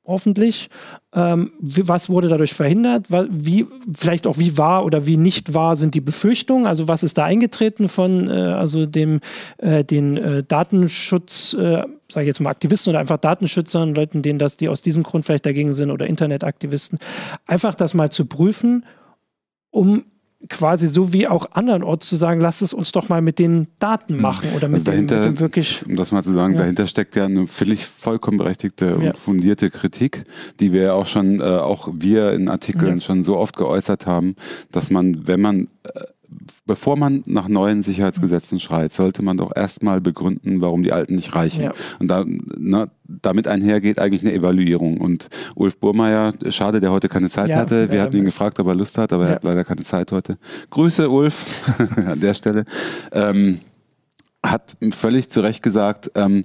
hoffentlich. 0.07 0.71
Ähm, 1.14 1.53
was 1.61 2.09
wurde 2.09 2.29
dadurch 2.29 2.55
verhindert? 2.55 3.07
Wie, 3.31 3.66
vielleicht 3.95 4.27
auch 4.27 4.38
wie 4.38 4.57
wahr 4.59 4.85
oder 4.85 5.07
wie 5.07 5.16
nicht 5.16 5.55
wahr 5.55 5.77
sind 5.77 5.95
die 5.95 6.01
Befürchtungen? 6.01 6.66
Also 6.66 6.88
was 6.88 7.03
ist 7.03 7.19
da 7.19 7.25
eingetreten 7.25 7.88
von 7.88 8.29
äh, 8.29 8.33
also 8.33 8.87
dem 8.87 9.21
äh, 9.59 9.85
den 9.85 10.16
äh, 10.16 10.42
Datenschutz, 10.42 11.55
äh, 11.55 11.83
sage 12.09 12.23
ich 12.23 12.27
jetzt 12.27 12.40
mal 12.40 12.51
Aktivisten 12.51 12.90
oder 12.90 13.01
einfach 13.01 13.19
Datenschützern, 13.19 13.95
Leuten, 13.95 14.23
denen 14.23 14.38
das, 14.38 14.57
die 14.57 14.69
aus 14.69 14.83
diesem 14.83 15.03
Grund 15.03 15.25
vielleicht 15.25 15.47
dagegen 15.47 15.75
sind 15.75 15.90
oder 15.90 16.07
Internetaktivisten, 16.07 16.99
einfach 17.47 17.75
das 17.75 17.95
mal 17.95 18.11
zu 18.11 18.27
prüfen, 18.27 18.85
um 19.71 20.05
quasi 20.49 20.87
so 20.87 21.12
wie 21.12 21.27
auch 21.27 21.46
andernorts 21.53 22.09
zu 22.09 22.16
sagen, 22.16 22.40
lasst 22.40 22.62
es 22.62 22.72
uns 22.72 22.92
doch 22.92 23.09
mal 23.09 23.22
mit 23.22 23.38
den 23.38 23.68
Daten 23.79 24.14
hm. 24.14 24.20
machen 24.20 24.49
oder 24.55 24.68
mit, 24.68 24.81
also 24.81 24.90
dahinter, 24.90 25.16
dem, 25.16 25.31
mit 25.31 25.38
dem 25.38 25.40
wirklich. 25.40 25.85
Um 25.87 25.96
das 25.96 26.12
mal 26.12 26.22
zu 26.22 26.33
sagen, 26.33 26.55
ja. 26.55 26.61
dahinter 26.61 26.87
steckt 26.87 27.16
ja 27.16 27.25
eine 27.25 27.46
völlig 27.46 27.87
vollkommen 27.87 28.38
berechtigte 28.38 28.94
und 28.94 29.03
ja. 29.03 29.12
fundierte 29.12 29.70
Kritik, 29.70 30.25
die 30.61 30.72
wir 30.72 30.94
auch 30.94 31.07
schon, 31.07 31.40
äh, 31.40 31.44
auch 31.44 31.88
wir 31.92 32.33
in 32.33 32.49
Artikeln 32.49 32.96
ja. 32.96 33.01
schon 33.01 33.25
so 33.25 33.37
oft 33.37 33.57
geäußert 33.57 34.07
haben, 34.07 34.37
dass 34.72 34.90
man, 34.90 35.27
wenn 35.27 35.40
man 35.40 35.68
äh, 35.85 36.01
bevor 36.67 36.97
man 36.97 37.23
nach 37.27 37.49
neuen 37.49 37.83
Sicherheitsgesetzen 37.83 38.61
schreit, 38.61 38.93
sollte 38.93 39.23
man 39.23 39.37
doch 39.37 39.53
erstmal 39.55 40.01
begründen, 40.01 40.61
warum 40.61 40.83
die 40.83 40.93
alten 40.93 41.15
nicht 41.15 41.35
reichen. 41.35 41.65
Ja. 41.65 41.73
Und 41.99 42.09
da, 42.09 42.25
na, 42.27 42.89
damit 43.05 43.49
einhergeht 43.49 43.99
eigentlich 43.99 44.23
eine 44.23 44.33
Evaluierung. 44.33 45.01
Und 45.01 45.29
Ulf 45.55 45.79
Burmeier, 45.79 46.35
schade, 46.51 46.81
der 46.81 46.91
heute 46.91 47.09
keine 47.09 47.29
Zeit 47.29 47.51
ja, 47.51 47.57
hatte. 47.57 47.91
Wir 47.91 48.03
hatten 48.03 48.17
ihn 48.17 48.25
gefragt, 48.25 48.59
ob 48.59 48.67
er 48.67 48.75
Lust 48.75 48.99
hat, 48.99 49.12
aber 49.12 49.25
ja. 49.25 49.31
er 49.31 49.35
hat 49.37 49.45
leider 49.45 49.65
keine 49.65 49.85
Zeit 49.85 50.12
heute. 50.12 50.39
Grüße, 50.71 51.09
Ulf, 51.09 51.45
an 51.97 52.21
der 52.21 52.35
Stelle. 52.35 52.65
Ähm, 53.12 53.61
hat 54.45 54.77
völlig 54.93 55.31
zu 55.31 55.41
Recht 55.41 55.62
gesagt, 55.62 56.11
ähm, 56.15 56.45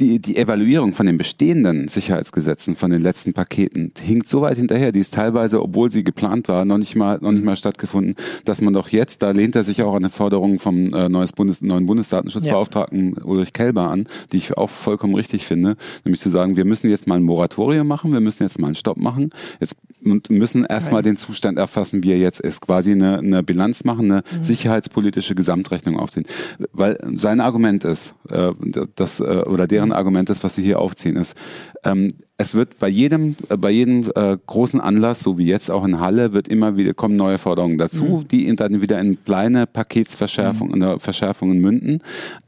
die, 0.00 0.20
die 0.20 0.36
Evaluierung 0.36 0.94
von 0.94 1.06
den 1.06 1.18
bestehenden 1.18 1.88
Sicherheitsgesetzen, 1.88 2.76
von 2.76 2.90
den 2.90 3.02
letzten 3.02 3.34
Paketen, 3.34 3.92
hinkt 4.00 4.28
so 4.28 4.40
weit 4.40 4.56
hinterher. 4.56 4.90
Die 4.90 5.00
ist 5.00 5.14
teilweise, 5.14 5.62
obwohl 5.62 5.90
sie 5.90 6.02
geplant 6.02 6.48
war, 6.48 6.64
noch 6.64 6.78
nicht 6.78 6.96
mal, 6.96 7.18
noch 7.20 7.32
nicht 7.32 7.44
mal 7.44 7.56
stattgefunden, 7.56 8.16
dass 8.44 8.62
man 8.62 8.72
doch 8.72 8.88
jetzt, 8.88 9.22
da 9.22 9.30
lehnt 9.30 9.54
er 9.54 9.64
sich 9.64 9.82
auch 9.82 9.92
an 9.94 10.04
eine 10.04 10.10
Forderung 10.10 10.58
vom 10.58 10.94
äh, 10.94 11.08
neues 11.08 11.32
Bundes, 11.32 11.60
neuen 11.60 11.86
Bundesdatenschutzbeauftragten 11.86 13.16
ja. 13.18 13.24
Ulrich 13.24 13.52
Kelber 13.52 13.90
an, 13.90 14.08
die 14.32 14.38
ich 14.38 14.56
auch 14.56 14.70
vollkommen 14.70 15.14
richtig 15.14 15.46
finde, 15.46 15.76
nämlich 16.04 16.20
zu 16.20 16.30
sagen, 16.30 16.56
wir 16.56 16.64
müssen 16.64 16.88
jetzt 16.88 17.06
mal 17.06 17.16
ein 17.16 17.22
Moratorium 17.22 17.86
machen, 17.86 18.12
wir 18.12 18.20
müssen 18.20 18.44
jetzt 18.44 18.58
mal 18.58 18.68
einen 18.68 18.74
Stopp 18.74 18.96
machen. 18.96 19.30
Jetzt 19.60 19.76
und 20.04 20.30
müssen 20.30 20.64
erstmal 20.64 21.02
den 21.02 21.16
Zustand 21.16 21.58
erfassen, 21.58 22.02
wie 22.02 22.12
er 22.12 22.18
jetzt 22.18 22.40
ist. 22.40 22.60
Quasi 22.60 22.92
eine, 22.92 23.18
eine 23.18 23.42
Bilanz 23.42 23.84
machen, 23.84 24.10
eine 24.10 24.22
mhm. 24.22 24.42
sicherheitspolitische 24.42 25.34
Gesamtrechnung 25.34 25.98
aufziehen. 25.98 26.26
Weil 26.72 26.98
sein 27.16 27.40
Argument 27.40 27.84
ist, 27.84 28.14
äh, 28.28 28.52
das, 28.96 29.20
äh, 29.20 29.44
oder 29.46 29.66
deren 29.66 29.92
Argument 29.92 30.30
ist, 30.30 30.44
was 30.44 30.54
sie 30.54 30.62
hier 30.62 30.80
aufziehen, 30.80 31.16
ist, 31.16 31.36
ähm, 31.84 32.08
es 32.42 32.56
wird 32.56 32.80
bei 32.80 32.88
jedem, 32.88 33.36
äh, 33.48 33.56
bei 33.56 33.70
jedem 33.70 34.10
äh, 34.16 34.36
großen 34.46 34.80
Anlass, 34.80 35.20
so 35.20 35.38
wie 35.38 35.46
jetzt 35.46 35.70
auch 35.70 35.84
in 35.84 36.00
Halle, 36.00 36.32
wird 36.32 36.48
immer 36.48 36.76
wieder 36.76 36.92
kommen 36.92 37.16
neue 37.16 37.38
Forderungen 37.38 37.78
dazu, 37.78 38.04
mhm. 38.04 38.28
die 38.28 38.56
dann 38.56 38.82
wieder 38.82 39.00
in 39.00 39.24
kleine 39.24 39.66
Paketsverschärfungen 39.66 40.80
mhm. 40.80 40.98
Verschärfungen 40.98 41.58
münden. 41.60 42.00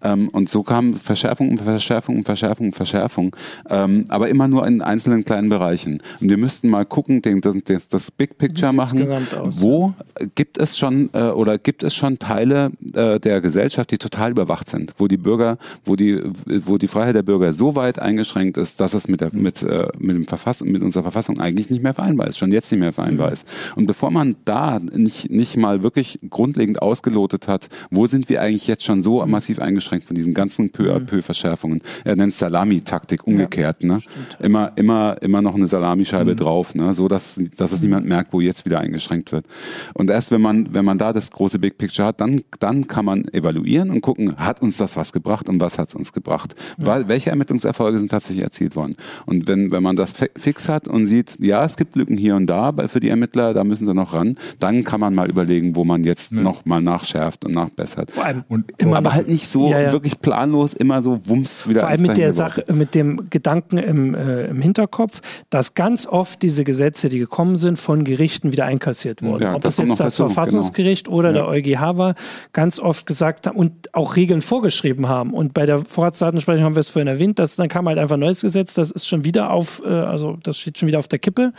Ähm, 0.03 0.29
und 0.31 0.51
so 0.51 0.63
kam 0.65 0.97
Verschärfung 0.97 1.51
und 1.51 1.61
Verschärfung 1.61 2.17
und 2.17 2.25
Verschärfung 2.25 2.67
und 2.67 2.75
Verschärfung, 2.75 3.37
ähm, 3.71 4.07
aber 4.09 4.29
immer 4.29 4.49
nur 4.49 4.67
in 4.67 4.83
einzelnen 4.83 5.25
kleinen 5.25 5.49
Bereichen. 5.49 6.03
Und 6.21 6.29
wir 6.29 6.39
müssten 6.39 6.69
mal 6.69 6.85
gucken, 6.85 7.23
den, 7.23 7.41
das, 7.41 7.57
das, 7.65 7.89
das 7.89 8.11
Big 8.11 8.37
Picture 8.37 8.73
machen. 8.73 9.09
Aus, 9.11 9.63
wo 9.63 9.95
ja. 10.19 10.27
gibt 10.35 10.59
es 10.59 10.77
schon 10.77 11.11
äh, 11.13 11.29
oder 11.29 11.59
gibt 11.59 11.85
es 11.85 11.95
schon 11.95 12.19
Teile 12.19 12.73
äh, 12.95 13.21
der 13.21 13.41
Gesellschaft, 13.41 13.93
die 13.93 13.99
total 13.99 14.33
überwacht 14.33 14.69
sind, 14.69 14.93
wo 14.99 15.07
die 15.07 15.17
Bürger, 15.17 15.59
wo 15.85 15.95
die, 15.95 16.21
wo 16.47 16.79
die 16.79 16.89
Freiheit 16.89 17.15
der 17.15 17.23
Bürger 17.23 17.53
so 17.53 17.77
weit 17.77 18.01
eingeschränkt 18.01 18.57
ist, 18.57 18.81
dass 18.81 18.95
es 18.95 19.07
mit 19.07 19.21
der, 19.21 19.31
mit 19.33 19.63
mit, 19.99 20.17
dem 20.17 20.25
Verfassung, 20.25 20.71
mit 20.71 20.83
unserer 20.83 21.03
Verfassung 21.03 21.41
eigentlich 21.41 21.71
nicht 21.71 21.83
mehr 21.83 21.95
vereinbar 21.95 22.29
ist, 22.29 22.39
schon 22.39 22.53
jetzt 22.53 22.71
nicht 22.71 22.81
mehr 22.81 22.93
vereinbar 22.93 23.29
mhm. 23.29 23.33
ist. 23.33 23.49
Und 23.77 23.87
bevor 23.87 24.11
man 24.11 24.37
da 24.45 24.79
nicht, 24.79 25.31
nicht 25.31 25.57
mal 25.57 25.83
wirklich 25.83 26.19
grundlegend 26.31 26.83
ausgelotet 26.83 27.49
hat, 27.49 27.69
wo 27.91 28.07
sind 28.07 28.29
wir 28.29 28.41
eigentlich 28.41 28.67
jetzt 28.67 28.85
schon 28.85 29.03
so 29.03 29.25
mhm. 29.25 29.31
massiv 29.31 29.59
eingeschränkt 29.59 30.07
von 30.07 30.17
diesen 30.17 30.35
ganzen 30.35 30.71
peu 30.71 30.95
à 30.95 31.01
peu 31.01 31.23
Verschärfungen? 31.23 31.81
Er 32.05 32.17
nennt 32.17 32.35
Salami-Taktik 32.35 33.27
umgekehrt, 33.27 33.83
ja, 33.83 33.89
ne? 33.89 34.01
Immer, 34.41 34.73
immer, 34.77 35.21
immer 35.23 35.43
noch 35.43 35.55
eine 35.55 35.67
Salamischeibe 35.67 36.33
mhm. 36.33 36.37
drauf, 36.37 36.75
ne? 36.75 36.95
So 36.95 37.09
dass, 37.09 37.41
dass 37.57 37.73
es 37.73 37.81
mhm. 37.81 37.87
niemand 37.87 38.07
merkt, 38.07 38.33
wo 38.33 38.41
jetzt 38.41 38.65
wieder 38.65 38.81
eingeschränkt 38.81 39.33
wird. 39.33 39.47
Und 39.95 40.11
erst 40.11 40.31
wenn 40.31 40.41
man, 40.41 40.75
wenn 40.75 40.85
man 40.85 40.99
da 40.99 41.13
das 41.13 41.31
große 41.31 41.59
Big 41.59 41.79
Picture 41.79 42.09
hat, 42.09 42.21
dann, 42.21 42.43
dann 42.61 42.87
kann 42.87 43.05
man 43.05 43.29
evaluieren 43.29 43.91
und 43.91 44.01
gucken, 44.01 44.37
hat 44.37 44.63
uns 44.63 44.77
das 44.77 44.97
was 44.97 45.13
gebracht 45.13 45.49
und 45.49 45.61
was 45.61 45.79
hat 45.79 45.89
es 45.89 45.95
uns 45.95 46.13
gebracht? 46.13 46.55
Ja. 46.79 47.09
Welche 47.09 47.31
Ermittlungserfolge 47.31 47.99
sind 47.99 48.11
tatsächlich 48.11 48.45
erzielt 48.45 48.77
worden? 48.77 48.95
Und 49.27 49.49
wenn, 49.49 49.71
wenn 49.75 49.83
man 49.83 49.97
das 49.97 50.15
fix 50.37 50.69
hat 50.69 50.87
und 50.87 51.07
sieht, 51.07 51.37
ja, 51.41 51.65
es 51.65 51.77
gibt 51.77 51.97
Lücken 51.97 52.17
hier 52.17 52.37
und 52.37 52.47
da 52.47 52.73
für 52.87 53.01
die 53.01 53.09
Ermittler, 53.09 53.53
da 53.55 53.65
müssen 53.65 53.87
sie 53.87 53.93
noch 53.93 54.15
ran, 54.15 54.37
dann 54.61 54.85
kann 54.85 55.01
man 55.01 55.15
mal 55.15 55.29
überlegen, 55.29 55.75
wo 55.75 55.85
man 55.85 56.05
jetzt 56.05 56.33
ja. 56.33 56.41
noch 56.41 56.65
mal 56.65 56.81
nachschärft 56.81 57.45
und 57.45 57.53
nachbessert. 57.53 58.13
Vor 58.13 58.25
allem 58.25 58.45
und, 58.49 58.73
immer 58.79 58.97
aber 58.97 59.13
halt 59.13 59.29
nicht 59.29 59.49
so 59.49 59.69
ja, 59.69 59.81
ja. 59.81 59.93
wirklich 59.93 60.21
planlos, 60.21 60.75
immer 60.75 61.03
so 61.03 61.21
wumms 61.27 61.69
wieder. 61.69 61.81
Vor 61.81 61.89
allem 61.89 62.03
mit 62.03 62.17
der 62.17 62.31
Sache, 62.31 62.65
mit 62.73 62.95
dem 62.95 63.29
Gedanken 63.31 63.79
im, 63.79 64.15
äh, 64.15 64.47
im 64.47 64.63
Hinterkopf, 64.63 65.21
dass 65.51 65.75
ganz 65.75 66.07
oft 66.07 66.41
diese 66.43 66.63
Gesetze, 66.63 67.09
die 67.09 67.19
gekommen 67.19 67.57
sind, 67.57 67.79
von 67.79 68.05
Gerichten 68.05 68.53
wieder 68.53 68.67
einkassiert 68.67 69.23
wurden. 69.23 69.43
Ja, 69.43 69.55
Ob 69.57 69.63
das, 69.63 69.77
das 69.77 69.87
jetzt 69.87 70.01
das 70.01 70.17
dazu, 70.17 70.29
Verfassungsgericht 70.29 71.07
genau. 71.07 71.19
oder 71.19 71.33
der 71.33 71.49
EuGH 71.49 71.97
war, 71.97 72.15
ganz 72.53 72.79
oft 72.79 73.07
gesagt 73.07 73.49
haben 73.49 73.57
und 73.57 73.93
auch 73.95 74.15
Regeln 74.15 74.41
vorgeschrieben 74.41 75.09
haben. 75.09 75.35
Und 75.35 75.53
bei 75.53 75.67
der 75.67 75.81
Vorratsdatenspeicherung 75.81 76.65
haben 76.65 76.77
wir 76.77 76.81
es 76.81 76.91
vorhin 76.91 77.09
erwähnt, 77.09 77.39
dass 77.39 77.57
dann 77.57 77.69
kam 77.69 77.89
halt 77.89 77.99
einfach 77.99 78.17
ein 78.17 78.21
neues 78.21 78.41
Gesetz, 78.41 78.75
das 78.75 78.91
ist 78.91 79.09
schon 79.09 79.25
wieder 79.25 79.51
auf 79.55 79.83
äh, 79.85 79.89
also 79.89 80.37
das 80.43 80.59
steht 80.59 80.79
schon 80.79 80.89
wieder 80.89 80.99
auf 80.99 81.09
der 81.09 81.19
Kippe, 81.19 81.53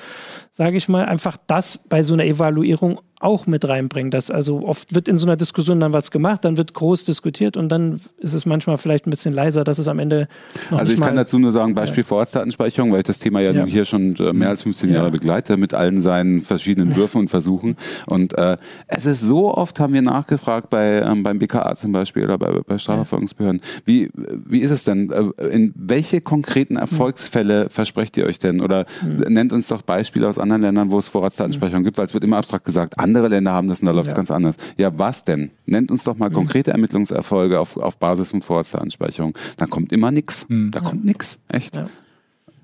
sage 0.52 0.78
ich 0.78 0.88
mal, 0.88 1.06
einfach 1.06 1.38
das 1.48 1.78
bei 1.90 2.04
so 2.04 2.14
einer 2.14 2.26
Evaluierung 2.26 3.02
auch 3.20 3.48
mit 3.48 3.68
reinbringen. 3.68 4.12
Dass 4.12 4.30
also 4.30 4.66
oft 4.66 4.94
wird 4.94 5.08
in 5.08 5.18
so 5.18 5.26
einer 5.26 5.38
Diskussion 5.38 5.80
dann 5.80 5.94
was 5.94 6.12
gemacht, 6.12 6.46
dann 6.46 6.58
wird 6.58 6.74
groß 6.74 7.06
diskutiert 7.06 7.58
und 7.58 7.70
dann 7.70 8.02
ist 8.18 8.34
es 8.34 8.46
manchmal 8.46 8.78
vielleicht 8.78 9.08
ein 9.08 9.10
bisschen 9.10 9.34
leiser, 9.34 9.64
dass 9.64 9.80
es 9.80 9.88
am 9.88 10.00
Ende. 10.00 10.28
also 10.72 10.92
ich 10.92 11.00
kann 11.00 11.16
dazu 11.16 11.40
nur 11.40 11.52
sagen, 11.52 11.76
Beispiel 11.76 12.04
ja. 12.04 12.08
Vorratsdatenspeicherung, 12.08 12.92
weil 12.92 13.00
ich 13.00 13.06
das 13.06 13.20
Thema 13.20 13.40
ja, 13.40 13.52
ja. 13.52 13.62
nun 13.62 13.70
hier 13.70 13.86
schon 13.86 14.16
äh, 14.18 14.34
mehr 14.34 14.50
als 14.50 14.64
15 14.64 14.90
ja. 14.90 14.98
Jahre 14.98 15.12
begleite 15.12 15.58
mit 15.58 15.74
allen 15.74 16.02
seinen 16.02 16.42
verschiedenen 16.42 16.96
Würfen 16.96 17.22
und 17.22 17.30
Versuchen. 17.30 17.78
Und 18.06 18.38
äh, 18.38 18.58
es 18.88 19.06
ist 19.06 19.22
so 19.22 19.54
oft, 19.54 19.80
haben 19.80 19.94
wir 19.94 20.02
nachgefragt 20.02 20.70
bei 20.70 21.02
ähm, 21.02 21.24
beim 21.24 21.40
BKA 21.40 21.76
zum 21.76 21.92
Beispiel 21.92 22.24
oder 22.24 22.38
bei, 22.38 22.52
bei 22.66 22.78
Strafverfolgungsbehörden, 22.78 23.62
wie, 23.86 24.10
wie 24.14 24.60
ist 24.60 24.72
es 24.72 24.84
denn? 24.84 25.12
Äh, 25.12 25.48
in 25.48 25.74
welche 25.76 26.22
konkreten 26.22 26.76
Erfolgsfälle 26.76 27.70
versprecht 27.70 28.18
ihr 28.18 28.26
euch 28.26 28.40
denn? 28.40 28.62
Oder 28.62 28.86
nennt 29.04 29.54
uns 29.54 29.68
doch 29.68 29.82
Beispiele 29.82 30.28
aus 30.28 30.38
anderen 30.38 30.62
Ländern, 30.62 30.92
wo 30.92 30.98
es 30.98 31.08
Vorratsdatenspeicherung 31.08 31.84
gibt, 31.84 31.98
weil 31.98 32.06
es 32.06 32.14
wird 32.14 32.24
immer 32.24 32.38
abstrakt 32.38 32.66
gesagt, 32.66 33.00
andere 33.06 33.30
Länder 33.30 33.54
haben 33.54 33.70
das 33.70 33.80
und 33.80 33.86
da 33.86 33.92
läuft 33.92 34.08
es 34.08 34.14
ja. 34.14 34.18
ganz 34.18 34.32
anders. 34.32 34.58
Ja, 34.78 34.98
was 35.00 35.24
denn? 35.24 35.52
Nennt 35.66 35.92
uns 35.92 36.04
doch 36.04 36.18
mal 36.18 36.30
mhm. 36.30 36.34
konkrete 36.34 36.72
Ermittlungserfolge 36.72 37.60
auf, 37.60 37.78
auf 37.78 37.98
Basis 37.98 38.32
von 38.32 38.42
Vorratsanspeicherung. 38.42 39.38
Da 39.58 39.68
kommt 39.68 39.94
immer 39.94 40.12
nichts. 40.12 40.48
Mhm. 40.50 40.72
Da 40.72 40.82
kommt 40.82 41.06
nichts. 41.06 41.40
Echt. 41.48 41.76
Ja. 41.76 41.90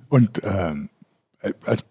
Und 0.10 0.41
ähm, 0.43 0.89
also, 1.65 1.84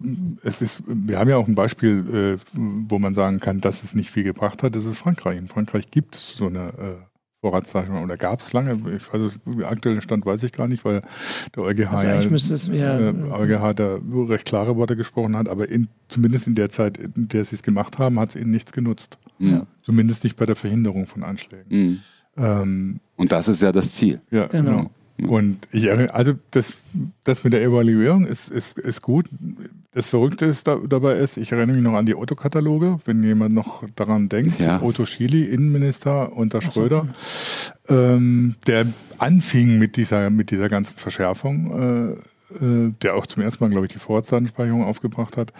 es 0.42 0.62
ist, 0.62 0.82
wir 0.86 1.18
haben 1.18 1.30
ja 1.30 1.36
auch 1.36 1.48
ein 1.48 1.54
Beispiel, 1.54 2.38
äh, 2.38 2.44
wo 2.52 2.98
man 2.98 3.14
sagen 3.14 3.40
kann, 3.40 3.60
dass 3.60 3.82
es 3.82 3.94
nicht 3.94 4.10
viel 4.10 4.24
gebracht 4.24 4.62
hat. 4.62 4.76
Das 4.76 4.84
ist 4.84 4.98
Frankreich. 4.98 5.38
In 5.38 5.48
Frankreich 5.48 5.90
gibt 5.90 6.16
es 6.16 6.36
so 6.36 6.46
eine 6.46 6.72
Vorratsdatenspeicherung 7.40 8.05
oder 8.05 8.16
gab 8.16 8.42
es 8.42 8.53
lange. 8.53 8.72
Ich 8.96 9.12
weiß, 9.12 9.33
der 9.46 9.70
aktuelle 9.70 10.03
Stand 10.03 10.26
weiß 10.26 10.42
ich 10.42 10.53
gar 10.53 10.68
nicht, 10.68 10.85
weil 10.85 11.03
der 11.57 11.62
EuGH, 11.62 11.90
also 11.90 12.07
ja, 12.07 12.20
es, 12.20 12.66
ja, 12.66 12.98
äh, 12.98 13.12
EuGH 13.12 13.74
da 13.74 13.98
recht 14.29 14.44
klare 14.46 14.76
Worte 14.76 14.96
gesprochen 14.96 15.37
hat, 15.37 15.48
aber 15.48 15.68
in, 15.68 15.88
zumindest 16.09 16.46
in 16.46 16.55
der 16.55 16.68
Zeit, 16.68 16.98
in 16.98 17.29
der 17.29 17.44
sie 17.44 17.57
es 17.57 17.62
gemacht 17.62 17.98
haben, 17.98 18.20
hat 18.20 18.31
es 18.31 18.37
ihnen 18.37 18.50
nichts 18.50 18.72
genutzt. 18.72 19.18
Ja. 19.38 19.64
Zumindest 19.83 20.22
nicht 20.24 20.37
bei 20.37 20.44
der 20.44 20.57
Verhinderung 20.57 21.07
von 21.07 21.22
Anschlägen. 21.22 21.66
Mhm. 21.68 22.00
Ähm, 22.37 23.00
Und 23.16 23.33
das 23.33 23.48
ist 23.48 23.62
ja 23.62 23.72
das 23.72 23.94
Ziel. 23.94 24.20
Ja, 24.31 24.46
genau. 24.46 24.90
genau. 25.16 25.35
Und 25.35 25.66
ich, 25.72 25.90
also 25.90 26.35
das, 26.50 26.79
das 27.24 27.44
mit 27.44 27.53
der 27.53 27.62
Evaluierung 27.62 28.26
ist, 28.26 28.48
ist, 28.48 28.79
ist 28.79 29.03
gut. 29.03 29.26
Das 29.92 30.09
Verrückte 30.09 30.46
ist 30.46 30.68
da, 30.68 30.76
dabei 30.76 31.16
ist, 31.16 31.37
ich 31.37 31.50
erinnere 31.50 31.76
mich 31.76 31.85
noch 31.85 31.94
an 31.94 32.07
die 32.07 32.14
Otto-Kataloge, 32.14 33.00
wenn 33.07 33.24
jemand 33.24 33.55
noch 33.55 33.83
daran 33.96 34.29
denkt, 34.29 34.61
ja. 34.61 34.81
Otto 34.81 35.05
Schily, 35.05 35.44
Innenminister 35.44 36.33
unter 36.33 36.62
Schröder, 36.62 37.09
so. 37.85 37.94
ähm, 37.94 38.55
der 38.68 38.87
anfing 39.18 39.81
mit 39.81 39.96
dieser, 39.96 40.31
mit 40.31 40.53
dieser 40.53 40.68
ganzen 40.68 40.96
Verschärfung. 40.96 42.14
Äh, 42.14 42.20
äh, 42.55 42.92
der 43.03 43.14
auch 43.14 43.26
zum 43.26 43.42
ersten 43.42 43.62
Mal, 43.62 43.70
glaube 43.70 43.87
ich, 43.87 43.92
die 43.92 43.98
Vorratsdatenspeicherung 43.98 44.85
aufgebracht 44.85 45.37
hat. 45.37 45.53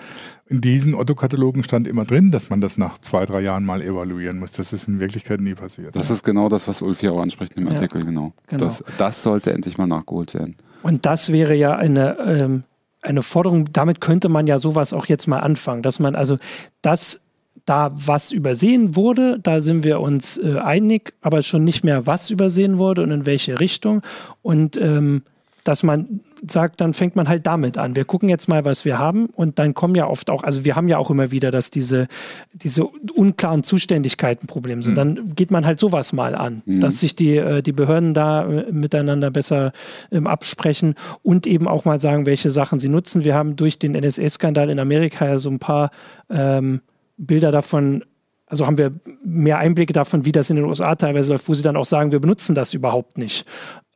In 0.49 0.61
diesen 0.61 0.95
Otto-Katalogen 0.95 1.63
stand 1.63 1.87
immer 1.87 2.05
drin, 2.05 2.33
dass 2.33 2.51
man 2.51 2.61
das 2.61 2.77
nach 2.77 2.99
zwei, 2.99 3.27
drei 3.27 3.41
Jahren 3.41 3.65
mal 3.65 3.81
evaluieren 3.81 4.39
muss. 4.39 4.53
Das 4.53 4.73
ist 4.73 4.89
in 4.89 4.99
Wirklichkeit 4.99 5.41
nie 5.41 5.55
passiert. 5.55 5.95
Das 5.95 6.09
ja. 6.09 6.15
ist 6.15 6.25
genau 6.25 6.49
das, 6.49 6.67
was 6.67 6.83
Ulf 6.83 7.01
hier 7.01 7.13
auch 7.13 7.21
anspricht 7.21 7.57
im 7.57 7.69
Artikel, 7.69 8.01
ja, 8.01 8.07
genau. 8.07 8.33
genau. 8.49 8.65
Das, 8.65 8.83
das, 8.99 9.23
sollte 9.23 9.53
endlich 9.53 9.79
mal 9.79 9.87
nachgeholt 9.87 10.35
werden. 10.35 10.57
Und 10.83 11.07
das 11.07 11.31
wäre 11.31 11.55
ja 11.55 11.77
eine, 11.77 12.19
ähm, 12.19 12.65
eine 13.03 13.23
Forderung, 13.23 13.73
damit 13.73 14.01
könnte 14.01 14.29
man 14.29 14.47
ja 14.47 14.59
sowas 14.59 14.93
auch 14.93 15.07
jetzt 15.07 15.27
mal 15.27 15.41
anfangen, 15.41 15.83
dass 15.83 15.99
man 15.99 16.15
also 16.15 16.39
das 16.83 17.23
da 17.65 17.91
was 17.95 18.33
übersehen 18.33 18.97
wurde, 18.97 19.39
da 19.41 19.61
sind 19.61 19.85
wir 19.85 20.01
uns 20.01 20.39
äh, 20.39 20.59
einig, 20.59 21.13
aber 21.21 21.43
schon 21.43 21.65
nicht 21.65 21.85
mehr, 21.85 22.07
was 22.07 22.31
übersehen 22.31 22.79
wurde 22.79 23.03
und 23.03 23.11
in 23.11 23.27
welche 23.27 23.61
Richtung. 23.61 24.03
Und 24.43 24.77
ähm, 24.77 25.23
dass 25.65 25.83
man 25.83 26.21
sagt, 26.49 26.81
dann 26.81 26.93
fängt 26.93 27.17
man 27.17 27.29
halt 27.29 27.47
damit 27.47 27.79
an. 27.79 27.97
Wir 27.97 28.05
gucken 28.05 28.29
jetzt 28.29 28.49
mal, 28.49 28.65
was 28.65 28.85
wir 28.85 28.99
haben 28.99 29.27
und 29.27 29.59
dann 29.59 29.75
kommen 29.75 29.95
ja 29.95 30.07
oft 30.07 30.31
auch, 30.31 30.43
also 30.43 30.65
wir 30.65 30.77
haben 30.77 30.89
ja 30.89 30.99
auch 30.99 31.11
immer 31.11 31.31
wieder, 31.31 31.51
dass 31.51 31.71
diese, 31.71 32.09
diese 32.53 32.85
unklaren 32.85 33.63
Zuständigkeiten 33.63 34.47
Problem 34.47 34.83
sind. 34.83 34.93
Mhm. 34.93 34.97
Dann 34.97 35.35
geht 35.35 35.51
man 35.51 35.67
halt 35.67 35.79
sowas 35.79 36.13
mal 36.13 36.35
an, 36.35 36.63
mhm. 36.65 36.81
dass 36.81 37.01
sich 37.01 37.15
die, 37.15 37.37
äh, 37.37 37.63
die 37.63 37.73
Behörden 37.73 38.15
da 38.15 38.47
äh, 38.47 38.73
miteinander 38.73 39.31
besser 39.31 39.73
ähm, 40.11 40.27
absprechen 40.27 40.95
und 41.23 41.47
eben 41.47 41.69
auch 41.69 41.85
mal 41.85 42.01
sagen, 42.01 42.27
welche 42.27 42.51
Sachen 42.51 42.79
sie 42.79 42.89
nutzen. 42.89 43.25
Wir 43.25 43.35
haben 43.35 43.57
durch 43.57 43.79
den 43.79 43.93
NSA-Skandal 43.93 44.71
in 44.71 44.79
Amerika 44.79 45.27
ja 45.27 45.39
so 45.39 45.51
ein 45.51 45.59
paar 45.59 45.91
ähm, 46.29 46.81
Bilder 47.17 47.53
davon 47.53 48.05
also 48.51 48.67
haben 48.67 48.79
wir 48.79 48.93
mehr 49.25 49.59
Einblicke 49.59 49.93
davon, 49.93 50.25
wie 50.25 50.33
das 50.33 50.51
in 50.51 50.57
den 50.57 50.65
USA 50.65 50.97
teilweise 50.97 51.31
läuft, 51.31 51.49
wo 51.49 51.55
sie 51.55 51.63
dann 51.63 51.77
auch 51.77 51.85
sagen, 51.85 52.11
wir 52.11 52.19
benutzen 52.19 52.57
das 52.57 52.75
überhaupt 52.75 53.17
nicht. 53.17 53.47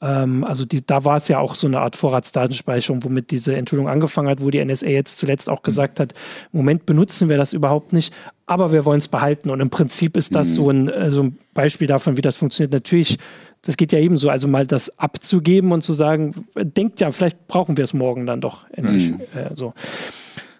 Ähm, 0.00 0.44
also 0.44 0.64
die, 0.64 0.86
da 0.86 1.04
war 1.04 1.16
es 1.16 1.26
ja 1.26 1.40
auch 1.40 1.56
so 1.56 1.66
eine 1.66 1.80
Art 1.80 1.96
Vorratsdatenspeicherung, 1.96 3.02
womit 3.02 3.32
diese 3.32 3.56
Enthüllung 3.56 3.88
angefangen 3.88 4.28
hat, 4.28 4.42
wo 4.42 4.50
die 4.50 4.64
NSA 4.64 4.86
jetzt 4.86 5.18
zuletzt 5.18 5.50
auch 5.50 5.62
gesagt 5.62 5.98
hat, 5.98 6.12
im 6.52 6.58
Moment 6.58 6.86
benutzen 6.86 7.28
wir 7.28 7.36
das 7.36 7.52
überhaupt 7.52 7.92
nicht, 7.92 8.14
aber 8.46 8.72
wir 8.72 8.84
wollen 8.84 8.98
es 8.98 9.08
behalten. 9.08 9.50
Und 9.50 9.60
im 9.60 9.70
Prinzip 9.70 10.16
ist 10.16 10.36
das 10.36 10.50
mhm. 10.50 10.52
so, 10.52 10.70
ein, 10.70 10.88
äh, 10.88 11.10
so 11.10 11.24
ein 11.24 11.38
Beispiel 11.52 11.88
davon, 11.88 12.16
wie 12.16 12.22
das 12.22 12.36
funktioniert. 12.36 12.72
Natürlich 12.72 13.18
das 13.66 13.78
geht 13.78 13.92
ja 13.92 13.98
ebenso, 13.98 14.28
also 14.28 14.46
mal 14.46 14.66
das 14.66 14.98
abzugeben 14.98 15.72
und 15.72 15.82
zu 15.82 15.94
sagen, 15.94 16.46
denkt 16.54 17.00
ja, 17.00 17.10
vielleicht 17.12 17.48
brauchen 17.48 17.76
wir 17.76 17.84
es 17.84 17.94
morgen 17.94 18.26
dann 18.26 18.40
doch 18.40 18.68
endlich. 18.70 19.12
Mhm. 19.12 19.20
Äh, 19.34 19.54
so. 19.54 19.72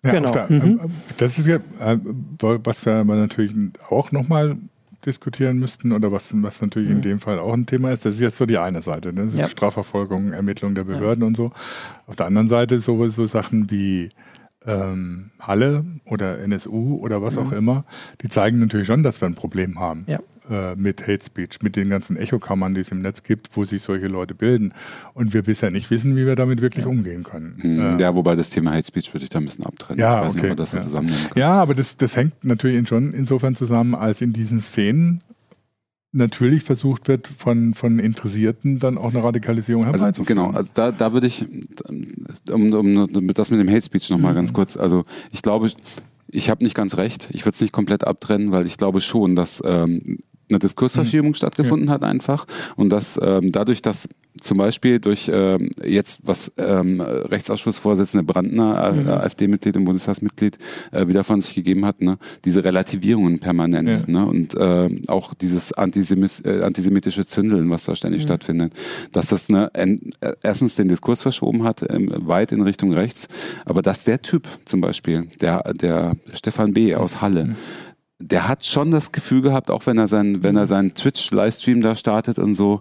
Ja, 0.05 0.11
genau. 0.11 0.31
Der, 0.31 0.51
mhm. 0.51 0.81
Äh, 0.85 0.88
das 1.17 1.38
ist 1.38 1.47
ja, 1.47 1.57
äh, 1.57 1.99
was 2.38 2.85
wir 2.87 3.05
natürlich 3.05 3.55
auch 3.88 4.12
nochmal 4.12 4.57
diskutieren 5.07 5.59
müssten 5.59 5.93
oder 5.93 6.12
was, 6.12 6.31
was 6.33 6.61
natürlich 6.61 6.88
mhm. 6.88 6.97
in 6.97 7.03
dem 7.03 7.21
Fall 7.21 7.38
auch 7.38 7.53
ein 7.53 7.67
Thema 7.67 7.93
ist, 7.93 8.05
das 8.05 8.14
ist 8.14 8.21
jetzt 8.21 8.38
so 8.38 8.47
die 8.47 8.59
eine 8.59 8.83
Seite, 8.83 9.12
ne? 9.12 9.27
das 9.27 9.35
ja. 9.35 9.47
ist 9.47 9.53
Strafverfolgung, 9.53 10.33
Ermittlung 10.33 10.75
der 10.75 10.85
Behörden 10.85 11.23
ja. 11.23 11.29
und 11.29 11.37
so. 11.37 11.53
Auf 12.07 12.17
der 12.17 12.27
anderen 12.27 12.49
Seite 12.49 12.79
so, 12.79 13.09
so 13.09 13.27
Sachen 13.27 13.71
wie 13.71 14.11
ähm, 14.67 15.31
Halle 15.40 15.85
oder 16.07 16.38
NSU 16.38 16.97
oder 16.97 17.21
was 17.23 17.37
mhm. 17.37 17.43
auch 17.43 17.53
immer, 17.53 17.85
die 18.23 18.29
zeigen 18.29 18.61
natürlich 18.61 18.87
schon, 18.87 19.03
dass 19.03 19.21
wir 19.21 19.27
ein 19.27 19.35
Problem 19.35 19.79
haben. 19.79 20.05
Ja 20.07 20.21
äh, 20.50 20.74
mit 20.76 21.02
Hate 21.02 21.24
Speech, 21.24 21.62
mit 21.62 21.76
den 21.76 21.88
ganzen 21.88 22.16
Echokammern, 22.16 22.74
die 22.74 22.83
es 22.83 22.90
im 22.90 23.00
Netz 23.00 23.22
gibt, 23.22 23.57
wo 23.57 23.64
sich 23.64 23.83
solche 23.83 24.09
Leute 24.09 24.35
bilden. 24.35 24.72
Und 25.14 25.33
wir 25.33 25.42
bisher 25.42 25.70
nicht 25.70 25.90
wissen, 25.90 26.16
wie 26.16 26.26
wir 26.26 26.37
damit 26.37 26.61
wirklich 26.61 26.85
ja. 26.85 26.90
umgehen 26.90 27.22
können. 27.22 27.57
Hm, 27.61 27.98
äh, 27.98 28.00
ja, 28.00 28.14
wobei 28.14 28.35
das 28.35 28.50
Thema 28.50 28.72
Hate 28.72 28.87
Speech 28.87 29.14
würde 29.14 29.24
ich 29.24 29.30
da 29.30 29.38
ein 29.38 29.44
bisschen 29.44 29.64
abtrennen. 29.64 30.00
Ja, 30.00 30.20
ich 30.20 30.26
weiß 30.26 30.35
okay. 30.37 30.42
nicht, 30.42 30.50
ob 30.52 30.57
das 30.59 30.70
so 30.72 30.76
ja. 30.76 30.83
zusammennehmen 30.83 31.28
kann. 31.28 31.38
Ja, 31.38 31.52
aber 31.52 31.74
das, 31.74 31.96
das 31.96 32.16
hängt 32.16 32.44
natürlich 32.44 32.88
schon 32.88 33.12
insofern 33.12 33.57
zusammen, 33.57 33.94
als 33.94 34.20
in 34.20 34.33
diesen 34.33 34.61
Szenen 34.61 35.20
natürlich 36.12 36.62
versucht 36.62 37.09
wird, 37.09 37.26
von, 37.26 37.74
von 37.74 37.98
Interessierten 37.98 38.78
dann 38.78 38.98
auch 38.98 39.12
eine 39.12 39.24
Radikalisierung 39.24 39.85
also, 39.85 39.98
herbeizuführen. 39.98 40.38
Also, 40.38 40.52
genau, 40.52 40.59
also 40.59 40.70
da, 40.74 40.92
da 40.92 41.12
würde 41.12 41.26
ich, 41.26 41.44
um, 42.50 42.72
um 42.72 43.35
das 43.35 43.50
mit 43.50 43.61
dem 43.61 43.68
Hate 43.68 43.83
Speech 43.83 44.11
nochmal 44.11 44.33
mhm. 44.33 44.37
ganz 44.37 44.52
kurz, 44.52 44.76
also 44.76 45.04
ich 45.33 45.42
glaube, 45.42 45.70
ich 46.28 46.50
habe 46.50 46.64
nicht 46.64 46.74
ganz 46.74 46.96
recht. 46.96 47.28
Ich 47.30 47.42
würde 47.44 47.54
es 47.54 47.61
nicht 47.61 47.72
komplett 47.72 48.04
abtrennen, 48.04 48.50
weil 48.50 48.66
ich 48.66 48.76
glaube 48.76 49.00
schon, 49.00 49.37
dass 49.37 49.62
ähm, 49.64 50.18
eine 50.48 50.59
Diskursverschiebung 50.59 51.30
mhm. 51.30 51.35
stattgefunden 51.35 51.88
ja. 51.88 51.94
hat 51.94 52.04
einfach 52.04 52.46
und 52.76 52.90
dass 52.90 53.18
ähm, 53.22 53.52
dadurch, 53.52 53.83
dass 53.83 54.09
zum 54.40 54.59
Beispiel 54.59 54.98
durch 54.98 55.30
ähm, 55.33 55.70
jetzt, 55.83 56.20
was 56.24 56.52
ähm, 56.57 57.00
Rechtsausschussvorsitzende 57.00 58.24
Brandner, 58.24 58.92
mhm. 58.92 59.09
AfD-Mitglied 59.09 59.76
und 59.76 59.85
Bundestagsmitglied, 59.85 60.59
äh, 60.90 61.07
wieder 61.07 61.22
von 61.22 61.40
sich 61.40 61.54
gegeben 61.54 61.85
hat, 61.85 62.02
ne? 62.02 62.18
diese 62.44 62.64
Relativierungen 62.64 63.38
permanent 63.38 63.88
ja. 63.88 64.12
ne? 64.12 64.26
und 64.26 64.54
äh, 64.54 64.90
auch 65.07 65.35
dieses 65.35 65.72
Antisemis 65.72 66.40
äh, 66.40 66.62
antisemitische 66.62 67.26
Zündeln, 67.26 67.70
was 67.70 67.85
da 67.85 67.94
ständig 67.94 68.22
mhm. 68.22 68.26
stattfindet, 68.26 68.72
dass 69.12 69.28
das 69.28 69.48
ne, 69.48 69.70
erstens 70.42 70.74
den 70.74 70.88
Diskurs 70.88 71.22
verschoben 71.22 71.62
hat, 71.62 71.85
ähm, 71.88 72.12
weit 72.16 72.50
in 72.50 72.62
Richtung 72.62 72.92
rechts, 72.92 73.28
aber 73.64 73.83
dass 73.83 74.02
der 74.04 74.20
Typ 74.20 74.48
zum 74.64 74.80
Beispiel, 74.80 75.28
der, 75.40 75.72
der 75.74 76.16
Stefan 76.33 76.72
B. 76.74 76.94
aus 76.96 77.20
Halle, 77.20 77.54
der 78.31 78.49
hat 78.49 78.65
schon 78.65 78.91
das 78.91 79.13
Gefühl 79.13 79.43
gehabt, 79.43 79.71
auch 79.71 79.87
wenn 79.87 79.99
er 79.99 80.09
seinen, 80.09 80.43
wenn 80.43 80.57
er 80.57 80.67
seinen 80.67 80.95
Twitch-Livestream 80.95 81.83
da 81.83 81.95
startet 81.95 82.39
und 82.39 82.55
so, 82.55 82.81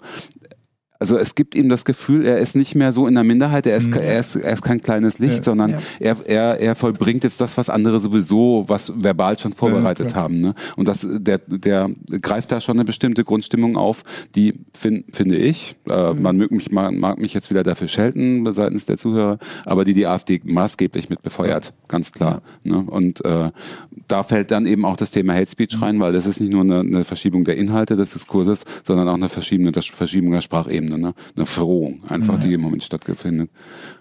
also 1.04 1.18
es 1.18 1.36
gibt 1.36 1.54
ihm 1.54 1.68
das 1.68 1.84
Gefühl, 1.84 2.26
er 2.26 2.38
ist 2.38 2.56
nicht 2.56 2.76
mehr 2.76 2.94
so 2.94 3.08
in 3.08 3.16
der 3.16 3.26
Minderheit, 3.26 3.66
er 3.66 3.76
ist, 3.76 3.90
mhm. 3.90 3.98
er 3.98 4.22
ist, 4.22 4.38
er 4.38 4.54
ist 4.54 4.62
kein 4.62 4.82
kleines 4.82 5.20
Licht, 5.20 5.40
ja, 5.40 5.44
sondern 5.44 5.72
ja. 5.72 5.78
Er, 6.00 6.16
er, 6.26 6.60
er 6.62 6.76
vollbringt 6.76 7.26
jetzt 7.26 7.42
das, 7.42 7.58
was 7.58 7.70
andere 7.70 8.00
sowieso, 8.00 8.64
was 8.70 8.94
verbal 8.96 9.38
schon 9.38 9.52
vorbereitet 9.52 10.12
ja, 10.12 10.16
haben. 10.16 10.40
Ne? 10.40 10.56
Und 10.78 10.88
das, 10.88 11.06
der, 11.06 11.40
der 11.40 11.90
greift 12.22 12.54
da 12.54 12.62
schon 12.62 12.78
eine 12.78 12.86
bestimmte 12.86 13.26
Grundstimmung 13.26 13.76
auf, 13.76 14.04
die 14.34 14.62
find, 14.74 15.14
finde 15.14 15.36
ich, 15.36 15.76
äh, 15.90 16.14
mhm. 16.14 16.22
man, 16.22 16.38
mag 16.38 16.52
mich, 16.52 16.72
man 16.72 16.98
mag 16.98 17.18
mich 17.20 17.34
jetzt 17.34 17.50
wieder 17.50 17.64
dafür 17.64 17.90
schelten 17.90 18.50
seitens 18.54 18.86
der 18.86 18.98
Zuhörer, 18.98 19.40
aber 19.66 19.84
die 19.84 19.94
die 19.94 20.08
AfD 20.08 20.40
maßgeblich 20.42 21.10
mit 21.10 21.22
befeuert, 21.22 21.74
ganz 21.90 22.14
klar. 22.14 22.44
Ne? 22.64 22.78
Und 22.78 23.26
äh, 23.26 23.52
da 24.08 24.24
fällt 24.24 24.52
dann 24.52 24.66
eben 24.66 24.86
auch 24.86 24.96
das 24.96 25.12
Thema 25.12 25.34
Hate 25.34 25.52
Speech 25.52 25.82
rein, 25.82 25.98
mhm. 25.98 26.00
weil 26.00 26.14
das 26.14 26.28
ist 26.28 26.40
nicht 26.40 26.54
nur 26.54 26.62
eine, 26.62 26.80
eine 26.80 27.04
Verschiebung 27.04 27.44
der 27.44 27.58
Inhalte 27.58 27.98
des 27.98 28.14
Diskurses, 28.14 28.64
sondern 28.84 29.10
auch 29.10 29.16
eine 29.16 29.28
Verschiebung, 29.28 29.74
Verschiebung 29.74 30.32
der 30.32 30.40
Sprachebene 30.40 30.93
eine, 30.94 31.08
ne? 31.08 31.14
eine 31.36 31.46
Verrohung, 31.46 32.04
einfach, 32.10 32.36
ja. 32.36 32.40
die 32.40 32.54
im 32.54 32.62
Moment 32.62 32.84
stattfindet. 32.84 33.50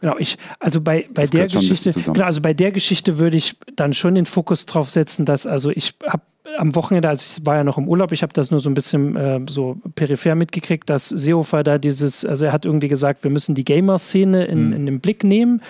Genau, 0.01 0.17
ich, 0.19 0.39
also 0.59 0.81
bei, 0.81 1.07
bei 1.13 1.27
der 1.27 1.47
Geschichte, 1.47 1.91
genau, 1.93 2.25
also 2.25 2.41
bei 2.41 2.55
der 2.55 2.73
Geschichte 2.73 3.19
würde 3.19 3.37
ich 3.37 3.57
dann 3.77 3.93
schon 3.93 4.15
den 4.15 4.27
Fokus 4.27 4.67
drauf 4.67 4.91
setzen, 4.91 5.25
dass, 5.25 5.47
also 5.47 5.71
ich 5.71 5.95
habe 6.07 6.23
am 6.59 6.75
Wochenende, 6.75 7.09
also 7.09 7.25
ich 7.39 7.47
war 7.47 7.57
ja 7.57 7.65
noch 7.65 7.79
im 7.79 7.89
Urlaub, 7.89 8.13
ich 8.13 8.23
habe 8.23 8.33
das 8.33 8.51
nur 8.51 8.61
so 8.61 8.69
ein 8.69 8.75
bisschen 8.75 9.17
äh, 9.17 9.41
so 9.49 9.77
peripher 9.95 10.35
mitgekriegt, 10.35 10.89
dass 10.91 11.09
Seehofer 11.09 11.63
da 11.63 11.79
dieses, 11.79 12.25
also 12.25 12.45
er 12.45 12.53
hat 12.53 12.65
irgendwie 12.65 12.89
gesagt, 12.89 13.25
wir 13.25 13.31
müssen 13.31 13.55
die 13.55 13.65
Gamer-Szene 13.65 14.45
in, 14.45 14.69
mhm. 14.69 14.73
in 14.73 14.87
den 14.87 15.01
Blick 15.01 15.25
nehmen. 15.25 15.63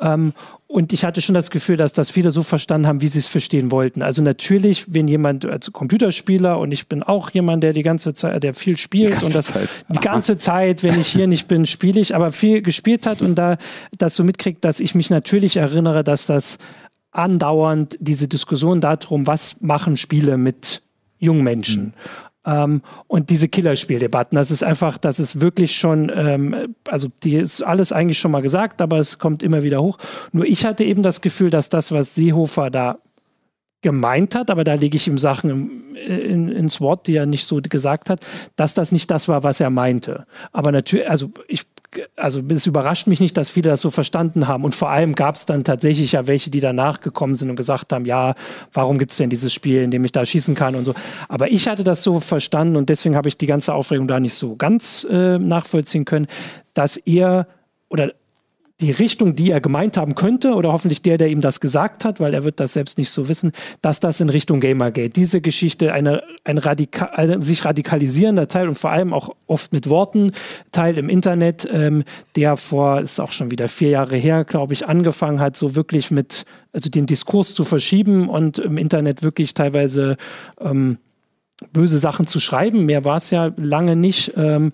Ähm, 0.00 0.34
und 0.68 0.92
ich 0.92 1.04
hatte 1.04 1.22
schon 1.22 1.34
das 1.34 1.50
Gefühl, 1.50 1.76
dass 1.76 1.92
das 1.92 2.10
viele 2.10 2.32
so 2.32 2.42
verstanden 2.42 2.88
haben, 2.88 3.00
wie 3.00 3.06
sie 3.08 3.20
es 3.20 3.28
verstehen 3.28 3.70
wollten. 3.70 4.02
Also 4.02 4.20
natürlich, 4.20 4.92
wenn 4.92 5.06
jemand 5.06 5.44
als 5.46 5.70
Computerspieler 5.72 6.58
und 6.58 6.72
ich 6.72 6.88
bin 6.88 7.04
auch 7.04 7.30
jemand, 7.30 7.62
der 7.62 7.72
die 7.72 7.84
ganze 7.84 8.14
Zeit, 8.14 8.42
der 8.42 8.52
viel 8.52 8.76
spielt 8.76 9.22
und 9.22 9.34
das 9.34 9.46
Zeit. 9.46 9.68
die 9.88 10.00
ganze 10.00 10.38
Zeit, 10.38 10.82
wenn 10.82 10.98
ich 10.98 11.06
hier 11.06 11.28
nicht 11.28 11.46
bin, 11.46 11.66
spiele 11.66 12.00
ich, 12.00 12.16
aber 12.16 12.32
viel 12.32 12.62
gespielt 12.62 13.06
hat 13.06 13.22
und 13.22 13.36
da 13.36 13.58
das 13.96 14.16
so 14.16 14.24
mitkriegt, 14.24 14.64
dass 14.64 14.80
ich 14.80 14.96
mich 14.96 15.08
natürlich 15.08 15.56
erinnere, 15.56 16.02
dass 16.02 16.26
das 16.26 16.58
andauernd 17.12 17.96
diese 18.00 18.26
Diskussion 18.26 18.80
darum, 18.80 19.26
was 19.26 19.60
machen 19.60 19.96
Spiele 19.96 20.36
mit 20.36 20.82
jungen 21.18 21.44
Menschen. 21.44 21.82
Mhm. 21.84 21.92
Ähm, 22.46 22.82
und 23.08 23.28
diese 23.30 23.48
Killerspieldebatten, 23.48 24.36
das 24.36 24.50
ist 24.50 24.62
einfach, 24.62 24.98
das 24.98 25.18
ist 25.18 25.40
wirklich 25.40 25.76
schon, 25.76 26.10
ähm, 26.14 26.74
also 26.88 27.08
die 27.22 27.34
ist 27.36 27.62
alles 27.62 27.92
eigentlich 27.92 28.18
schon 28.18 28.30
mal 28.30 28.42
gesagt, 28.42 28.80
aber 28.80 28.98
es 28.98 29.18
kommt 29.18 29.42
immer 29.42 29.62
wieder 29.62 29.82
hoch. 29.82 29.98
Nur 30.32 30.46
ich 30.46 30.64
hatte 30.64 30.84
eben 30.84 31.02
das 31.02 31.20
Gefühl, 31.20 31.50
dass 31.50 31.68
das, 31.68 31.90
was 31.92 32.14
Seehofer 32.14 32.70
da 32.70 32.98
gemeint 33.82 34.34
hat, 34.34 34.50
aber 34.50 34.64
da 34.64 34.74
lege 34.74 34.96
ich 34.96 35.06
ihm 35.06 35.18
Sachen 35.18 35.94
in, 35.94 36.48
ins 36.48 36.80
Wort, 36.80 37.06
die 37.06 37.14
er 37.14 37.26
nicht 37.26 37.46
so 37.46 37.60
gesagt 37.62 38.10
hat, 38.10 38.24
dass 38.56 38.74
das 38.74 38.90
nicht 38.90 39.10
das 39.10 39.28
war, 39.28 39.42
was 39.44 39.60
er 39.60 39.70
meinte. 39.70 40.26
Aber 40.52 40.72
natürlich, 40.72 41.08
also 41.08 41.30
ich 41.46 41.62
also 42.16 42.42
es 42.48 42.66
überrascht 42.66 43.06
mich 43.06 43.20
nicht, 43.20 43.36
dass 43.36 43.48
viele 43.50 43.70
das 43.70 43.80
so 43.80 43.90
verstanden 43.90 44.48
haben. 44.48 44.64
Und 44.64 44.74
vor 44.74 44.90
allem 44.90 45.14
gab 45.14 45.36
es 45.36 45.46
dann 45.46 45.64
tatsächlich 45.64 46.12
ja 46.12 46.26
welche, 46.26 46.50
die 46.50 46.60
danach 46.60 47.00
gekommen 47.00 47.34
sind 47.34 47.50
und 47.50 47.56
gesagt 47.56 47.92
haben, 47.92 48.04
ja, 48.04 48.34
warum 48.72 48.98
gibt 48.98 49.12
es 49.12 49.18
denn 49.18 49.30
dieses 49.30 49.52
Spiel, 49.52 49.82
in 49.82 49.90
dem 49.90 50.04
ich 50.04 50.12
da 50.12 50.24
schießen 50.24 50.54
kann 50.54 50.74
und 50.74 50.84
so. 50.84 50.94
Aber 51.28 51.50
ich 51.50 51.68
hatte 51.68 51.84
das 51.84 52.02
so 52.02 52.20
verstanden 52.20 52.76
und 52.76 52.88
deswegen 52.88 53.16
habe 53.16 53.28
ich 53.28 53.36
die 53.38 53.46
ganze 53.46 53.74
Aufregung 53.74 54.08
da 54.08 54.20
nicht 54.20 54.34
so 54.34 54.56
ganz 54.56 55.06
äh, 55.10 55.38
nachvollziehen 55.38 56.04
können, 56.04 56.26
dass 56.74 57.00
ihr 57.04 57.46
oder 57.88 58.12
die 58.82 58.90
Richtung, 58.90 59.34
die 59.34 59.50
er 59.50 59.62
gemeint 59.62 59.96
haben 59.96 60.14
könnte, 60.14 60.54
oder 60.54 60.70
hoffentlich 60.70 61.00
der, 61.00 61.16
der 61.16 61.28
ihm 61.28 61.40
das 61.40 61.60
gesagt 61.60 62.04
hat, 62.04 62.20
weil 62.20 62.34
er 62.34 62.44
wird 62.44 62.60
das 62.60 62.74
selbst 62.74 62.98
nicht 62.98 63.10
so 63.10 63.28
wissen, 63.28 63.52
dass 63.80 64.00
das 64.00 64.20
in 64.20 64.28
Richtung 64.28 64.60
Gamergate, 64.60 65.08
diese 65.08 65.40
Geschichte, 65.40 65.94
eine, 65.94 66.22
ein 66.44 66.58
radika 66.58 67.06
ein 67.06 67.40
sich 67.40 67.64
radikalisierender 67.64 68.48
Teil 68.48 68.68
und 68.68 68.74
vor 68.74 68.90
allem 68.90 69.14
auch 69.14 69.34
oft 69.46 69.72
mit 69.72 69.88
Worten, 69.88 70.32
Teil 70.72 70.98
im 70.98 71.08
Internet, 71.08 71.66
ähm, 71.72 72.04
der 72.36 72.58
vor, 72.58 73.00
ist 73.00 73.18
auch 73.18 73.32
schon 73.32 73.50
wieder 73.50 73.68
vier 73.68 73.88
Jahre 73.88 74.16
her, 74.16 74.44
glaube 74.44 74.74
ich, 74.74 74.86
angefangen 74.86 75.40
hat, 75.40 75.56
so 75.56 75.74
wirklich 75.74 76.10
mit, 76.10 76.44
also 76.72 76.90
den 76.90 77.06
Diskurs 77.06 77.54
zu 77.54 77.64
verschieben 77.64 78.28
und 78.28 78.58
im 78.58 78.76
Internet 78.76 79.22
wirklich 79.22 79.54
teilweise 79.54 80.18
ähm, 80.60 80.98
böse 81.72 81.98
Sachen 81.98 82.26
zu 82.26 82.40
schreiben. 82.40 82.84
Mehr 82.84 83.06
war 83.06 83.16
es 83.16 83.30
ja 83.30 83.52
lange 83.56 83.96
nicht. 83.96 84.34
Ähm, 84.36 84.72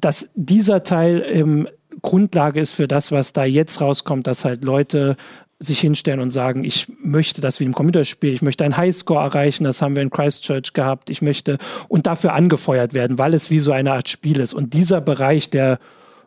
dass 0.00 0.30
dieser 0.36 0.84
Teil 0.84 1.18
im 1.18 1.68
Grundlage 2.02 2.60
ist 2.60 2.72
für 2.72 2.88
das, 2.88 3.12
was 3.12 3.32
da 3.32 3.44
jetzt 3.44 3.80
rauskommt, 3.80 4.26
dass 4.26 4.44
halt 4.44 4.64
Leute 4.64 5.16
sich 5.60 5.80
hinstellen 5.80 6.20
und 6.20 6.30
sagen, 6.30 6.62
ich 6.62 6.86
möchte 7.02 7.40
das 7.40 7.58
wie 7.58 7.64
im 7.64 7.74
Computerspiel, 7.74 8.32
ich 8.32 8.42
möchte 8.42 8.64
einen 8.64 8.76
Highscore 8.76 9.24
erreichen, 9.24 9.64
das 9.64 9.82
haben 9.82 9.96
wir 9.96 10.02
in 10.02 10.10
Christchurch 10.10 10.72
gehabt, 10.72 11.10
ich 11.10 11.20
möchte 11.20 11.58
und 11.88 12.06
dafür 12.06 12.32
angefeuert 12.34 12.94
werden, 12.94 13.18
weil 13.18 13.34
es 13.34 13.50
wie 13.50 13.58
so 13.58 13.72
eine 13.72 13.92
Art 13.92 14.08
Spiel 14.08 14.38
ist. 14.38 14.54
Und 14.54 14.72
dieser 14.74 15.00
Bereich 15.00 15.50
der 15.50 15.80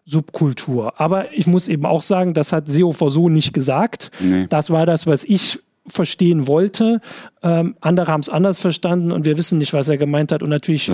Subkultur. 0.03 0.99
Aber 0.99 1.32
ich 1.32 1.47
muss 1.47 1.67
eben 1.67 1.86
auch 1.86 2.01
sagen, 2.01 2.34
das 2.34 2.51
hat 2.51 2.67
Seo 2.67 2.91
so 2.91 3.30
nicht 3.30 3.53
gesagt. 3.53 4.11
Nee. 4.19 4.47
Das 4.49 4.69
war 4.69 4.86
das, 4.86 5.07
was 5.07 5.24
ich 5.24 5.59
verstehen 5.92 6.48
wollte. 6.48 7.02
Ähm, 7.44 7.76
andere 7.82 8.12
haben 8.12 8.22
es 8.22 8.30
anders 8.30 8.60
verstanden 8.60 9.12
und 9.12 9.26
wir 9.26 9.38
wissen 9.38 9.58
nicht, 9.58 9.74
was 9.74 9.89
er 9.89 9.98
gemeint 9.98 10.32
hat. 10.32 10.44
Und 10.44 10.50
natürlich 10.50 10.92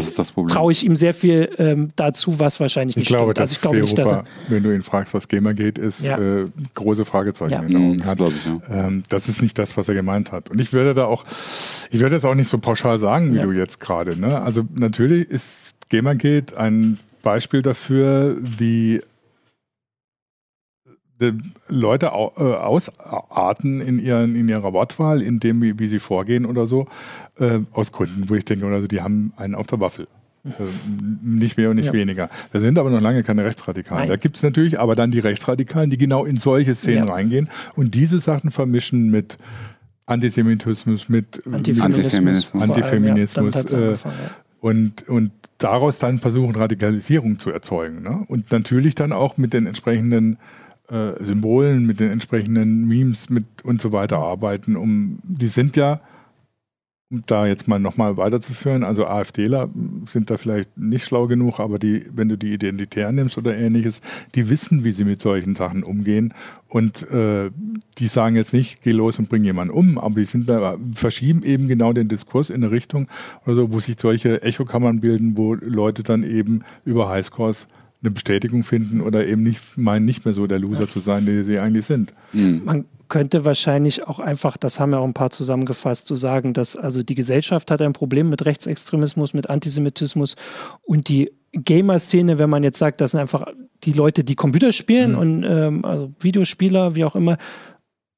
traue 0.48 0.72
ich 0.72 0.86
ihm 0.86 0.96
sehr 0.96 1.14
viel 1.14 1.50
ähm, 1.58 1.92
dazu, 1.96 2.40
was 2.40 2.60
wahrscheinlich 2.60 2.96
nicht 2.96 3.04
ich 3.04 3.10
glaube, 3.10 3.32
stimmt. 3.32 3.40
Also 3.40 3.54
ich 3.54 3.62
glaube 3.62 3.80
nicht, 3.82 3.98
dass 3.98 4.12
er, 4.12 4.24
wenn 4.48 4.64
du 4.64 4.74
ihn 4.74 4.84
fragst, 4.84 5.14
was 5.14 5.28
Gamer 5.28 5.54
geht, 5.54 5.78
ist 5.78 6.02
ja. 6.02 6.18
äh, 6.18 6.48
große 6.74 7.06
Fragezeichen 7.06 7.52
ja. 7.52 7.62
in 7.62 7.68
den 7.68 7.78
Augen 7.78 8.06
hat. 8.06 8.20
Das, 8.20 8.30
ich, 8.30 8.46
ja. 8.46 8.88
ähm, 8.88 9.04
das 9.10 9.28
ist 9.28 9.42
nicht 9.42 9.58
das, 9.58 9.78
was 9.78 9.88
er 9.90 9.96
gemeint 9.96 10.32
hat. 10.32 10.50
Und 10.50 10.60
ich 10.60 10.74
würde 10.74 10.94
da 10.94 11.06
auch, 11.06 11.26
ich 11.92 12.00
würde 12.00 12.16
das 12.16 12.26
auch 12.26 12.36
nicht 12.36 12.50
so 12.50 12.58
pauschal 12.58 13.00
sagen, 13.00 13.34
wie 13.34 13.38
ja. 13.38 13.44
du 13.44 13.52
jetzt 13.52 13.80
gerade. 13.80 14.20
Ne? 14.20 14.42
Also 14.42 14.64
natürlich 14.74 15.30
ist 15.30 15.76
Gamergate 15.90 16.58
ein 16.58 17.00
Beispiel 17.24 17.62
dafür, 17.62 18.38
wie 18.40 19.02
Leute 21.68 22.08
äh, 22.08 22.10
ausarten 22.10 23.82
in, 23.82 24.00
ihren, 24.00 24.36
in 24.36 24.48
ihrer 24.50 24.74
Wortwahl, 24.74 25.22
in 25.22 25.40
dem, 25.40 25.62
wie, 25.62 25.80
wie 25.80 25.88
sie 25.88 26.00
vorgehen 26.00 26.46
oder 26.46 26.68
so, 26.68 26.88
äh, 27.40 27.60
aus 27.74 27.92
Gründen, 27.92 28.30
wo 28.30 28.36
ich 28.36 28.46
denke, 28.46 28.68
also 28.68 28.88
die 28.88 29.02
haben 29.02 29.34
einen 29.38 29.56
auf 29.56 29.68
der 29.68 29.80
Waffel. 29.80 30.08
Äh, 30.46 30.64
nicht 31.24 31.58
mehr 31.58 31.70
und 31.70 31.78
nicht 31.78 31.88
ja. 31.88 31.94
weniger. 31.94 32.30
Da 32.54 32.60
sind 32.60 32.78
aber 32.78 32.90
noch 32.90 33.02
lange 33.02 33.24
keine 33.24 33.44
Rechtsradikalen. 33.44 34.04
Nein. 34.04 34.10
Da 34.10 34.16
gibt 34.16 34.38
es 34.38 34.44
natürlich 34.44 34.80
aber 34.80 34.96
dann 34.96 35.12
die 35.12 35.20
Rechtsradikalen, 35.20 35.90
die 35.90 35.98
genau 35.98 36.26
in 36.26 36.38
solche 36.38 36.76
Szenen 36.76 37.08
ja. 37.08 37.14
reingehen 37.14 37.50
und 37.76 37.96
diese 37.96 38.20
Sachen 38.20 38.52
vermischen 38.52 39.10
mit 39.10 39.38
Antisemitismus, 40.06 41.10
mit 41.10 41.42
Antifeminismus, 41.52 42.62
Antifeminismus, 42.62 42.64
Antifeminismus 42.64 43.74
äh, 43.74 43.98
und, 44.62 45.08
und 45.10 45.32
daraus 45.58 45.98
dann 45.98 46.18
versuchen, 46.20 46.56
Radikalisierung 46.56 47.40
zu 47.40 47.52
erzeugen. 47.52 48.04
Ne? 48.04 48.24
Und 48.28 48.52
natürlich 48.52 48.96
dann 48.96 49.12
auch 49.12 49.38
mit 49.38 49.54
den 49.54 49.68
entsprechenden 49.68 50.38
äh, 50.90 51.24
Symbolen, 51.24 51.86
mit 51.86 52.00
den 52.00 52.12
entsprechenden 52.12 52.88
Memes 52.88 53.30
mit 53.30 53.46
und 53.64 53.82
so 53.82 53.92
weiter 53.92 54.20
arbeiten. 54.20 54.76
Um, 54.76 55.20
die 55.24 55.48
sind 55.48 55.76
ja, 55.76 56.00
um 57.10 57.24
da 57.28 57.48
jetzt 57.48 57.68
mal 57.68 57.80
nochmal 57.80 58.18
weiterzuführen, 58.18 58.84
also 58.84 59.06
AfDler 59.06 59.70
sind 60.08 60.30
da 60.30 60.38
vielleicht 60.38 60.78
nicht 60.78 61.06
schlau 61.06 61.28
genug, 61.28 61.60
aber 61.60 61.80
die, 61.80 62.06
wenn 62.14 62.28
du 62.28 62.38
die 62.38 62.54
Identitär 62.54 63.12
nimmst 63.12 63.38
oder 63.38 63.58
ähnliches, 63.58 64.02
die 64.36 64.50
wissen, 64.50 64.84
wie 64.84 64.92
sie 64.92 65.06
mit 65.06 65.22
solchen 65.22 65.56
Sachen 65.56 65.84
umgehen 65.84 66.34
und 66.68 67.10
äh, 67.12 67.50
die 67.98 68.08
sagen 68.08 68.36
jetzt 68.36 68.54
nicht, 68.54 68.82
geh 68.82 68.92
los 68.92 69.20
und 69.20 69.30
bring 69.30 69.44
jemanden 69.46 69.74
um, 69.74 69.98
aber 69.98 70.16
die 70.16 70.26
sind 70.26 70.50
da, 70.50 70.78
verschieben 70.94 71.44
eben 71.44 71.68
genau 71.68 71.94
den 71.94 72.10
Diskurs 72.10 72.50
in 72.50 72.64
eine 72.64 72.72
Richtung, 72.72 73.08
also 73.46 73.72
wo 73.72 73.80
sich 73.80 73.96
solche 74.00 74.42
Echokammern 74.42 75.00
bilden, 75.00 75.38
wo 75.38 75.54
Leute 75.54 76.04
dann 76.04 76.24
eben 76.24 76.64
über 76.84 77.08
Highscores 77.08 77.68
eine 78.08 78.14
Bestätigung 78.14 78.64
finden 78.64 79.02
oder 79.02 79.26
eben 79.28 79.44
nicht 79.44 79.78
meinen, 79.78 80.06
nicht 80.06 80.26
mehr 80.26 80.34
so 80.34 80.48
der 80.48 80.60
Loser 80.60 80.88
zu 80.88 81.00
sein, 81.00 81.26
der 81.26 81.44
sie 81.44 81.60
eigentlich 81.60 81.86
sind. 81.86 82.14
Mhm. 82.34 82.62
Man 82.66 82.86
könnte 83.10 83.46
wahrscheinlich 83.46 84.08
auch 84.08 84.20
einfach, 84.20 84.58
das 84.58 84.80
haben 84.80 84.92
ja 84.92 85.00
auch 85.00 85.06
ein 85.06 85.14
paar 85.14 85.30
zusammengefasst, 85.30 86.08
zu 86.08 86.16
so 86.16 86.28
sagen, 86.28 86.54
dass 86.54 86.76
also 86.76 87.04
die 87.04 87.16
Gesellschaft 87.16 87.72
hat 87.72 87.82
ein 87.82 87.94
Problem 87.94 88.30
mit 88.30 88.46
Rechtsextremismus, 88.46 89.34
mit 89.34 89.50
Antisemitismus 89.50 90.36
und 90.84 91.08
die 91.08 91.32
Gamer-Szene, 91.54 92.40
wenn 92.40 92.50
man 92.50 92.64
jetzt 92.64 92.80
sagt, 92.80 93.02
das 93.02 93.12
sind 93.12 93.20
einfach 93.20 93.48
die 93.84 93.94
Leute, 93.94 94.24
die 94.24 94.36
Computer 94.36 94.72
spielen 94.72 95.14
mhm. 95.14 95.18
und 95.18 95.44
ähm, 95.44 95.86
also 95.86 96.12
Videospieler, 96.20 96.96
wie 96.96 97.06
auch 97.06 97.16
immer, 97.16 97.38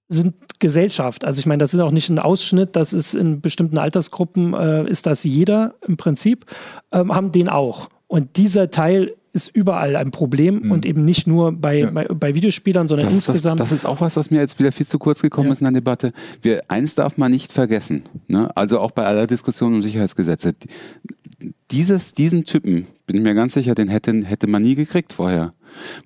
sind 0.08 0.34
Gesellschaft. 0.60 1.24
Also 1.24 1.40
ich 1.40 1.46
meine, 1.46 1.60
das 1.60 1.74
ist 1.74 1.80
auch 1.80 1.92
nicht 1.92 2.10
ein 2.10 2.20
Ausschnitt, 2.20 2.76
das 2.76 2.94
ist 2.94 3.14
in 3.14 3.42
bestimmten 3.42 3.78
Altersgruppen, 3.78 4.54
äh, 4.54 4.90
ist 4.90 5.06
das 5.06 5.24
jeder 5.24 5.76
im 5.86 5.98
Prinzip, 5.98 6.46
ähm, 6.92 7.14
haben 7.14 7.32
den 7.32 7.48
auch. 7.48 7.90
Und 8.08 8.38
dieser 8.38 8.72
Teil 8.72 9.16
ist 9.34 9.56
überall 9.56 9.96
ein 9.96 10.12
Problem 10.12 10.62
mhm. 10.64 10.72
und 10.72 10.86
eben 10.86 11.06
nicht 11.06 11.28
nur 11.28 11.52
bei, 11.52 11.80
ja. 11.80 11.92
bei, 11.92 12.06
bei, 12.06 12.36
Videospielern, 12.36 12.88
sondern 12.88 13.08
das 13.08 13.16
insgesamt. 13.16 13.60
Das, 13.60 13.70
das, 13.70 13.80
ist 13.80 13.86
auch 13.86 14.02
was, 14.02 14.16
was 14.16 14.32
mir 14.32 14.40
jetzt 14.40 14.60
wieder 14.60 14.72
viel 14.72 14.88
zu 14.88 15.00
kurz 15.00 15.22
gekommen 15.22 15.48
ja. 15.48 15.54
ist 15.54 15.62
in 15.62 15.66
der 15.66 15.74
Debatte. 15.74 16.14
Wir, 16.42 16.62
eins 16.68 16.96
darf 16.96 17.18
man 17.18 17.32
nicht 17.32 17.52
vergessen, 17.52 18.04
ne? 18.28 18.56
also 18.56 18.80
auch 18.80 18.92
bei 18.92 19.06
aller 19.06 19.28
Diskussion 19.28 19.76
um 19.76 19.82
Sicherheitsgesetze. 19.82 20.54
Dieses, 21.72 22.14
diesen 22.14 22.44
Typen, 22.46 22.88
bin 23.06 23.18
ich 23.18 23.24
mir 23.24 23.36
ganz 23.36 23.54
sicher, 23.54 23.76
den 23.76 23.88
hätte, 23.88 24.14
hätte 24.26 24.48
man 24.48 24.62
nie 24.62 24.76
gekriegt 24.76 25.14
vorher. 25.14 25.54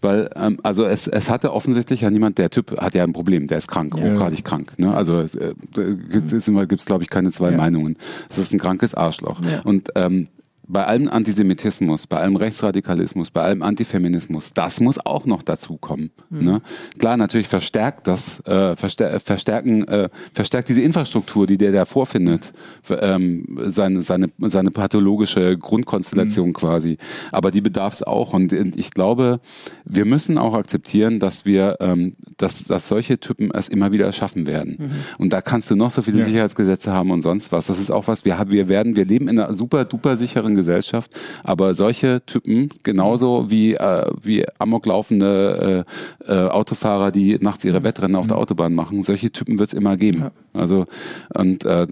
Weil, 0.01 0.29
ähm, 0.35 0.59
also 0.61 0.83
es, 0.83 1.07
es 1.07 1.29
hatte 1.29 1.53
offensichtlich 1.53 2.01
ja 2.01 2.09
niemand, 2.09 2.37
der 2.37 2.49
Typ 2.49 2.79
hat 2.79 2.93
ja 2.93 3.03
ein 3.03 3.13
Problem, 3.13 3.47
der 3.47 3.57
ist 3.57 3.67
krank, 3.67 3.95
ja. 3.97 4.03
hochgradig 4.03 4.43
krank. 4.43 4.73
Ne? 4.77 4.93
Also 4.93 5.19
äh, 5.21 5.53
gibt 5.73 6.33
es, 6.33 6.85
glaube 6.85 7.03
ich, 7.03 7.09
keine 7.09 7.31
zwei 7.31 7.51
ja. 7.51 7.57
Meinungen. 7.57 7.97
Es 8.29 8.37
ist 8.37 8.53
ein 8.53 8.59
krankes 8.59 8.93
Arschloch. 8.93 9.41
Ja. 9.41 9.61
Und 9.61 9.89
ähm, 9.95 10.27
bei 10.65 10.85
allem 10.85 11.09
Antisemitismus, 11.09 12.07
bei 12.07 12.17
allem 12.17 12.35
Rechtsradikalismus, 12.35 13.31
bei 13.31 13.41
allem 13.41 13.61
Antifeminismus, 13.61 14.53
das 14.53 14.79
muss 14.79 15.03
auch 15.05 15.25
noch 15.25 15.43
dazukommen. 15.43 16.11
Mhm. 16.29 16.43
Ne? 16.43 16.61
Klar, 16.97 17.17
natürlich 17.17 17.47
verstärkt 17.47 18.07
das, 18.07 18.39
äh, 18.45 18.75
verstär 18.75 19.19
verstärken, 19.19 19.87
äh, 19.87 20.09
verstärkt 20.33 20.69
diese 20.69 20.81
Infrastruktur, 20.81 21.47
die 21.47 21.57
der 21.57 21.71
da 21.71 21.85
vorfindet, 21.85 22.53
ähm, 22.89 23.59
seine, 23.65 24.01
seine, 24.01 24.29
seine 24.39 24.71
pathologische 24.71 25.57
Grundkonstellation 25.57 26.49
mhm. 26.49 26.53
quasi. 26.53 26.97
Aber 27.31 27.51
die 27.51 27.61
bedarf 27.61 27.95
es 27.95 28.03
auch. 28.03 28.33
Und 28.33 28.53
ich 28.53 28.91
glaube, 28.91 29.41
wir 29.85 30.05
müssen 30.05 30.37
auch 30.37 30.53
akzeptieren, 30.53 31.19
dass 31.19 31.45
wir, 31.45 31.77
ähm, 31.81 32.13
dass, 32.37 32.63
dass 32.65 32.87
solche 32.87 33.19
Typen 33.19 33.51
es 33.51 33.67
immer 33.67 33.91
wieder 33.91 34.11
schaffen 34.13 34.47
werden. 34.47 34.77
Mhm. 34.79 34.89
Und 35.17 35.33
da 35.33 35.41
kannst 35.41 35.69
du 35.71 35.75
noch 35.75 35.91
so 35.91 36.01
viele 36.01 36.19
ja. 36.19 36.23
Sicherheitsgesetze 36.23 36.93
haben 36.93 37.11
und 37.11 37.21
sonst 37.21 37.51
was. 37.51 37.67
Das 37.67 37.79
ist 37.79 37.91
auch 37.91 38.07
was, 38.07 38.23
wir 38.23 38.37
haben, 38.37 38.51
wir 38.51 38.69
werden, 38.69 38.95
wir 38.95 39.05
leben 39.05 39.27
in 39.27 39.39
einer 39.39 39.53
super 39.55 39.85
duper 39.85 40.15
sicheren 40.15 40.52
anderen 40.53 40.55
Gesellschaft. 40.55 41.11
Aber 41.43 41.73
solche 41.73 42.25
Typen, 42.25 42.69
genauso 42.83 43.49
wie, 43.49 43.73
äh, 43.73 44.11
wie 44.21 44.45
amoklaufende 44.59 45.85
äh, 46.27 46.33
äh, 46.33 46.47
Autofahrer, 46.49 47.11
die 47.11 47.37
nachts 47.39 47.65
ihre 47.65 47.83
Wettrennen 47.83 48.15
auf 48.15 48.27
der 48.27 48.37
Autobahn 48.37 48.73
machen, 48.73 49.03
solche 49.03 49.31
Typen 49.31 49.59
wird 49.59 49.69
es 49.69 49.73
immer 49.73 49.97
geben. 49.97 50.31
Also 50.53 50.85
und 51.33 51.65
äh, 51.65 51.87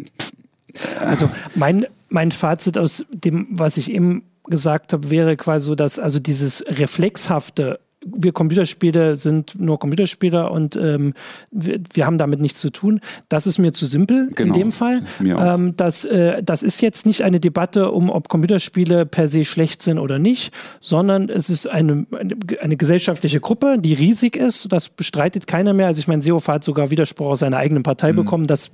also 1.00 1.30
mein, 1.56 1.86
mein 2.10 2.32
Fazit 2.32 2.78
aus 2.78 3.06
dem, 3.12 3.48
was 3.52 3.78
ich 3.78 3.92
eben 3.92 4.24
gesagt 4.46 4.94
habe, 4.94 5.10
wäre 5.10 5.36
quasi 5.36 5.66
so, 5.66 5.76
dass 5.76 6.00
also 6.00 6.20
dieses 6.20 6.66
reflexhafte 6.68 7.80
wir 8.06 8.32
Computerspiele 8.32 9.16
sind 9.16 9.60
nur 9.60 9.80
Computerspieler 9.80 10.52
und 10.52 10.76
ähm, 10.76 11.14
wir, 11.52 11.80
wir, 11.94 12.06
haben 12.06 12.18
damit 12.18 12.40
nichts 12.40 12.60
zu 12.60 12.72
tun. 12.72 13.00
Das 13.30 13.46
ist 13.46 13.60
mir 13.60 13.74
zu 13.74 13.86
simpel 13.86 14.30
genau. 14.34 14.54
in 14.54 14.60
dem 14.60 14.72
Fall. 14.72 15.04
Ähm, 15.20 15.76
das, 15.78 16.06
äh, 16.06 16.42
das 16.42 16.64
ist 16.64 16.82
jetzt 16.82 17.06
nicht 17.06 17.22
eine 17.22 17.40
Debatte 17.40 17.92
um, 17.92 18.10
ob 18.10 18.28
Computerspiele 18.28 19.06
per 19.06 19.28
se 19.28 19.46
schlecht 19.46 19.82
sind 19.82 20.00
oder 20.00 20.20
nicht, 20.20 20.54
sondern 20.80 21.30
es 21.30 21.50
ist 21.50 21.68
eine, 21.68 22.06
eine, 22.12 22.36
eine 22.60 22.78
gesellschaftliche 22.78 23.40
Gruppe, 23.40 23.78
die 23.80 23.94
riesig 23.94 24.36
ist. 24.36 24.72
Das 24.72 24.90
bestreitet 24.90 25.46
keiner 25.46 25.74
mehr. 25.74 25.88
Also 25.88 26.00
ich 26.00 26.08
meine, 26.08 26.22
Seehofer 26.22 26.54
hat 26.54 26.64
sogar 26.64 26.90
Widerspruch 26.90 27.28
aus 27.28 27.40
seiner 27.40 27.58
eigenen 27.58 27.84
Partei 27.84 28.14
mhm. 28.14 28.18
bekommen. 28.18 28.48
Das 28.48 28.72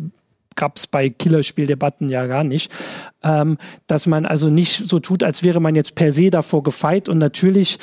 gab 0.58 0.76
es 0.76 0.88
bei 0.88 1.10
Killerspieldebatten 1.10 2.10
ja 2.10 2.28
gar 2.28 2.44
nicht, 2.44 2.70
ähm, 3.24 3.58
dass 3.88 4.06
man 4.06 4.26
also 4.26 4.50
nicht 4.50 4.90
so 4.90 5.00
tut, 5.00 5.24
als 5.24 5.44
wäre 5.44 5.62
man 5.62 5.76
jetzt 5.76 5.96
per 5.96 6.12
se 6.12 6.30
davor 6.30 6.64
gefeit 6.64 7.08
und 7.08 7.18
natürlich 7.18 7.80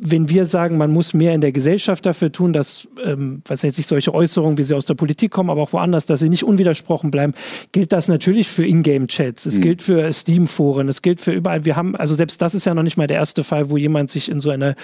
wenn 0.00 0.28
wir 0.28 0.46
sagen, 0.46 0.76
man 0.76 0.92
muss 0.92 1.12
mehr 1.12 1.34
in 1.34 1.40
der 1.40 1.50
Gesellschaft 1.50 2.06
dafür 2.06 2.30
tun, 2.30 2.52
dass, 2.52 2.86
ähm, 3.04 3.42
was 3.46 3.62
jetzt 3.62 3.78
nicht 3.78 3.88
solche 3.88 4.14
Äußerungen, 4.14 4.56
wie 4.56 4.64
sie 4.64 4.76
aus 4.76 4.86
der 4.86 4.94
Politik 4.94 5.32
kommen, 5.32 5.50
aber 5.50 5.60
auch 5.60 5.72
woanders, 5.72 6.06
dass 6.06 6.20
sie 6.20 6.28
nicht 6.28 6.44
unwidersprochen 6.44 7.10
bleiben, 7.10 7.34
gilt 7.72 7.92
das 7.92 8.06
natürlich 8.06 8.48
für 8.48 8.64
Ingame-Chats, 8.64 9.44
es 9.44 9.58
mhm. 9.58 9.62
gilt 9.62 9.82
für 9.82 10.12
Steam-Foren, 10.12 10.88
es 10.88 11.02
gilt 11.02 11.20
für 11.20 11.32
überall. 11.32 11.64
Wir 11.64 11.74
haben, 11.74 11.96
also 11.96 12.14
selbst 12.14 12.40
das 12.40 12.54
ist 12.54 12.64
ja 12.64 12.74
noch 12.74 12.84
nicht 12.84 12.96
mal 12.96 13.08
der 13.08 13.16
erste 13.16 13.42
Fall, 13.42 13.70
wo 13.70 13.76
jemand 13.76 14.10
sich 14.10 14.30
in 14.30 14.38
so 14.38 14.50
eine 14.50 14.76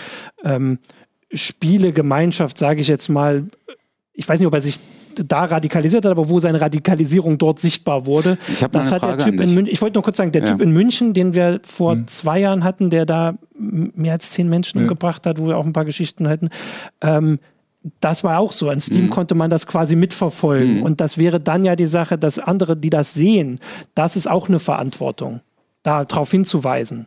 ähm, 0.42 0.78
Spielegemeinschaft, 1.32 2.58
sage 2.58 2.80
ich 2.80 2.88
jetzt 2.88 3.08
mal, 3.08 3.44
ich 4.14 4.28
weiß 4.28 4.40
nicht, 4.40 4.48
ob 4.48 4.54
er 4.54 4.60
sich 4.60 4.80
da 5.24 5.44
radikalisiert 5.44 6.04
hat, 6.04 6.12
aber 6.12 6.28
wo 6.28 6.38
seine 6.38 6.60
Radikalisierung 6.60 7.38
dort 7.38 7.60
sichtbar 7.60 8.06
wurde. 8.06 8.38
Ich 8.48 8.62
habe 8.62 8.72
das 8.72 8.92
hat 8.92 9.00
Frage 9.00 9.18
der 9.18 9.26
Typ 9.26 9.40
in 9.40 9.54
München. 9.54 9.72
Ich 9.72 9.82
wollte 9.82 9.94
nur 9.94 10.02
kurz 10.02 10.16
sagen, 10.16 10.32
der 10.32 10.42
ja. 10.42 10.48
Typ 10.48 10.60
in 10.60 10.72
München, 10.72 11.14
den 11.14 11.34
wir 11.34 11.60
vor 11.64 11.92
hm. 11.92 12.06
zwei 12.06 12.38
Jahren 12.38 12.64
hatten, 12.64 12.90
der 12.90 13.06
da 13.06 13.34
mehr 13.58 14.12
als 14.12 14.30
zehn 14.30 14.48
Menschen 14.48 14.78
ja. 14.78 14.84
umgebracht 14.84 15.26
hat, 15.26 15.38
wo 15.38 15.48
wir 15.48 15.56
auch 15.56 15.66
ein 15.66 15.72
paar 15.72 15.84
Geschichten 15.84 16.28
hatten. 16.28 16.48
Ähm, 17.00 17.38
das 18.00 18.24
war 18.24 18.38
auch 18.38 18.52
so. 18.52 18.68
An 18.68 18.80
Steam 18.80 19.04
mhm. 19.04 19.10
konnte 19.10 19.34
man 19.34 19.50
das 19.50 19.66
quasi 19.66 19.96
mitverfolgen. 19.96 20.78
Mhm. 20.78 20.82
Und 20.82 21.00
das 21.00 21.18
wäre 21.18 21.40
dann 21.40 21.64
ja 21.64 21.76
die 21.76 21.86
Sache, 21.86 22.18
dass 22.18 22.38
andere, 22.38 22.76
die 22.76 22.90
das 22.90 23.14
sehen, 23.14 23.60
das 23.94 24.16
ist 24.16 24.28
auch 24.28 24.48
eine 24.48 24.58
Verantwortung, 24.58 25.40
darauf 25.82 26.30
hinzuweisen. 26.30 27.06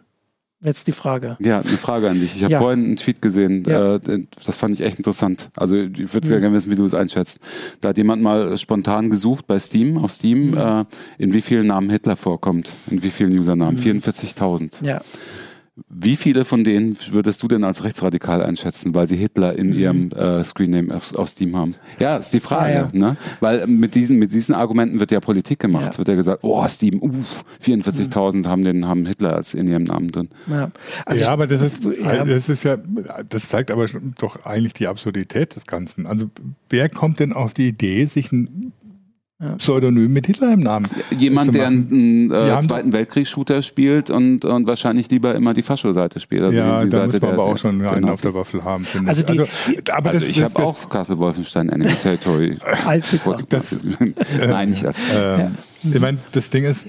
Jetzt 0.64 0.88
die 0.88 0.92
Frage. 0.92 1.38
Ja, 1.40 1.60
eine 1.60 1.78
Frage 1.78 2.10
an 2.10 2.20
dich. 2.20 2.36
Ich 2.36 2.44
habe 2.44 2.54
ja. 2.54 2.60
vorhin 2.60 2.86
einen 2.86 2.96
Tweet 2.96 3.22
gesehen, 3.22 3.64
ja. 3.68 3.96
äh, 3.96 4.26
das 4.46 4.58
fand 4.58 4.76
ich 4.76 4.82
echt 4.82 5.00
interessant. 5.00 5.50
Also 5.56 5.76
ich 5.76 6.14
würde 6.14 6.28
mhm. 6.28 6.42
gerne 6.42 6.54
wissen, 6.54 6.72
wie 6.72 6.76
du 6.76 6.86
es 6.86 6.94
einschätzt. 6.94 7.40
Da 7.82 7.90
hat 7.90 7.98
jemand 7.98 8.22
mal 8.22 8.56
spontan 8.58 9.10
gesucht 9.10 9.48
bei 9.48 9.58
Steam, 9.58 9.98
auf 9.98 10.12
Steam, 10.12 10.52
mhm. 10.52 10.58
äh, 10.58 10.86
in 11.18 11.34
wie 11.34 11.42
vielen 11.42 11.68
Namen 11.68 11.90
Hitler 11.90 12.16
vorkommt, 12.16 12.72
in 12.92 13.02
wie 13.02 13.10
vielen 13.10 13.38
Usernamen. 13.38 13.76
Mhm. 13.76 14.00
44.000. 14.00 14.86
Ja. 14.86 15.02
Wie 15.90 16.16
viele 16.16 16.46
von 16.46 16.64
denen 16.64 16.98
würdest 17.12 17.42
du 17.44 17.48
denn 17.48 17.64
als 17.64 17.84
rechtsradikal 17.84 18.42
einschätzen, 18.44 18.94
weil 18.96 19.08
sie 19.08 19.18
Hitler 19.18 19.58
in 19.58 19.68
mhm. 19.68 19.74
ihrem 19.74 20.10
äh, 20.12 20.44
Screenname 20.44 20.96
auf, 20.96 21.14
auf, 21.16 21.30
Steam 21.30 21.56
haben? 21.56 21.76
Ja, 22.00 22.18
ist 22.18 22.34
die 22.34 22.40
Frage. 22.40 22.74
Ja, 22.74 22.90
ja. 22.92 23.00
Ne? 23.00 23.18
Weil 23.40 23.68
mit 23.68 23.96
diesen, 23.96 24.18
mit 24.18 24.32
diesen 24.32 24.56
Argumenten 24.56 25.00
wird 25.00 25.12
ja 25.12 25.20
Politik 25.20 25.60
gemacht. 25.60 25.84
Ja. 25.84 25.90
Es 25.90 25.98
wird 25.98 26.08
ja 26.08 26.16
gesagt, 26.16 26.40
oh, 26.44 26.68
Steam, 26.68 27.02
uff, 27.02 27.44
44.000 27.64 28.38
mhm. 28.38 28.48
haben, 28.48 28.64
den, 28.64 28.88
haben 28.88 29.06
Hitler 29.06 29.36
als 29.36 29.54
in 29.54 29.68
ihrem 29.68 29.84
Namen 29.84 30.12
drin. 30.12 30.30
Ja, 30.48 30.72
also 31.06 31.22
ja 31.22 31.28
ich, 31.28 31.32
aber 31.32 31.48
das 31.48 31.62
ist, 31.62 31.82
das 31.86 32.50
ist 32.50 32.64
ja, 32.64 32.78
das 33.30 33.50
zeigt 33.50 33.72
aber 33.72 33.88
doch 34.18 34.46
eigentlich 34.46 34.74
die 34.74 34.88
Absurdität 34.88 35.56
des 35.56 35.66
Ganzen. 35.66 36.06
Also 36.06 36.30
wer 36.70 36.90
kommt 36.90 37.20
denn 37.20 37.34
auf 37.34 37.54
die 37.54 37.68
Idee, 37.68 38.06
sich 38.06 38.32
ein 38.32 38.74
Pseudonym 39.58 40.14
mit 40.14 40.28
Hitler 40.28 40.54
im 40.54 40.60
Namen. 40.60 40.88
Jemand, 41.18 41.56
der 41.56 41.68
einen 41.68 42.32
äh, 42.32 42.62
Zweiten 42.62 42.94
Weltkriegs-Shooter 42.94 43.62
spielt 43.62 44.10
und, 44.10 44.46
und 44.46 44.68
wahrscheinlich 44.68 45.10
lieber 45.10 45.34
immer 45.34 45.54
die 45.54 45.64
Fascho-Seite 45.64 46.20
spielt. 46.20 46.44
Also 46.44 46.60
ja, 46.60 46.86
da 46.86 47.06
muss 47.06 47.20
man 47.20 47.32
aber 47.32 47.46
auch 47.46 47.58
schon 47.58 47.86
einen 47.86 48.10
auf 48.10 48.22
der 48.22 48.34
Waffel 48.34 48.64
haben, 48.64 48.86
finde 48.86 49.10
also 49.10 49.22
ich. 49.22 49.28
Die, 49.28 49.40
also, 49.40 49.52
die, 49.68 49.92
aber 49.92 50.10
also 50.12 50.20
das, 50.20 50.30
ich 50.30 50.44
habe 50.44 50.56
auch 50.64 50.90
Castle 50.90 51.18
Wolfenstein 51.18 51.70
Enemy 51.70 51.94
Territory. 51.96 52.58
Als 52.86 53.16
das, 53.50 53.78
Nein, 54.38 54.70
nicht 54.70 54.84
das. 54.84 54.98
Äh, 55.14 55.40
ja. 55.40 55.52
Ich 55.84 56.00
meine, 56.00 56.20
das 56.32 56.50
Ding 56.50 56.64
ist, 56.66 56.86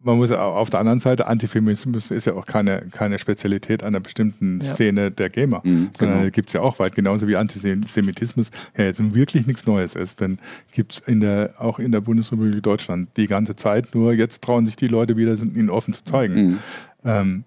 man 0.00 0.16
muss 0.16 0.30
auf 0.30 0.70
der 0.70 0.80
anderen 0.80 1.00
Seite, 1.00 1.26
Antifeminismus 1.26 2.10
ist 2.10 2.26
ja 2.26 2.34
auch 2.34 2.46
keine, 2.46 2.86
keine 2.92 3.18
Spezialität 3.18 3.82
einer 3.82 3.98
bestimmten 3.98 4.60
ja. 4.60 4.74
Szene 4.74 5.10
der 5.10 5.28
Gamer, 5.28 5.60
mhm, 5.64 5.90
sondern 5.98 6.18
genau. 6.20 6.30
gibt 6.30 6.50
es 6.50 6.52
ja 6.52 6.60
auch 6.60 6.78
weit, 6.78 6.94
genauso 6.94 7.26
wie 7.26 7.36
Antisemitismus 7.36 8.50
ja 8.76 8.84
jetzt 8.84 9.14
wirklich 9.14 9.46
nichts 9.46 9.66
Neues 9.66 9.96
ist. 9.96 10.20
Denn 10.20 10.38
gibt 10.72 10.92
es 10.92 10.98
in 11.00 11.20
der, 11.20 11.54
auch 11.58 11.80
in 11.80 11.90
der 11.90 12.00
Bundesrepublik 12.00 12.62
Deutschland 12.62 13.08
die 13.16 13.26
ganze 13.26 13.56
Zeit, 13.56 13.94
nur 13.94 14.12
jetzt 14.12 14.42
trauen 14.42 14.66
sich 14.66 14.76
die 14.76 14.86
Leute 14.86 15.16
wieder, 15.16 15.34
ihn 15.34 15.70
offen 15.70 15.92
zu 15.92 16.04
zeigen. 16.04 16.34
Mhm. 16.34 16.58
Ähm, 17.04 17.44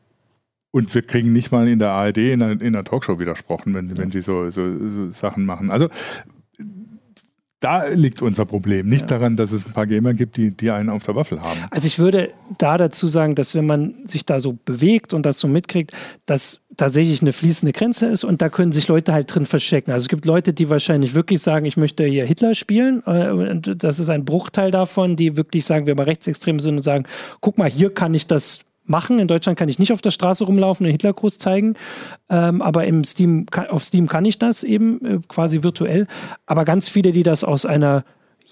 und 0.71 0.93
wir 0.93 1.01
kriegen 1.01 1.33
nicht 1.33 1.51
mal 1.51 1.67
in 1.67 1.79
der 1.79 1.91
ARD 1.91 2.17
in 2.17 2.41
einer, 2.41 2.61
in 2.61 2.75
einer 2.75 2.83
Talkshow 2.83 3.19
widersprochen, 3.19 3.73
wenn, 3.73 3.97
wenn 3.97 4.11
sie 4.11 4.21
so, 4.21 4.49
so, 4.49 4.89
so 4.89 5.11
Sachen 5.11 5.45
machen. 5.45 5.69
Also 5.69 5.89
da 7.61 7.85
liegt 7.85 8.23
unser 8.23 8.45
Problem. 8.45 8.89
Nicht 8.89 9.09
ja. 9.09 9.17
daran, 9.17 9.37
dass 9.37 9.51
es 9.51 9.65
ein 9.65 9.71
paar 9.71 9.85
Gamer 9.85 10.15
gibt, 10.15 10.35
die, 10.35 10.49
die 10.49 10.71
einen 10.71 10.89
auf 10.89 11.03
der 11.03 11.15
Waffel 11.15 11.41
haben. 11.41 11.59
Also 11.69 11.85
ich 11.85 11.99
würde 11.99 12.33
da 12.57 12.77
dazu 12.77 13.07
sagen, 13.07 13.35
dass 13.35 13.53
wenn 13.53 13.67
man 13.67 13.95
sich 14.05 14.25
da 14.25 14.39
so 14.39 14.57
bewegt 14.65 15.13
und 15.13 15.25
das 15.25 15.39
so 15.39 15.47
mitkriegt, 15.47 15.91
dass 16.25 16.61
tatsächlich 16.75 17.21
eine 17.21 17.33
fließende 17.33 17.71
Grenze 17.71 18.07
ist 18.07 18.23
und 18.23 18.41
da 18.41 18.49
können 18.49 18.71
sich 18.71 18.87
Leute 18.87 19.13
halt 19.13 19.33
drin 19.33 19.45
verstecken. 19.45 19.91
Also 19.91 20.05
es 20.05 20.09
gibt 20.09 20.25
Leute, 20.25 20.53
die 20.53 20.71
wahrscheinlich 20.71 21.13
wirklich 21.13 21.41
sagen, 21.41 21.65
ich 21.65 21.77
möchte 21.77 22.03
hier 22.03 22.25
Hitler 22.25 22.55
spielen. 22.55 23.03
Äh, 23.05 23.29
und 23.29 23.83
das 23.83 23.99
ist 23.99 24.09
ein 24.09 24.25
Bruchteil 24.25 24.71
davon, 24.71 25.15
die 25.15 25.37
wirklich 25.37 25.65
sagen, 25.65 25.85
wir 25.85 25.95
mal 25.95 26.03
rechtsextrem 26.03 26.59
sind 26.59 26.77
und 26.77 26.81
sagen, 26.81 27.05
guck 27.41 27.59
mal, 27.59 27.69
hier 27.69 27.93
kann 27.93 28.15
ich 28.15 28.25
das 28.25 28.61
machen. 28.85 29.19
In 29.19 29.27
Deutschland 29.27 29.57
kann 29.57 29.69
ich 29.69 29.79
nicht 29.79 29.93
auf 29.93 30.01
der 30.01 30.11
Straße 30.11 30.43
rumlaufen 30.43 30.85
und 30.85 30.91
Hitlergruß 30.91 31.37
zeigen, 31.37 31.75
ähm, 32.29 32.61
aber 32.61 32.85
im 32.85 33.03
Steam, 33.03 33.45
auf 33.69 33.83
Steam 33.83 34.07
kann 34.07 34.25
ich 34.25 34.39
das 34.39 34.63
eben 34.63 35.05
äh, 35.05 35.19
quasi 35.27 35.63
virtuell. 35.63 36.07
Aber 36.45 36.65
ganz 36.65 36.89
viele, 36.89 37.11
die 37.11 37.23
das 37.23 37.43
aus 37.43 37.65
einer 37.65 38.03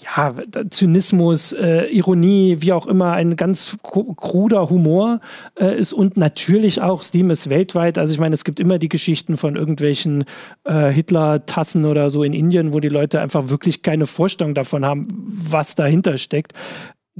ja, 0.01 0.33
Zynismus, 0.69 1.51
äh, 1.51 1.85
Ironie, 1.87 2.57
wie 2.59 2.71
auch 2.71 2.87
immer, 2.87 3.13
ein 3.13 3.35
ganz 3.35 3.77
kruder 3.83 4.69
Humor 4.69 5.19
äh, 5.59 5.77
ist 5.77 5.91
und 5.91 6.15
natürlich 6.15 6.81
auch 6.81 7.03
Steam 7.03 7.29
ist 7.31 7.49
weltweit. 7.49 7.97
Also 7.97 8.13
ich 8.13 8.19
meine, 8.19 8.33
es 8.33 8.45
gibt 8.45 8.59
immer 8.59 8.79
die 8.79 8.87
Geschichten 8.87 9.35
von 9.35 9.55
irgendwelchen 9.55 10.23
äh, 10.63 10.89
Hitler-Tassen 10.89 11.85
oder 11.85 12.09
so 12.09 12.23
in 12.23 12.33
Indien, 12.33 12.71
wo 12.71 12.79
die 12.79 12.89
Leute 12.89 13.19
einfach 13.19 13.49
wirklich 13.49 13.81
keine 13.81 14.07
Vorstellung 14.07 14.53
davon 14.53 14.85
haben, 14.85 15.07
was 15.09 15.75
dahinter 15.75 16.17
steckt 16.17 16.53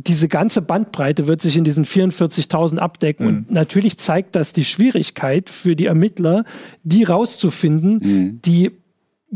diese 0.08 0.30
ganze 0.30 0.62
Bandbreite 0.62 1.28
wird 1.28 1.42
sich 1.42 1.58
in 1.58 1.64
diesen 1.64 1.84
44.000 1.84 2.78
abdecken. 2.78 3.26
Mhm. 3.26 3.30
Und 3.30 3.52
natürlich 3.52 3.98
zeigt 3.98 4.36
das 4.36 4.54
die 4.54 4.66
Schwierigkeit 4.66 5.50
für 5.50 5.76
die 5.76 5.88
Ermittler, 5.88 6.46
die 6.84 7.04
rauszufinden, 7.04 8.00
mhm. 8.02 8.42
die 8.42 8.72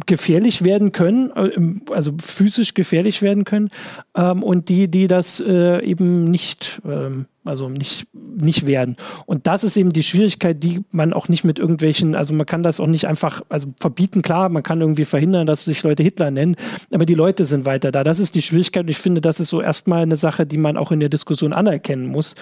gefährlich 0.05 0.63
werden 0.63 0.91
können, 0.91 1.31
äh, 1.35 1.93
also 1.93 2.13
physisch 2.19 2.73
gefährlich 2.73 3.21
werden 3.21 3.43
können, 3.43 3.69
ähm, 4.15 4.41
und 4.41 4.69
die, 4.69 4.89
die 4.89 5.07
das 5.07 5.39
äh, 5.39 5.83
eben 5.83 6.31
nicht, 6.31 6.81
ähm, 6.85 7.27
also 7.45 7.69
nicht, 7.69 8.07
nicht 8.13 8.65
werden. 8.65 8.95
Und 9.25 9.45
das 9.45 9.63
ist 9.63 9.77
eben 9.77 9.93
die 9.93 10.01
Schwierigkeit, 10.01 10.63
die 10.63 10.81
man 10.91 11.13
auch 11.13 11.27
nicht 11.27 11.43
mit 11.43 11.59
irgendwelchen, 11.59 12.15
also 12.15 12.33
man 12.33 12.45
kann 12.45 12.63
das 12.63 12.79
auch 12.79 12.87
nicht 12.87 13.05
einfach, 13.05 13.41
also 13.49 13.67
verbieten, 13.79 14.21
klar, 14.21 14.49
man 14.49 14.63
kann 14.63 14.81
irgendwie 14.81 15.05
verhindern, 15.05 15.45
dass 15.45 15.65
sich 15.65 15.83
Leute 15.83 16.01
Hitler 16.01 16.31
nennen, 16.31 16.55
aber 16.91 17.05
die 17.05 17.15
Leute 17.15 17.45
sind 17.45 17.65
weiter 17.65 17.91
da. 17.91 18.03
Das 18.03 18.19
ist 18.19 18.33
die 18.33 18.41
Schwierigkeit 18.41 18.83
und 18.83 18.89
ich 18.89 18.97
finde, 18.97 19.21
das 19.21 19.39
ist 19.39 19.49
so 19.49 19.61
erstmal 19.61 20.03
eine 20.03 20.15
Sache, 20.15 20.47
die 20.47 20.57
man 20.57 20.77
auch 20.77 20.91
in 20.91 21.01
der 21.01 21.09
Diskussion 21.09 21.53
anerkennen 21.53 22.07
muss. 22.07 22.33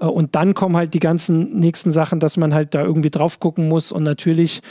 Äh, 0.00 0.06
und 0.06 0.34
dann 0.34 0.54
kommen 0.54 0.76
halt 0.76 0.94
die 0.94 1.00
ganzen 1.00 1.60
nächsten 1.60 1.92
Sachen, 1.92 2.18
dass 2.18 2.36
man 2.36 2.52
halt 2.52 2.74
da 2.74 2.82
irgendwie 2.82 3.10
drauf 3.10 3.38
gucken 3.38 3.68
muss 3.68 3.92
und 3.92 4.02
natürlich 4.02 4.62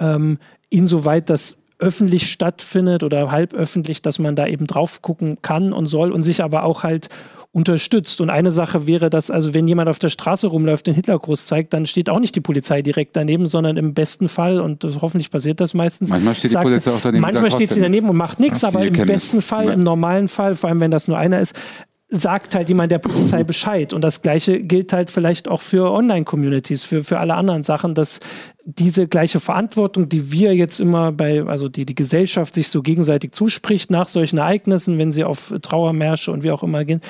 ähm, 0.00 0.38
insoweit 0.70 1.30
das 1.30 1.58
öffentlich 1.78 2.30
stattfindet 2.30 3.02
oder 3.02 3.30
halb 3.30 3.52
öffentlich, 3.52 4.02
dass 4.02 4.18
man 4.18 4.36
da 4.36 4.46
eben 4.46 4.66
drauf 4.66 5.02
gucken 5.02 5.38
kann 5.42 5.72
und 5.72 5.86
soll 5.86 6.12
und 6.12 6.22
sich 6.22 6.42
aber 6.42 6.64
auch 6.64 6.82
halt 6.82 7.08
unterstützt. 7.54 8.20
Und 8.20 8.30
eine 8.30 8.50
Sache 8.50 8.86
wäre, 8.86 9.10
dass 9.10 9.30
also 9.30 9.54
wenn 9.54 9.68
jemand 9.68 9.88
auf 9.88 10.00
der 10.00 10.08
Straße 10.08 10.48
rumläuft, 10.48 10.88
den 10.88 10.94
Hitlergruß 10.94 11.46
zeigt, 11.46 11.72
dann 11.72 11.86
steht 11.86 12.10
auch 12.10 12.18
nicht 12.18 12.34
die 12.34 12.40
Polizei 12.40 12.82
direkt 12.82 13.14
daneben, 13.14 13.46
sondern 13.46 13.76
im 13.76 13.94
besten 13.94 14.28
Fall, 14.28 14.60
und 14.60 14.84
hoffentlich 15.00 15.30
passiert 15.30 15.60
das 15.60 15.72
meistens. 15.72 16.10
Manchmal 16.10 16.34
steht 16.34 16.50
sagt, 16.50 16.64
die 16.64 16.70
Polizei 16.70 16.90
auch 16.90 17.00
daneben. 17.00 17.22
Manchmal 17.22 17.52
steht 17.52 17.70
sie 17.70 17.80
daneben 17.80 18.08
und 18.08 18.16
macht 18.16 18.40
nichts, 18.40 18.64
aber 18.64 18.84
im 18.84 18.92
besten 18.92 19.40
Fall, 19.40 19.68
im 19.68 19.84
normalen 19.84 20.26
Fall, 20.26 20.54
vor 20.54 20.68
allem 20.68 20.80
wenn 20.80 20.90
das 20.90 21.06
nur 21.06 21.16
einer 21.16 21.40
ist, 21.40 21.54
sagt 22.14 22.54
halt 22.54 22.68
jemand 22.68 22.92
der 22.92 22.98
Polizei 22.98 23.44
Bescheid. 23.44 23.92
Und 23.92 24.02
das 24.02 24.22
Gleiche 24.22 24.60
gilt 24.60 24.92
halt 24.92 25.10
vielleicht 25.10 25.48
auch 25.48 25.60
für 25.60 25.90
Online-Communities, 25.90 26.82
für, 26.82 27.02
für 27.02 27.18
alle 27.18 27.34
anderen 27.34 27.62
Sachen, 27.62 27.94
dass 27.94 28.20
diese 28.64 29.06
gleiche 29.06 29.40
Verantwortung, 29.40 30.08
die 30.08 30.32
wir 30.32 30.54
jetzt 30.54 30.80
immer 30.80 31.12
bei, 31.12 31.44
also 31.44 31.68
die 31.68 31.84
die 31.84 31.94
Gesellschaft 31.94 32.54
sich 32.54 32.68
so 32.68 32.82
gegenseitig 32.82 33.32
zuspricht 33.32 33.90
nach 33.90 34.08
solchen 34.08 34.38
Ereignissen, 34.38 34.98
wenn 34.98 35.12
sie 35.12 35.24
auf 35.24 35.52
Trauermärsche 35.60 36.32
und 36.32 36.42
wie 36.44 36.50
auch 36.50 36.62
immer 36.62 36.84
gehen, 36.84 37.00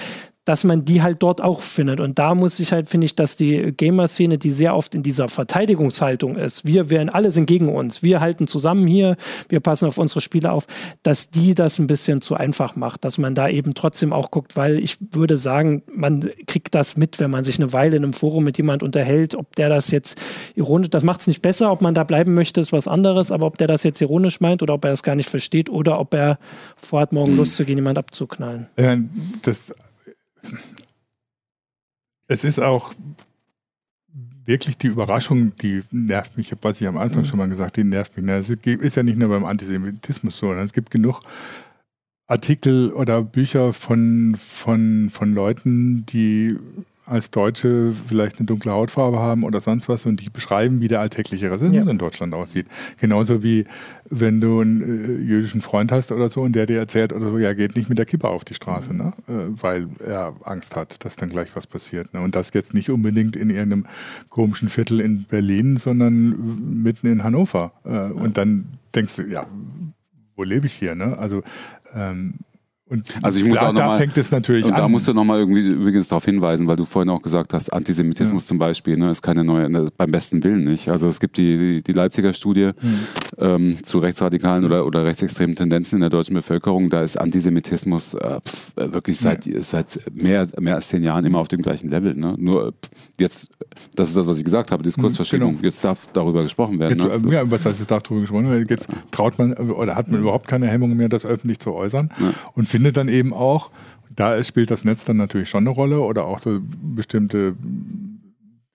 dass 0.44 0.62
man 0.62 0.84
die 0.84 1.02
halt 1.02 1.22
dort 1.22 1.40
auch 1.40 1.62
findet. 1.62 2.00
Und 2.00 2.18
da 2.18 2.34
muss 2.34 2.60
ich 2.60 2.72
halt, 2.72 2.88
finde 2.88 3.06
ich, 3.06 3.14
dass 3.14 3.36
die 3.36 3.72
Gamer-Szene, 3.76 4.36
die 4.38 4.50
sehr 4.50 4.76
oft 4.76 4.94
in 4.94 5.02
dieser 5.02 5.28
Verteidigungshaltung 5.28 6.36
ist, 6.36 6.66
wir 6.66 6.90
werden, 6.90 7.08
alle 7.08 7.30
sind 7.30 7.46
gegen 7.46 7.74
uns, 7.74 8.02
wir 8.02 8.20
halten 8.20 8.46
zusammen 8.46 8.86
hier, 8.86 9.16
wir 9.48 9.60
passen 9.60 9.86
auf 9.86 9.96
unsere 9.96 10.20
Spiele 10.20 10.52
auf, 10.52 10.66
dass 11.02 11.30
die 11.30 11.54
das 11.54 11.78
ein 11.78 11.86
bisschen 11.86 12.20
zu 12.20 12.34
einfach 12.34 12.76
macht, 12.76 13.04
dass 13.04 13.16
man 13.16 13.34
da 13.34 13.48
eben 13.48 13.74
trotzdem 13.74 14.12
auch 14.12 14.30
guckt, 14.30 14.56
weil 14.56 14.78
ich 14.78 14.98
würde 15.12 15.38
sagen, 15.38 15.82
man 15.94 16.30
kriegt 16.46 16.74
das 16.74 16.96
mit, 16.96 17.20
wenn 17.20 17.30
man 17.30 17.44
sich 17.44 17.58
eine 17.58 17.72
Weile 17.72 17.96
in 17.96 18.04
einem 18.04 18.12
Forum 18.12 18.44
mit 18.44 18.58
jemand 18.58 18.82
unterhält, 18.82 19.34
ob 19.34 19.56
der 19.56 19.70
das 19.70 19.90
jetzt 19.90 20.20
ironisch, 20.54 20.90
das 20.90 21.02
macht 21.02 21.22
es 21.22 21.26
nicht 21.26 21.40
besser, 21.40 21.72
ob 21.72 21.80
man 21.80 21.94
da 21.94 22.04
bleiben 22.04 22.34
möchte, 22.34 22.60
ist 22.60 22.72
was 22.72 22.86
anderes, 22.86 23.32
aber 23.32 23.46
ob 23.46 23.56
der 23.56 23.68
das 23.68 23.82
jetzt 23.82 24.00
ironisch 24.02 24.40
meint 24.40 24.62
oder 24.62 24.74
ob 24.74 24.84
er 24.84 24.90
das 24.90 25.02
gar 25.02 25.14
nicht 25.14 25.30
versteht 25.30 25.70
oder 25.70 25.98
ob 25.98 26.12
er 26.12 26.38
vorhat, 26.76 27.12
morgen 27.12 27.32
hm. 27.32 27.38
loszugehen, 27.38 27.78
jemand 27.78 27.96
abzuknallen. 27.96 28.66
Ja, 28.76 28.98
das 29.42 29.60
es 32.28 32.44
ist 32.44 32.60
auch 32.60 32.94
wirklich 34.46 34.76
die 34.76 34.88
Überraschung, 34.88 35.56
die 35.56 35.82
nervt 35.90 36.36
mich, 36.36 36.54
was 36.60 36.80
ich 36.80 36.86
am 36.86 36.98
Anfang 36.98 37.22
mhm. 37.22 37.26
schon 37.26 37.38
mal 37.38 37.48
gesagt, 37.48 37.76
die 37.76 37.84
nervt 37.84 38.16
mich. 38.16 38.28
Es 38.28 38.50
ist 38.50 38.96
ja 38.96 39.02
nicht 39.02 39.18
nur 39.18 39.28
beim 39.28 39.44
Antisemitismus 39.44 40.36
so, 40.36 40.52
es 40.52 40.72
gibt 40.72 40.90
genug 40.90 41.20
Artikel 42.26 42.92
oder 42.92 43.22
Bücher 43.22 43.72
von, 43.72 44.36
von, 44.38 45.10
von 45.10 45.34
Leuten, 45.34 46.06
die 46.06 46.56
als 47.06 47.30
Deutsche 47.30 47.92
vielleicht 48.08 48.38
eine 48.38 48.46
dunkle 48.46 48.72
Hautfarbe 48.72 49.18
haben 49.18 49.44
oder 49.44 49.60
sonst 49.60 49.88
was 49.88 50.06
und 50.06 50.20
die 50.20 50.30
beschreiben, 50.30 50.80
wie 50.80 50.88
der 50.88 51.00
alltägliche 51.00 51.50
Rassismus 51.50 51.84
ja. 51.84 51.90
in 51.90 51.98
Deutschland 51.98 52.34
aussieht. 52.34 52.66
Genauso 52.98 53.42
wie 53.42 53.66
wenn 54.08 54.40
du 54.40 54.60
einen 54.60 54.82
äh, 54.82 55.22
jüdischen 55.22 55.60
Freund 55.60 55.92
hast 55.92 56.12
oder 56.12 56.30
so 56.30 56.42
und 56.42 56.54
der 56.54 56.66
dir 56.66 56.78
erzählt 56.78 57.12
oder 57.12 57.28
so, 57.28 57.38
ja, 57.38 57.52
geht 57.52 57.76
nicht 57.76 57.88
mit 57.88 57.98
der 57.98 58.06
Kippe 58.06 58.28
auf 58.28 58.44
die 58.44 58.54
Straße, 58.54 58.94
ne? 58.94 59.12
Äh, 59.28 59.32
weil 59.60 59.88
er 60.04 60.34
Angst 60.44 60.76
hat, 60.76 61.04
dass 61.04 61.16
dann 61.16 61.28
gleich 61.28 61.54
was 61.54 61.66
passiert. 61.66 62.12
Ne? 62.14 62.20
Und 62.20 62.34
das 62.34 62.50
jetzt 62.54 62.74
nicht 62.74 62.90
unbedingt 62.90 63.36
in 63.36 63.50
irgendeinem 63.50 63.86
komischen 64.30 64.68
Viertel 64.68 65.00
in 65.00 65.24
Berlin, 65.24 65.76
sondern 65.76 66.82
mitten 66.82 67.06
in 67.06 67.22
Hannover. 67.22 67.72
Äh, 67.84 67.92
ja. 67.92 68.06
Und 68.06 68.36
dann 68.36 68.78
denkst 68.94 69.16
du, 69.16 69.22
ja, 69.22 69.46
wo 70.36 70.42
lebe 70.42 70.66
ich 70.66 70.72
hier? 70.72 70.94
Ne? 70.94 71.18
Also 71.18 71.42
ähm, 71.94 72.34
und 72.94 73.04
also 73.22 73.40
ich 73.40 73.44
muss 73.44 73.58
klar, 73.58 73.70
auch 73.70 73.72
noch 73.72 73.80
da 73.80 73.86
mal, 73.86 73.98
fängt 73.98 74.16
es 74.16 74.30
natürlich 74.30 74.64
und 74.64 74.72
an. 74.72 74.78
da 74.78 74.88
musst 74.88 75.08
du 75.08 75.12
nochmal 75.12 75.40
irgendwie 75.40 75.66
übrigens 75.66 76.08
darauf 76.08 76.24
hinweisen, 76.24 76.68
weil 76.68 76.76
du 76.76 76.84
vorhin 76.84 77.10
auch 77.10 77.22
gesagt 77.22 77.52
hast, 77.52 77.72
Antisemitismus 77.72 78.44
ja. 78.44 78.48
zum 78.48 78.58
Beispiel, 78.58 78.96
ne, 78.96 79.10
ist 79.10 79.22
keine 79.22 79.42
neue, 79.42 79.68
ne, 79.68 79.88
beim 79.96 80.10
besten 80.10 80.44
Willen 80.44 80.64
nicht. 80.64 80.88
Also 80.88 81.08
es 81.08 81.18
gibt 81.18 81.36
die, 81.36 81.82
die, 81.82 81.92
Leipziger 81.92 82.32
Studie 82.32 82.70
mhm. 82.80 82.98
ähm, 83.38 83.76
zu 83.84 83.98
rechtsradikalen 83.98 84.64
oder, 84.64 84.86
oder 84.86 85.04
rechtsextremen 85.04 85.56
Tendenzen 85.56 85.96
in 85.96 86.00
der 86.02 86.10
deutschen 86.10 86.34
Bevölkerung. 86.34 86.88
Da 86.88 87.02
ist 87.02 87.16
Antisemitismus 87.16 88.14
äh, 88.14 88.40
pf, 88.40 88.72
äh, 88.76 88.92
wirklich 88.92 89.18
seit, 89.18 89.46
ja. 89.46 89.60
seit 89.60 90.00
mehr, 90.12 90.46
mehr 90.60 90.76
als 90.76 90.88
zehn 90.88 91.02
Jahren 91.02 91.24
immer 91.24 91.40
auf 91.40 91.48
dem 91.48 91.62
gleichen 91.62 91.90
Level. 91.90 92.14
Ne? 92.14 92.36
Nur 92.38 92.72
pf, 92.72 92.90
jetzt, 93.18 93.50
das 93.96 94.10
ist 94.10 94.16
das, 94.16 94.26
was 94.26 94.38
ich 94.38 94.44
gesagt 94.44 94.70
habe, 94.70 94.84
Diskursverschiebung. 94.84 95.52
Mhm, 95.52 95.56
genau. 95.56 95.66
Jetzt 95.66 95.84
darf 95.84 96.06
darüber 96.12 96.42
gesprochen 96.42 96.78
werden. 96.78 96.98
Jetzt, 96.98 97.24
ne? 97.24 97.34
Ja, 97.34 97.50
was 97.50 97.66
heißt, 97.66 97.80
jetzt 97.80 97.90
darf 97.90 98.04
darüber 98.04 98.20
gesprochen 98.20 98.50
werden? 98.50 98.66
Jetzt 98.68 98.88
traut 99.10 99.38
man 99.38 99.52
oder 99.54 99.96
hat 99.96 100.08
man 100.08 100.20
überhaupt 100.20 100.46
keine 100.46 100.68
Hemmung 100.68 100.96
mehr, 100.96 101.08
das 101.08 101.24
öffentlich 101.24 101.58
zu 101.58 101.72
äußern 101.72 102.10
und 102.54 102.68
findet 102.84 102.98
dann 102.98 103.08
eben 103.08 103.32
auch, 103.32 103.70
da 104.14 104.42
spielt 104.42 104.70
das 104.70 104.84
Netz 104.84 105.04
dann 105.04 105.16
natürlich 105.16 105.48
schon 105.48 105.64
eine 105.64 105.70
Rolle 105.70 106.00
oder 106.00 106.26
auch 106.26 106.38
so 106.38 106.60
bestimmte 106.60 107.56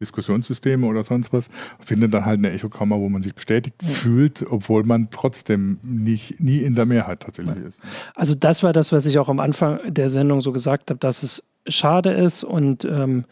Diskussionssysteme 0.02 0.88
oder 0.88 1.04
sonst 1.04 1.32
was, 1.32 1.48
findet 1.80 2.12
dann 2.16 2.26
halt 2.26 2.40
eine 2.40 2.50
Echokammer, 2.50 2.98
wo 2.98 3.08
man 3.08 3.22
sich 3.22 3.36
bestätigt 3.36 3.76
ja. 3.84 3.90
fühlt, 3.90 4.44
obwohl 4.50 4.84
man 4.84 5.12
trotzdem 5.12 5.78
nicht, 5.84 6.40
nie 6.40 6.58
in 6.58 6.74
der 6.74 6.88
Mehrheit 6.88 7.20
tatsächlich 7.20 7.58
ist. 7.58 7.78
Also 8.16 8.34
das 8.34 8.64
war 8.64 8.74
das, 8.74 8.92
was 8.92 9.06
ich 9.06 9.20
auch 9.20 9.30
am 9.30 9.40
Anfang 9.40 9.80
der 9.86 10.10
Sendung 10.10 10.42
so 10.42 10.52
gesagt 10.52 10.90
habe, 10.90 11.00
dass 11.00 11.22
es 11.22 11.48
schade 11.68 12.12
ist 12.12 12.44
und 12.44 12.84
ähm, 12.86 13.26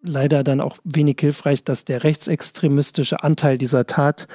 leider 0.00 0.44
dann 0.44 0.60
auch 0.60 0.78
wenig 0.84 1.16
hilfreich, 1.18 1.64
dass 1.64 1.84
der 1.84 2.04
rechtsextremistische 2.04 3.24
Anteil 3.24 3.58
dieser 3.58 3.86
Tat 3.86 4.28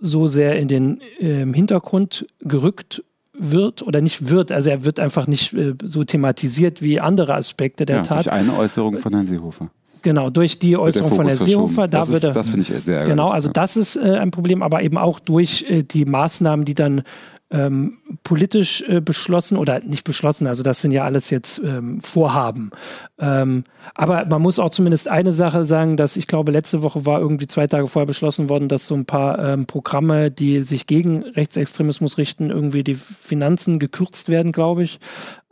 so 0.00 0.26
sehr 0.26 0.58
in 0.58 0.68
den 0.68 1.00
äh, 1.18 1.46
Hintergrund 1.50 2.26
gerückt 2.40 3.02
wird 3.36 3.82
oder 3.82 4.00
nicht 4.00 4.30
wird. 4.30 4.52
Also 4.52 4.70
er 4.70 4.84
wird 4.84 5.00
einfach 5.00 5.26
nicht 5.26 5.52
äh, 5.52 5.74
so 5.82 6.04
thematisiert 6.04 6.82
wie 6.82 7.00
andere 7.00 7.34
Aspekte 7.34 7.86
der 7.86 7.96
ja, 7.96 8.02
Tat. 8.02 8.26
Durch 8.26 8.32
eine 8.32 8.56
Äußerung 8.56 8.98
von 8.98 9.12
Herrn 9.12 9.26
Seehofer. 9.26 9.70
Genau, 10.02 10.28
durch 10.28 10.58
die 10.58 10.76
Äußerung 10.76 11.14
von 11.14 11.28
Herrn 11.28 11.38
Seehofer. 11.38 11.88
Da 11.88 12.00
das, 12.00 12.10
ist, 12.10 12.22
das 12.22 12.48
finde 12.48 12.60
ich 12.60 12.66
sehr 12.68 12.98
ärgerlich. 12.98 13.10
Genau, 13.10 13.28
also 13.28 13.48
ja. 13.48 13.52
das 13.54 13.76
ist 13.76 13.96
äh, 13.96 14.18
ein 14.18 14.30
Problem, 14.30 14.62
aber 14.62 14.82
eben 14.82 14.98
auch 14.98 15.18
durch 15.18 15.64
äh, 15.68 15.82
die 15.82 16.04
Maßnahmen, 16.04 16.64
die 16.64 16.74
dann 16.74 17.02
ähm, 17.50 17.98
politisch 18.22 18.82
äh, 18.88 19.00
beschlossen 19.00 19.56
oder 19.56 19.80
nicht 19.80 20.04
beschlossen, 20.04 20.46
also 20.46 20.62
das 20.62 20.80
sind 20.80 20.90
ja 20.92 21.04
alles 21.04 21.30
jetzt 21.30 21.58
ähm, 21.58 22.00
Vorhaben. 22.00 22.70
Ähm, 23.18 23.64
aber 23.94 24.24
man 24.26 24.42
muss 24.42 24.58
auch 24.58 24.70
zumindest 24.70 25.08
eine 25.08 25.32
Sache 25.32 25.64
sagen, 25.64 25.96
dass 25.96 26.16
ich 26.16 26.26
glaube, 26.26 26.52
letzte 26.52 26.82
Woche 26.82 27.06
war 27.06 27.20
irgendwie 27.20 27.46
zwei 27.46 27.66
Tage 27.66 27.86
vorher 27.86 28.06
beschlossen 28.06 28.48
worden, 28.48 28.68
dass 28.68 28.86
so 28.86 28.94
ein 28.94 29.04
paar 29.04 29.38
ähm, 29.38 29.66
Programme, 29.66 30.30
die 30.30 30.62
sich 30.62 30.86
gegen 30.86 31.22
Rechtsextremismus 31.22 32.18
richten, 32.18 32.50
irgendwie 32.50 32.82
die 32.82 32.94
Finanzen 32.94 33.78
gekürzt 33.78 34.28
werden, 34.28 34.52
glaube 34.52 34.82
ich. 34.82 34.98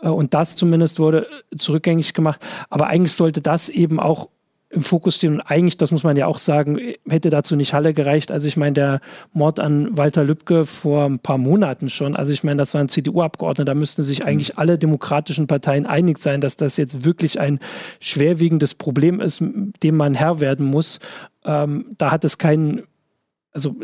Äh, 0.01 0.09
und 0.09 0.35
das 0.35 0.57
zumindest 0.57 0.99
wurde 0.99 1.27
zurückgängig 1.57 2.15
gemacht. 2.15 2.41
Aber 2.69 2.89
eigentlich 2.89 3.13
sollte 3.13 3.41
das 3.43 3.69
eben 3.69 4.01
auch 4.01 4.29
im 4.73 4.83
Fokus 4.83 5.17
stehen. 5.17 5.35
Und 5.35 5.41
eigentlich, 5.43 5.77
das 5.77 5.91
muss 5.91 6.03
man 6.03 6.17
ja 6.17 6.27
auch 6.27 6.39
sagen, 6.39 6.81
hätte 7.07 7.29
dazu 7.29 7.57
nicht 7.57 7.75
Halle 7.75 7.93
gereicht. 7.93 8.33
Also 8.33 8.49
ich 8.49 8.57
meine, 8.57 8.73
der 8.73 9.01
Mord 9.35 9.61
an 9.61 9.97
Walter 9.99 10.25
Lübcke 10.25 10.65
vor 10.65 11.05
ein 11.05 11.19
paar 11.19 11.37
Monaten 11.37 11.91
schon. 11.91 12.17
Also 12.17 12.33
ich 12.33 12.43
meine, 12.43 12.57
das 12.57 12.73
waren 12.73 12.89
CDU-Abgeordnete. 12.89 13.67
Da 13.67 13.75
müssten 13.75 14.03
sich 14.03 14.25
eigentlich 14.25 14.57
alle 14.57 14.79
demokratischen 14.79 15.47
Parteien 15.47 15.85
einig 15.85 16.19
sein, 16.19 16.41
dass 16.41 16.57
das 16.57 16.79
jetzt 16.79 17.05
wirklich 17.05 17.39
ein 17.39 17.61
schwerwiegendes 18.01 18.75
Problem 18.75 19.21
ist, 19.21 19.45
dem 19.83 19.97
man 19.97 20.15
Herr 20.15 20.41
werden 20.41 20.67
muss. 20.67 21.01
Ähm, 21.45 21.95
da 21.99 22.11
hat 22.11 22.25
es 22.25 22.39
keinen, 22.39 22.83
also 23.53 23.77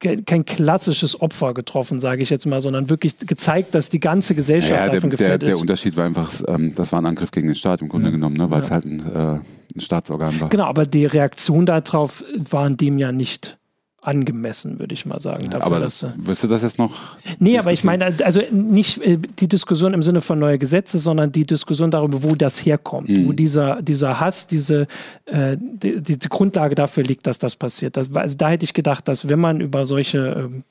kein 0.00 0.44
klassisches 0.44 1.20
Opfer 1.20 1.54
getroffen, 1.54 2.00
sage 2.00 2.22
ich 2.22 2.28
jetzt 2.28 2.44
mal, 2.44 2.60
sondern 2.60 2.90
wirklich 2.90 3.16
gezeigt, 3.18 3.74
dass 3.74 3.88
die 3.88 4.00
ganze 4.00 4.34
Gesellschaft 4.34 4.86
ja, 4.86 4.92
davon 4.92 5.10
gefährdet 5.10 5.44
ist. 5.44 5.54
Der 5.54 5.60
Unterschied 5.60 5.96
war 5.96 6.04
einfach, 6.04 6.30
ähm, 6.46 6.74
das 6.76 6.92
war 6.92 7.00
ein 7.00 7.06
Angriff 7.06 7.30
gegen 7.30 7.46
den 7.46 7.54
Staat 7.54 7.80
im 7.80 7.88
Grunde 7.88 8.08
ja. 8.08 8.12
genommen, 8.12 8.36
ne, 8.36 8.50
weil 8.50 8.60
es 8.60 8.70
halt 8.70 8.84
ein 8.84 9.00
äh, 9.00 9.38
ein 9.76 9.80
Staatsorgan 9.80 10.40
war. 10.40 10.48
Genau, 10.48 10.64
aber 10.64 10.86
die 10.86 11.06
Reaktion 11.06 11.66
darauf 11.66 12.24
waren 12.36 12.76
dem 12.76 12.98
ja 12.98 13.12
nicht 13.12 13.58
angemessen, 14.06 14.78
würde 14.78 14.94
ich 14.94 15.04
mal 15.04 15.18
sagen. 15.18 15.50
Dafür, 15.50 15.66
aber 15.66 15.80
dass, 15.80 16.06
wirst 16.16 16.44
du 16.44 16.48
das 16.48 16.62
jetzt 16.62 16.78
noch? 16.78 16.92
Nee, 17.38 17.58
aber 17.58 17.72
ich 17.72 17.82
meine, 17.82 18.14
also 18.24 18.40
nicht 18.52 19.02
äh, 19.02 19.18
die 19.38 19.48
Diskussion 19.48 19.94
im 19.94 20.02
Sinne 20.02 20.20
von 20.20 20.38
neue 20.38 20.58
Gesetze, 20.58 20.98
sondern 20.98 21.32
die 21.32 21.44
Diskussion 21.44 21.90
darüber, 21.90 22.22
wo 22.22 22.34
das 22.36 22.64
herkommt, 22.64 23.08
mhm. 23.08 23.26
wo 23.26 23.32
dieser, 23.32 23.82
dieser 23.82 24.20
Hass, 24.20 24.46
diese, 24.46 24.86
äh, 25.24 25.56
die, 25.58 26.00
die, 26.00 26.18
Grundlage 26.28 26.76
dafür 26.76 27.02
liegt, 27.02 27.26
dass 27.26 27.38
das 27.38 27.56
passiert. 27.56 27.96
Das, 27.96 28.14
also 28.14 28.36
da 28.36 28.48
hätte 28.48 28.64
ich 28.64 28.74
gedacht, 28.74 29.08
dass 29.08 29.28
wenn 29.28 29.40
man 29.40 29.60
über 29.60 29.86
solche 29.86 30.48
ähm, 30.48 30.64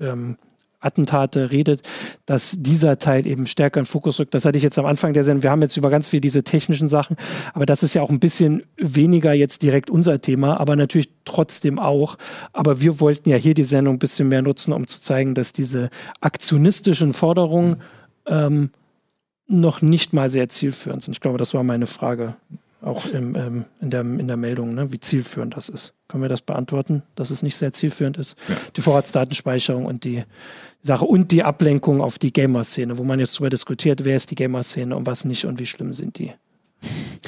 ähm, 0.00 0.36
Attentate 0.84 1.50
redet, 1.50 1.82
dass 2.26 2.56
dieser 2.58 2.98
Teil 2.98 3.26
eben 3.26 3.46
stärker 3.46 3.80
in 3.80 3.86
Fokus 3.86 4.20
rückt. 4.20 4.34
Das 4.34 4.44
hatte 4.44 4.56
ich 4.56 4.64
jetzt 4.64 4.78
am 4.78 4.86
Anfang 4.86 5.12
der 5.12 5.24
Sendung. 5.24 5.42
Wir 5.42 5.50
haben 5.50 5.62
jetzt 5.62 5.76
über 5.76 5.90
ganz 5.90 6.08
viel 6.08 6.20
diese 6.20 6.44
technischen 6.44 6.88
Sachen, 6.88 7.16
aber 7.52 7.66
das 7.66 7.82
ist 7.82 7.94
ja 7.94 8.02
auch 8.02 8.10
ein 8.10 8.20
bisschen 8.20 8.62
weniger 8.76 9.32
jetzt 9.32 9.62
direkt 9.62 9.90
unser 9.90 10.20
Thema, 10.20 10.60
aber 10.60 10.76
natürlich 10.76 11.10
trotzdem 11.24 11.78
auch. 11.78 12.16
Aber 12.52 12.80
wir 12.80 13.00
wollten 13.00 13.28
ja 13.28 13.36
hier 13.36 13.54
die 13.54 13.62
Sendung 13.62 13.96
ein 13.96 13.98
bisschen 13.98 14.28
mehr 14.28 14.42
nutzen, 14.42 14.72
um 14.72 14.86
zu 14.86 15.00
zeigen, 15.00 15.34
dass 15.34 15.52
diese 15.52 15.90
aktionistischen 16.20 17.12
Forderungen 17.12 17.76
ähm, 18.26 18.70
noch 19.46 19.82
nicht 19.82 20.12
mal 20.12 20.30
sehr 20.30 20.48
zielführend 20.48 21.02
sind. 21.02 21.14
Ich 21.14 21.20
glaube, 21.20 21.38
das 21.38 21.54
war 21.54 21.62
meine 21.62 21.86
Frage 21.86 22.36
auch 22.84 23.06
im, 23.06 23.34
ähm, 23.34 23.64
in, 23.80 23.90
der, 23.90 24.02
in 24.02 24.28
der 24.28 24.36
Meldung, 24.36 24.74
ne, 24.74 24.92
wie 24.92 25.00
zielführend 25.00 25.56
das 25.56 25.68
ist. 25.68 25.94
Können 26.08 26.22
wir 26.22 26.28
das 26.28 26.42
beantworten, 26.42 27.02
dass 27.14 27.30
es 27.30 27.42
nicht 27.42 27.56
sehr 27.56 27.72
zielführend 27.72 28.18
ist? 28.18 28.36
Ja. 28.48 28.56
Die 28.76 28.82
Vorratsdatenspeicherung 28.82 29.86
und 29.86 30.04
die 30.04 30.24
Sache 30.86 31.06
und 31.06 31.32
die 31.32 31.42
Ablenkung 31.42 32.02
auf 32.02 32.18
die 32.18 32.30
Gamer-Szene, 32.30 32.98
wo 32.98 33.04
man 33.04 33.18
jetzt 33.18 33.36
darüber 33.36 33.48
diskutiert, 33.48 34.04
wer 34.04 34.16
ist 34.16 34.30
die 34.30 34.34
Gamer-Szene 34.34 34.94
und 34.94 35.06
was 35.06 35.24
nicht 35.24 35.46
und 35.46 35.58
wie 35.58 35.64
schlimm 35.64 35.94
sind 35.94 36.18
die. 36.18 36.32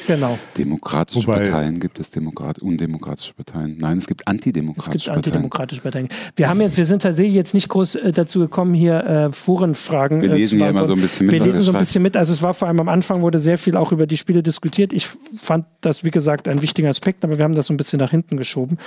Genau. 0.07 0.39
Demokratische 0.57 1.27
Wobei, 1.27 1.41
Parteien 1.41 1.81
gibt 1.81 1.99
es 1.99 2.11
Demokrat 2.11 2.59
undemokratische 2.59 3.35
Parteien. 3.35 3.77
Nein, 3.79 3.99
es 3.99 4.07
gibt 4.07 4.27
antidemokratische 4.29 4.91
Parteien. 4.91 4.99
Es 4.99 5.05
gibt 5.05 5.17
antidemokratische 5.17 5.83
Parteien. 5.83 6.09
Wir 6.37 6.49
haben 6.49 6.61
jetzt, 6.61 6.77
wir 6.77 6.85
sind 6.85 7.03
tatsächlich 7.03 7.35
jetzt 7.35 7.55
nicht 7.55 7.69
groß 7.69 7.97
äh, 7.97 8.13
dazu 8.13 8.41
gekommen, 8.41 8.75
hier 8.75 9.05
äh, 9.05 9.33
Forenfragen 9.33 10.23
Wir 10.23 10.33
äh, 10.33 10.37
lesen 10.37 10.59
äh, 10.61 10.65
ja 10.65 10.71
immer 10.71 10.87
so 10.87 10.95
ein 10.95 11.01
bisschen 11.01 11.27
mit. 11.27 11.35
Wir 11.35 11.45
lesen 11.45 11.63
so 11.63 11.73
ein 11.73 11.79
bisschen 11.79 12.03
mit. 12.03 12.17
Also 12.17 12.33
es 12.33 12.43
war 12.43 12.55
vor 12.55 12.69
allem 12.69 12.81
am 12.81 12.89
Anfang 12.89 13.23
wurde 13.23 13.39
sehr 13.39 13.59
viel 13.59 13.77
auch 13.77 13.93
über 13.93 14.07
die 14.07 14.17
Spiele 14.17 14.43
diskutiert. 14.43 14.93
Ich 14.93 15.09
fand 15.37 15.67
das, 15.81 16.05
wie 16.05 16.11
gesagt, 16.11 16.49
ein 16.49 16.63
wichtiger 16.63 16.89
Aspekt, 16.89 17.25
aber 17.25 17.39
wir 17.39 17.45
haben 17.45 17.55
das 17.55 17.67
so 17.67 17.75
ein 17.75 17.77
bisschen 17.77 17.99
nach 17.99 18.11
hinten 18.11 18.37
geschoben. 18.37 18.79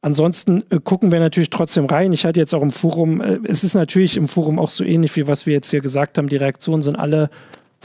Ansonsten 0.00 0.62
äh, 0.70 0.78
gucken 0.82 1.12
wir 1.12 1.20
natürlich 1.20 1.50
trotzdem 1.50 1.86
rein. 1.86 2.12
Ich 2.12 2.24
hatte 2.24 2.38
jetzt 2.38 2.54
auch 2.54 2.62
im 2.62 2.70
Forum, 2.70 3.20
äh, 3.20 3.38
es 3.44 3.64
ist 3.64 3.74
natürlich 3.74 4.16
im 4.16 4.28
Forum 4.28 4.58
auch 4.58 4.70
so 4.70 4.84
ähnlich 4.84 5.16
wie 5.16 5.26
was 5.26 5.46
wir 5.46 5.54
jetzt 5.54 5.70
hier 5.70 5.80
gesagt 5.80 6.18
haben. 6.18 6.28
Die 6.28 6.36
Reaktionen 6.36 6.82
sind 6.82 6.96
alle 6.96 7.30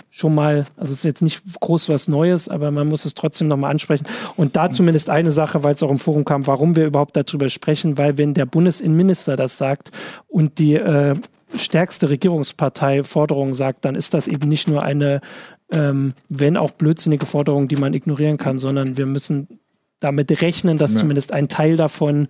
schon 0.09 0.35
mal, 0.35 0.65
also 0.77 0.91
es 0.91 0.99
ist 0.99 1.03
jetzt 1.03 1.21
nicht 1.21 1.41
groß 1.59 1.89
was 1.89 2.07
Neues, 2.07 2.49
aber 2.49 2.71
man 2.71 2.87
muss 2.87 3.05
es 3.05 3.13
trotzdem 3.13 3.47
nochmal 3.47 3.71
ansprechen. 3.71 4.05
Und 4.35 4.55
da 4.55 4.69
zumindest 4.69 5.09
eine 5.09 5.31
Sache, 5.31 5.63
weil 5.63 5.73
es 5.73 5.83
auch 5.83 5.91
im 5.91 5.97
Forum 5.97 6.25
kam, 6.25 6.47
warum 6.47 6.75
wir 6.75 6.85
überhaupt 6.85 7.17
darüber 7.17 7.49
sprechen, 7.49 7.97
weil 7.97 8.17
wenn 8.17 8.33
der 8.33 8.45
Bundesinnenminister 8.45 9.35
das 9.35 9.57
sagt 9.57 9.91
und 10.27 10.59
die 10.59 10.75
äh, 10.75 11.15
stärkste 11.55 12.09
Regierungspartei 12.09 13.03
Forderungen 13.03 13.53
sagt, 13.53 13.85
dann 13.85 13.95
ist 13.95 14.13
das 14.13 14.27
eben 14.27 14.49
nicht 14.49 14.67
nur 14.67 14.83
eine, 14.83 15.21
ähm, 15.71 16.13
wenn 16.29 16.57
auch 16.57 16.71
blödsinnige 16.71 17.25
Forderung, 17.25 17.67
die 17.67 17.75
man 17.75 17.93
ignorieren 17.93 18.37
kann, 18.37 18.57
sondern 18.57 18.97
wir 18.97 19.05
müssen 19.05 19.59
damit 19.99 20.41
rechnen, 20.41 20.77
dass 20.77 20.93
ja. 20.93 20.99
zumindest 20.99 21.31
ein 21.31 21.47
Teil 21.47 21.75
davon 21.75 22.27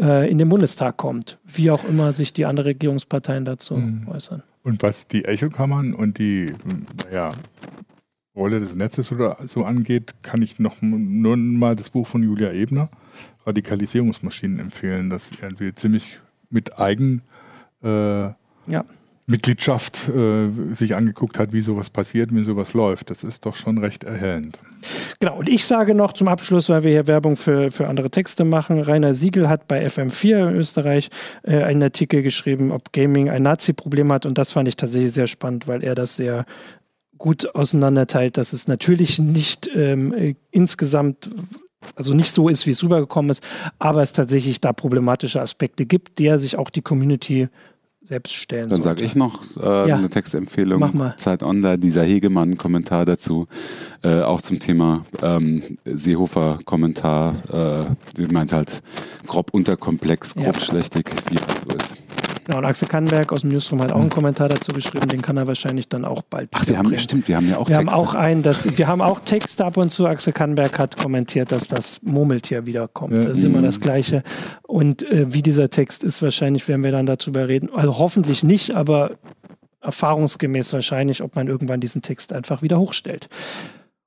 äh, 0.00 0.30
in 0.30 0.38
den 0.38 0.48
Bundestag 0.48 0.96
kommt, 0.96 1.38
wie 1.44 1.70
auch 1.70 1.84
immer 1.84 2.12
sich 2.12 2.32
die 2.32 2.46
anderen 2.46 2.68
Regierungsparteien 2.68 3.44
dazu 3.44 3.76
mhm. 3.76 4.08
äußern. 4.08 4.42
Und 4.68 4.82
was 4.82 5.08
die 5.08 5.24
Echokammern 5.24 5.94
und 5.94 6.18
die 6.18 6.52
naja, 7.06 7.32
Rolle 8.36 8.60
des 8.60 8.74
Netzes 8.74 9.10
oder 9.10 9.38
so 9.48 9.64
angeht, 9.64 10.16
kann 10.22 10.42
ich 10.42 10.58
noch 10.58 10.82
nur 10.82 11.38
mal 11.38 11.74
das 11.74 11.88
Buch 11.88 12.06
von 12.06 12.22
Julia 12.22 12.52
Ebner, 12.52 12.90
Radikalisierungsmaschinen, 13.46 14.58
empfehlen, 14.58 15.08
das 15.08 15.30
irgendwie 15.40 15.74
ziemlich 15.74 16.20
mit 16.50 16.78
Eigen 16.78 17.22
äh, 17.82 18.24
ja. 18.24 18.84
Mitgliedschaft 19.28 20.08
äh, 20.08 20.48
sich 20.74 20.96
angeguckt 20.96 21.38
hat, 21.38 21.52
wie 21.52 21.60
sowas 21.60 21.90
passiert, 21.90 22.34
wie 22.34 22.44
sowas 22.44 22.72
läuft. 22.72 23.10
Das 23.10 23.24
ist 23.24 23.44
doch 23.44 23.56
schon 23.56 23.76
recht 23.76 24.04
erhellend. 24.04 24.58
Genau, 25.20 25.38
und 25.38 25.50
ich 25.50 25.66
sage 25.66 25.94
noch 25.94 26.14
zum 26.14 26.28
Abschluss, 26.28 26.70
weil 26.70 26.82
wir 26.82 26.92
hier 26.92 27.06
Werbung 27.06 27.36
für, 27.36 27.70
für 27.70 27.88
andere 27.88 28.10
Texte 28.10 28.46
machen, 28.46 28.80
Rainer 28.80 29.12
Siegel 29.12 29.50
hat 29.50 29.68
bei 29.68 29.86
FM4 29.86 30.48
in 30.48 30.56
Österreich 30.56 31.10
äh, 31.42 31.62
einen 31.62 31.82
Artikel 31.82 32.22
geschrieben, 32.22 32.72
ob 32.72 32.94
Gaming 32.94 33.28
ein 33.28 33.42
Nazi-Problem 33.42 34.10
hat 34.12 34.24
und 34.24 34.38
das 34.38 34.52
fand 34.52 34.66
ich 34.66 34.76
tatsächlich 34.76 35.12
sehr 35.12 35.26
spannend, 35.26 35.68
weil 35.68 35.84
er 35.84 35.94
das 35.94 36.16
sehr 36.16 36.46
gut 37.18 37.54
auseinanderteilt, 37.54 38.38
dass 38.38 38.54
es 38.54 38.66
natürlich 38.66 39.18
nicht 39.18 39.68
ähm, 39.74 40.14
äh, 40.14 40.36
insgesamt 40.50 41.30
also 41.94 42.14
nicht 42.14 42.32
so 42.32 42.48
ist, 42.48 42.66
wie 42.66 42.70
es 42.70 42.82
rübergekommen 42.82 43.30
ist, 43.30 43.46
aber 43.78 44.02
es 44.02 44.12
tatsächlich 44.12 44.60
da 44.60 44.72
problematische 44.72 45.40
Aspekte 45.40 45.86
gibt, 45.86 46.18
der 46.18 46.38
sich 46.38 46.56
auch 46.56 46.70
die 46.70 46.82
Community 46.82 47.48
selbst 48.00 48.34
stellen 48.34 48.68
Dann 48.68 48.82
sage 48.82 49.04
ich 49.04 49.16
noch 49.16 49.40
äh, 49.56 49.88
ja. 49.88 49.96
eine 49.96 50.08
Textempfehlung. 50.08 50.80
Mach 50.80 50.92
mal. 50.92 51.16
Zeit 51.18 51.42
Online, 51.42 51.78
dieser 51.78 52.04
Hegemann-Kommentar 52.04 53.04
dazu, 53.04 53.48
äh, 54.02 54.22
auch 54.22 54.40
zum 54.40 54.60
Thema 54.60 55.04
ähm, 55.22 55.62
Seehofer-Kommentar. 55.84 57.88
Äh, 57.88 57.94
sie 58.16 58.26
meint 58.26 58.52
halt 58.52 58.82
grob 59.26 59.52
unterkomplex, 59.52 60.34
grob 60.34 60.56
ja. 60.56 60.60
schlechtig, 60.60 61.10
wie 61.30 61.36
das 61.36 61.62
so 61.68 61.76
ist. 61.76 62.07
Genau, 62.48 62.60
und 62.60 62.64
Axel 62.64 62.88
Kannberg 62.88 63.30
aus 63.30 63.42
dem 63.42 63.50
Newsroom 63.50 63.82
hat 63.82 63.92
auch 63.92 64.00
einen 64.00 64.08
Kommentar 64.08 64.48
dazu 64.48 64.72
geschrieben, 64.72 65.06
den 65.06 65.20
kann 65.20 65.36
er 65.36 65.46
wahrscheinlich 65.46 65.86
dann 65.90 66.06
auch 66.06 66.22
bald. 66.22 66.48
Ach, 66.54 66.66
wir 66.66 66.78
haben, 66.78 66.86
bringen. 66.86 66.98
stimmt, 66.98 67.28
wir 67.28 67.36
haben 67.36 67.46
ja 67.46 67.58
auch 67.58 67.68
wir 67.68 67.76
Texte. 67.76 67.94
Haben 67.94 68.06
auch 68.06 68.14
einen, 68.14 68.42
das, 68.42 68.78
wir 68.78 68.86
haben 68.86 69.02
auch 69.02 69.20
Texte 69.20 69.66
ab 69.66 69.76
und 69.76 69.90
zu. 69.90 70.06
Axel 70.06 70.32
Kannberg 70.32 70.78
hat 70.78 70.96
kommentiert, 70.96 71.52
dass 71.52 71.68
das 71.68 72.00
Murmeltier 72.00 72.64
wiederkommt. 72.64 73.12
Ja. 73.12 73.20
Das 73.20 73.36
ist 73.36 73.44
immer 73.44 73.60
das 73.60 73.80
Gleiche. 73.80 74.22
Und 74.62 75.02
äh, 75.02 75.30
wie 75.30 75.42
dieser 75.42 75.68
Text 75.68 76.02
ist, 76.02 76.22
wahrscheinlich 76.22 76.66
werden 76.68 76.82
wir 76.82 76.90
dann 76.90 77.04
darüber 77.04 77.48
reden. 77.48 77.68
Also 77.70 77.98
hoffentlich 77.98 78.42
nicht, 78.42 78.74
aber 78.74 79.18
erfahrungsgemäß 79.82 80.72
wahrscheinlich, 80.72 81.22
ob 81.22 81.36
man 81.36 81.48
irgendwann 81.48 81.80
diesen 81.80 82.00
Text 82.00 82.32
einfach 82.32 82.62
wieder 82.62 82.80
hochstellt. 82.80 83.28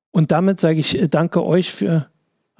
Und 0.09 0.31
damit 0.31 0.59
sage 0.59 0.79
ich 0.79 0.99
äh, 0.99 1.07
danke 1.07 1.45
euch 1.45 1.71
für 1.71 2.07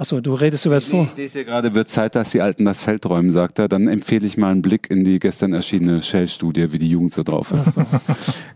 Achso, 0.02 0.20
du 0.20 0.34
redest 0.34 0.66
über 0.66 0.74
das 0.74 0.86
vor. 0.86 1.04
Ich 1.04 1.16
lese 1.16 1.38
hier 1.38 1.46
gerade, 1.46 1.76
wird 1.76 1.88
Zeit, 1.88 2.16
dass 2.16 2.32
die 2.32 2.42
Alten 2.42 2.66
das 2.66 2.82
Feld 2.82 3.06
räumen, 3.06 3.30
sagt 3.30 3.60
er. 3.60 3.68
Dann 3.68 3.88
empfehle 3.88 4.26
ich 4.26 4.36
mal 4.36 4.50
einen 4.50 4.64
Blick 4.64 4.90
in 4.90 5.04
die 5.04 5.20
gestern 5.20 5.54
erschienene 5.54 6.02
Shell-Studie, 6.02 6.74
wie 6.74 6.80
die 6.80 6.88
Jugend 6.88 7.14
so 7.14 7.22
drauf 7.22 7.52
ist. 7.52 7.74
So. 7.74 7.86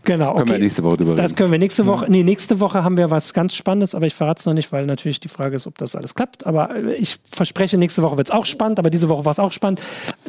Genau. 0.02 0.36
können 0.36 0.50
wir 0.50 0.58
nächste 0.58 0.84
Woche 0.84 0.98
drüber 0.98 1.12
reden. 1.12 1.22
Das 1.22 1.34
können 1.34 1.50
wir 1.50 1.58
nächste 1.58 1.84
Woche. 1.86 2.04
Ja. 2.04 2.10
Nee, 2.10 2.22
nächste 2.22 2.60
Woche 2.60 2.84
haben 2.84 2.96
wir 2.96 3.10
was 3.10 3.34
ganz 3.34 3.56
Spannendes, 3.56 3.92
aber 3.96 4.06
ich 4.06 4.14
verrate 4.14 4.38
es 4.38 4.46
noch 4.46 4.54
nicht, 4.54 4.70
weil 4.70 4.86
natürlich 4.86 5.18
die 5.18 5.28
Frage 5.28 5.56
ist, 5.56 5.66
ob 5.66 5.78
das 5.78 5.96
alles 5.96 6.14
klappt. 6.14 6.46
Aber 6.46 6.76
äh, 6.76 6.94
ich 6.94 7.18
verspreche, 7.28 7.76
nächste 7.76 8.02
Woche 8.02 8.16
wird 8.16 8.28
es 8.28 8.30
auch 8.32 8.46
spannend, 8.46 8.78
aber 8.78 8.90
diese 8.90 9.08
Woche 9.08 9.24
war 9.24 9.32
es 9.32 9.40
auch 9.40 9.50
spannend. 9.50 9.80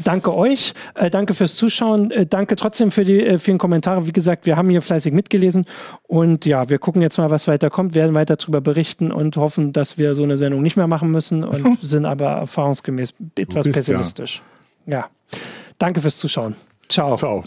Danke 0.03 0.33
euch. 0.33 0.73
Äh, 0.95 1.11
danke 1.11 1.35
fürs 1.35 1.55
Zuschauen. 1.55 2.09
Äh, 2.09 2.25
danke 2.25 2.55
trotzdem 2.55 2.89
für 2.89 3.05
die 3.05 3.23
äh, 3.23 3.37
vielen 3.37 3.59
Kommentare. 3.59 4.07
Wie 4.07 4.13
gesagt, 4.13 4.47
wir 4.47 4.57
haben 4.57 4.69
hier 4.69 4.81
fleißig 4.81 5.13
mitgelesen. 5.13 5.65
Und 6.07 6.45
ja, 6.45 6.69
wir 6.69 6.79
gucken 6.79 7.03
jetzt 7.03 7.17
mal, 7.19 7.29
was 7.29 7.47
weiter 7.47 7.69
kommt, 7.69 7.93
werden 7.93 8.15
weiter 8.15 8.35
darüber 8.35 8.61
berichten 8.61 9.11
und 9.11 9.37
hoffen, 9.37 9.73
dass 9.73 9.99
wir 9.99 10.15
so 10.15 10.23
eine 10.23 10.37
Sendung 10.37 10.63
nicht 10.63 10.75
mehr 10.75 10.87
machen 11.07 11.39
müssen. 11.39 11.43
Und 11.43 11.79
sind 11.81 12.05
aber 12.05 12.27
erfahrungsgemäß 12.31 13.13
etwas 13.37 13.69
pessimistisch. 13.69 14.41
Ja. 14.85 14.93
ja. 14.93 15.39
Danke 15.77 16.01
fürs 16.01 16.17
Zuschauen. 16.17 16.55
Ciao. 16.89 17.15
Ciao. 17.15 17.43